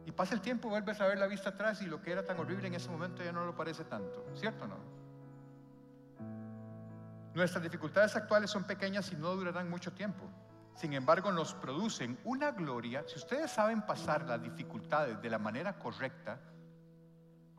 Y 0.06 0.12
pasa 0.12 0.34
el 0.34 0.40
tiempo, 0.40 0.70
vuelves 0.70 0.98
a 1.02 1.06
ver 1.06 1.18
la 1.18 1.26
vista 1.26 1.50
atrás 1.50 1.82
y 1.82 1.86
lo 1.86 2.00
que 2.00 2.12
era 2.12 2.24
tan 2.24 2.40
horrible 2.40 2.68
en 2.68 2.74
ese 2.74 2.88
momento 2.88 3.22
ya 3.22 3.30
no 3.30 3.44
lo 3.44 3.54
parece 3.54 3.84
tanto. 3.84 4.24
¿Cierto 4.34 4.64
o 4.64 4.68
no? 4.68 4.76
Nuestras 7.34 7.62
dificultades 7.62 8.16
actuales 8.16 8.50
son 8.50 8.64
pequeñas 8.64 9.12
y 9.12 9.16
no 9.16 9.36
durarán 9.36 9.68
mucho 9.68 9.92
tiempo. 9.92 10.24
Sin 10.76 10.94
embargo, 10.94 11.30
nos 11.30 11.52
producen 11.52 12.18
una 12.24 12.52
gloria. 12.52 13.04
Si 13.06 13.16
ustedes 13.16 13.50
saben 13.50 13.82
pasar 13.82 14.26
las 14.26 14.42
dificultades 14.42 15.20
de 15.20 15.28
la 15.28 15.38
manera 15.38 15.78
correcta, 15.78 16.40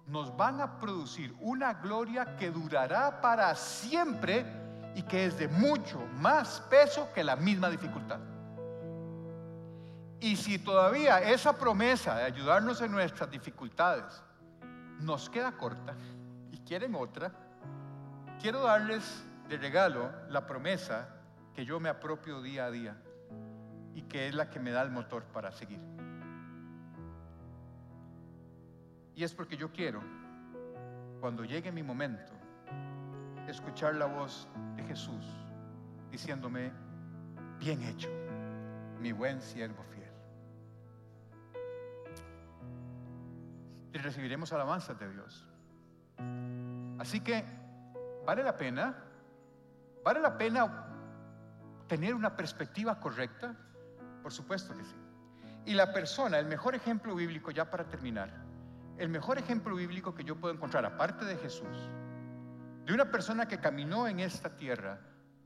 nos 0.10 0.36
van 0.36 0.60
a 0.60 0.80
producir 0.80 1.36
una 1.40 1.74
gloria 1.74 2.36
que 2.36 2.50
durará 2.50 3.22
para 3.22 3.54
siempre 3.56 4.44
y 4.96 5.04
que 5.04 5.26
es 5.26 5.38
de 5.38 5.48
mucho 5.48 6.00
más 6.16 6.62
peso 6.70 7.10
que 7.14 7.24
la 7.24 7.36
misma 7.36 7.70
dificultad. 7.70 8.20
Y 10.20 10.36
si 10.36 10.60
todavía 10.60 11.22
esa 11.22 11.54
promesa 11.54 12.16
de 12.16 12.24
ayudarnos 12.24 12.82
en 12.82 12.92
nuestras 12.92 13.30
dificultades 13.30 14.22
nos 15.00 15.30
queda 15.30 15.52
corta 15.54 15.94
y 16.52 16.58
quieren 16.60 16.96
otra, 16.96 17.32
quiero 18.42 18.62
darles 18.62 19.24
de 19.48 19.58
regalo 19.58 20.12
la 20.30 20.46
promesa 20.46 21.08
que 21.54 21.64
yo 21.64 21.80
me 21.80 21.88
apropio 21.88 22.42
día 22.42 22.66
a 22.66 22.72
día 22.72 22.98
y 23.94 24.02
que 24.04 24.28
es 24.28 24.34
la 24.34 24.50
que 24.50 24.60
me 24.60 24.72
da 24.72 24.82
el 24.82 24.92
motor 24.92 25.24
para 25.26 25.52
seguir. 25.52 25.99
Y 29.20 29.24
es 29.26 29.34
porque 29.34 29.58
yo 29.58 29.70
quiero, 29.74 30.02
cuando 31.20 31.44
llegue 31.44 31.74
mi 31.74 31.84
momento, 31.84 32.32
escuchar 33.50 33.96
la 33.96 34.06
voz 34.06 34.48
de 34.78 34.84
Jesús 34.84 35.26
diciéndome, 36.10 36.72
bien 37.60 37.84
hecho, 37.84 38.08
mi 39.02 39.12
buen 39.12 39.42
siervo 39.42 39.84
fiel. 39.84 40.10
Y 43.92 43.98
recibiremos 43.98 44.54
alabanzas 44.54 44.98
de 44.98 45.12
Dios. 45.12 45.46
Así 46.98 47.20
que, 47.20 47.44
¿vale 48.26 48.42
la 48.42 48.56
pena? 48.56 49.04
¿Vale 50.02 50.22
la 50.22 50.38
pena 50.38 50.88
tener 51.88 52.16
una 52.16 52.38
perspectiva 52.38 52.98
correcta? 53.02 53.54
Por 54.24 54.32
supuesto 54.32 54.74
que 54.78 54.86
sí. 54.86 54.96
Y 55.66 55.74
la 55.74 55.92
persona, 55.92 56.40
el 56.40 56.46
mejor 56.46 56.74
ejemplo 56.74 57.14
bíblico, 57.16 57.52
ya 57.52 57.70
para 57.70 57.84
terminar, 57.84 58.48
el 59.00 59.10
mejor 59.10 59.38
ejemplo 59.38 59.76
bíblico 59.76 60.14
que 60.14 60.24
yo 60.24 60.36
puedo 60.36 60.54
encontrar, 60.54 60.86
aparte 60.86 61.26
de 61.26 61.38
Jesús, 61.38 61.90
de 62.86 62.94
una 62.94 63.10
persona 63.10 63.48
que 63.48 63.60
caminó 63.60 64.08
en 64.08 64.20
esta 64.20 64.56
tierra 64.56 65.00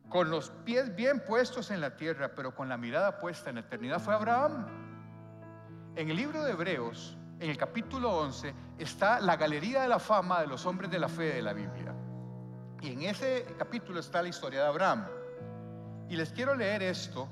con 0.09 0.29
los 0.29 0.49
pies 0.65 0.95
bien 0.95 1.23
puestos 1.25 1.71
en 1.71 1.79
la 1.81 1.95
tierra, 1.95 2.33
pero 2.35 2.55
con 2.55 2.67
la 2.67 2.77
mirada 2.77 3.19
puesta 3.19 3.49
en 3.49 3.55
la 3.55 3.61
eternidad, 3.61 3.99
fue 3.99 4.13
Abraham. 4.13 4.67
En 5.95 6.09
el 6.09 6.17
libro 6.17 6.43
de 6.43 6.51
Hebreos, 6.51 7.17
en 7.39 7.49
el 7.49 7.57
capítulo 7.57 8.11
11, 8.17 8.53
está 8.77 9.19
la 9.19 9.37
galería 9.37 9.81
de 9.81 9.87
la 9.87 9.99
fama 9.99 10.41
de 10.41 10.47
los 10.47 10.65
hombres 10.65 10.89
de 10.89 10.99
la 10.99 11.09
fe 11.09 11.33
de 11.35 11.41
la 11.41 11.53
Biblia. 11.53 11.93
Y 12.81 12.91
en 12.91 13.03
ese 13.03 13.45
capítulo 13.57 13.99
está 13.99 14.21
la 14.21 14.29
historia 14.29 14.61
de 14.61 14.67
Abraham. 14.67 15.07
Y 16.09 16.15
les 16.15 16.31
quiero 16.31 16.55
leer 16.55 16.83
esto 16.83 17.27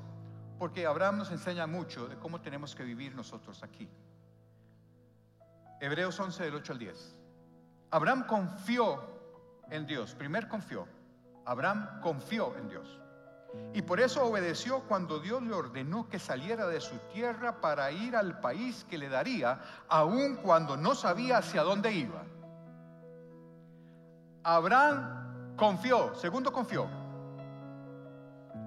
porque 0.58 0.86
Abraham 0.86 1.18
nos 1.18 1.30
enseña 1.30 1.66
mucho 1.66 2.06
de 2.06 2.16
cómo 2.16 2.40
tenemos 2.40 2.74
que 2.74 2.84
vivir 2.84 3.14
nosotros 3.14 3.62
aquí. 3.62 3.88
Hebreos 5.82 6.20
11 6.20 6.44
del 6.44 6.54
8 6.54 6.74
al 6.74 6.78
10. 6.78 7.16
Abraham 7.90 8.24
confió 8.28 9.02
en 9.68 9.84
Dios, 9.84 10.14
primer 10.14 10.46
confió. 10.46 10.86
Abraham 11.44 12.00
confió 12.00 12.56
en 12.56 12.68
Dios. 12.68 13.00
Y 13.74 13.82
por 13.82 13.98
eso 13.98 14.24
obedeció 14.24 14.84
cuando 14.84 15.18
Dios 15.18 15.42
le 15.42 15.52
ordenó 15.52 16.08
que 16.08 16.20
saliera 16.20 16.68
de 16.68 16.80
su 16.80 16.96
tierra 17.12 17.60
para 17.60 17.90
ir 17.90 18.14
al 18.14 18.38
país 18.38 18.86
que 18.88 18.96
le 18.96 19.08
daría, 19.08 19.60
aun 19.88 20.36
cuando 20.36 20.76
no 20.76 20.94
sabía 20.94 21.38
hacia 21.38 21.64
dónde 21.64 21.90
iba. 21.90 22.22
Abraham 24.44 25.56
confió, 25.56 26.14
segundo 26.14 26.52
confió, 26.52 26.86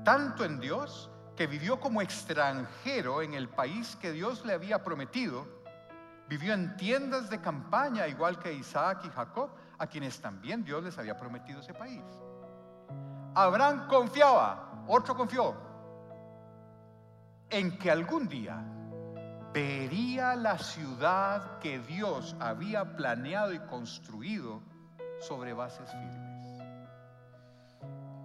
tanto 0.04 0.44
en 0.44 0.60
Dios 0.60 1.10
que 1.38 1.48
vivió 1.48 1.80
como 1.80 2.02
extranjero 2.02 3.22
en 3.22 3.36
el 3.36 3.48
país 3.48 3.96
que 4.02 4.12
Dios 4.12 4.46
le 4.46 4.52
había 4.52 4.84
prometido. 4.84 5.55
Vivió 6.28 6.54
en 6.54 6.76
tiendas 6.76 7.30
de 7.30 7.40
campaña, 7.40 8.08
igual 8.08 8.40
que 8.40 8.54
Isaac 8.54 9.02
y 9.06 9.10
Jacob, 9.10 9.52
a 9.78 9.88
quienes 9.88 10.20
también 10.20 10.64
Dios 10.64 10.84
les 10.84 10.98
había 10.98 11.18
prometido 11.18 11.60
ese 11.60 11.74
país. 11.74 12.04
Abraham 13.36 13.88
confiaba, 13.88 14.86
otro 14.88 15.16
confió, 15.16 15.56
en 17.50 17.78
que 17.78 17.92
algún 17.92 18.28
día 18.28 18.64
vería 19.54 20.36
la 20.36 20.58
ciudad 20.58 21.60
que 21.60 21.80
Dios 21.80 22.36
había 22.40 22.96
planeado 22.96 23.54
y 23.54 23.60
construido 23.60 24.62
sobre 25.20 25.54
bases 25.54 25.90
firmes. 25.92 26.36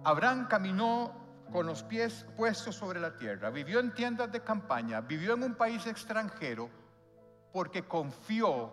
Abraham 0.03 0.47
caminó 0.47 1.13
con 1.51 1.67
los 1.67 1.83
pies 1.83 2.25
puestos 2.35 2.75
sobre 2.75 2.99
la 2.99 3.15
tierra, 3.15 3.49
vivió 3.49 3.79
en 3.79 3.93
tiendas 3.93 4.31
de 4.31 4.41
campaña, 4.41 5.01
vivió 5.01 5.33
en 5.33 5.43
un 5.43 5.55
país 5.55 5.85
extranjero, 5.85 6.69
porque 7.51 7.83
confió 7.83 8.71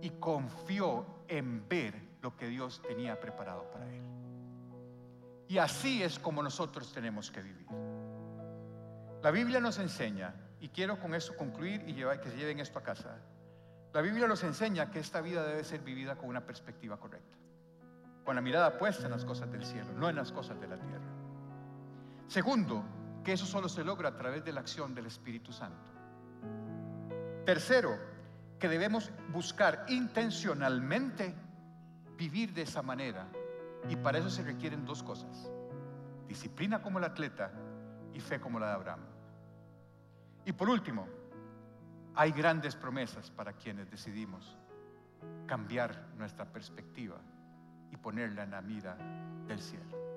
y 0.00 0.10
confió 0.10 1.06
en 1.28 1.68
ver 1.68 1.94
lo 2.22 2.36
que 2.36 2.48
Dios 2.48 2.82
tenía 2.86 3.18
preparado 3.20 3.70
para 3.70 3.86
él. 3.92 4.02
Y 5.48 5.58
así 5.58 6.02
es 6.02 6.18
como 6.18 6.42
nosotros 6.42 6.92
tenemos 6.92 7.30
que 7.30 7.40
vivir. 7.40 7.66
La 9.22 9.30
Biblia 9.30 9.60
nos 9.60 9.78
enseña, 9.78 10.34
y 10.60 10.68
quiero 10.68 10.98
con 10.98 11.14
eso 11.14 11.36
concluir 11.36 11.84
y 11.86 11.94
llevar, 11.94 12.20
que 12.20 12.30
se 12.30 12.36
lleven 12.36 12.60
esto 12.60 12.78
a 12.78 12.82
casa, 12.82 13.18
la 13.92 14.00
Biblia 14.00 14.26
nos 14.26 14.42
enseña 14.44 14.90
que 14.90 14.98
esta 14.98 15.20
vida 15.20 15.44
debe 15.44 15.64
ser 15.64 15.80
vivida 15.80 16.16
con 16.16 16.28
una 16.28 16.44
perspectiva 16.44 16.98
correcta, 16.98 17.38
con 18.24 18.34
la 18.34 18.42
mirada 18.42 18.76
puesta 18.76 19.06
en 19.06 19.12
las 19.12 19.24
cosas 19.24 19.50
del 19.50 19.64
cielo, 19.64 19.92
no 19.94 20.08
en 20.08 20.16
las 20.16 20.32
cosas 20.32 20.60
de 20.60 20.68
la 20.68 20.76
tierra. 20.76 21.06
Segundo, 22.28 22.84
que 23.24 23.32
eso 23.32 23.46
solo 23.46 23.68
se 23.68 23.84
logra 23.84 24.10
a 24.10 24.16
través 24.16 24.44
de 24.44 24.52
la 24.52 24.60
acción 24.60 24.94
del 24.94 25.06
Espíritu 25.06 25.52
Santo. 25.52 25.95
Tercero, 27.46 27.96
que 28.58 28.68
debemos 28.68 29.12
buscar 29.32 29.86
intencionalmente 29.88 31.32
vivir 32.16 32.52
de 32.52 32.62
esa 32.62 32.82
manera. 32.82 33.28
Y 33.88 33.94
para 33.94 34.18
eso 34.18 34.28
se 34.28 34.42
requieren 34.42 34.84
dos 34.84 35.02
cosas. 35.04 35.48
Disciplina 36.26 36.82
como 36.82 36.98
el 36.98 37.04
atleta 37.04 37.52
y 38.12 38.18
fe 38.18 38.40
como 38.40 38.58
la 38.58 38.66
de 38.66 38.72
Abraham. 38.72 39.00
Y 40.44 40.52
por 40.52 40.68
último, 40.68 41.06
hay 42.16 42.32
grandes 42.32 42.74
promesas 42.74 43.30
para 43.30 43.52
quienes 43.52 43.88
decidimos 43.92 44.58
cambiar 45.46 46.08
nuestra 46.16 46.46
perspectiva 46.46 47.16
y 47.92 47.96
ponerla 47.96 48.42
en 48.42 48.50
la 48.50 48.60
mira 48.60 48.96
del 49.46 49.60
cielo. 49.60 50.15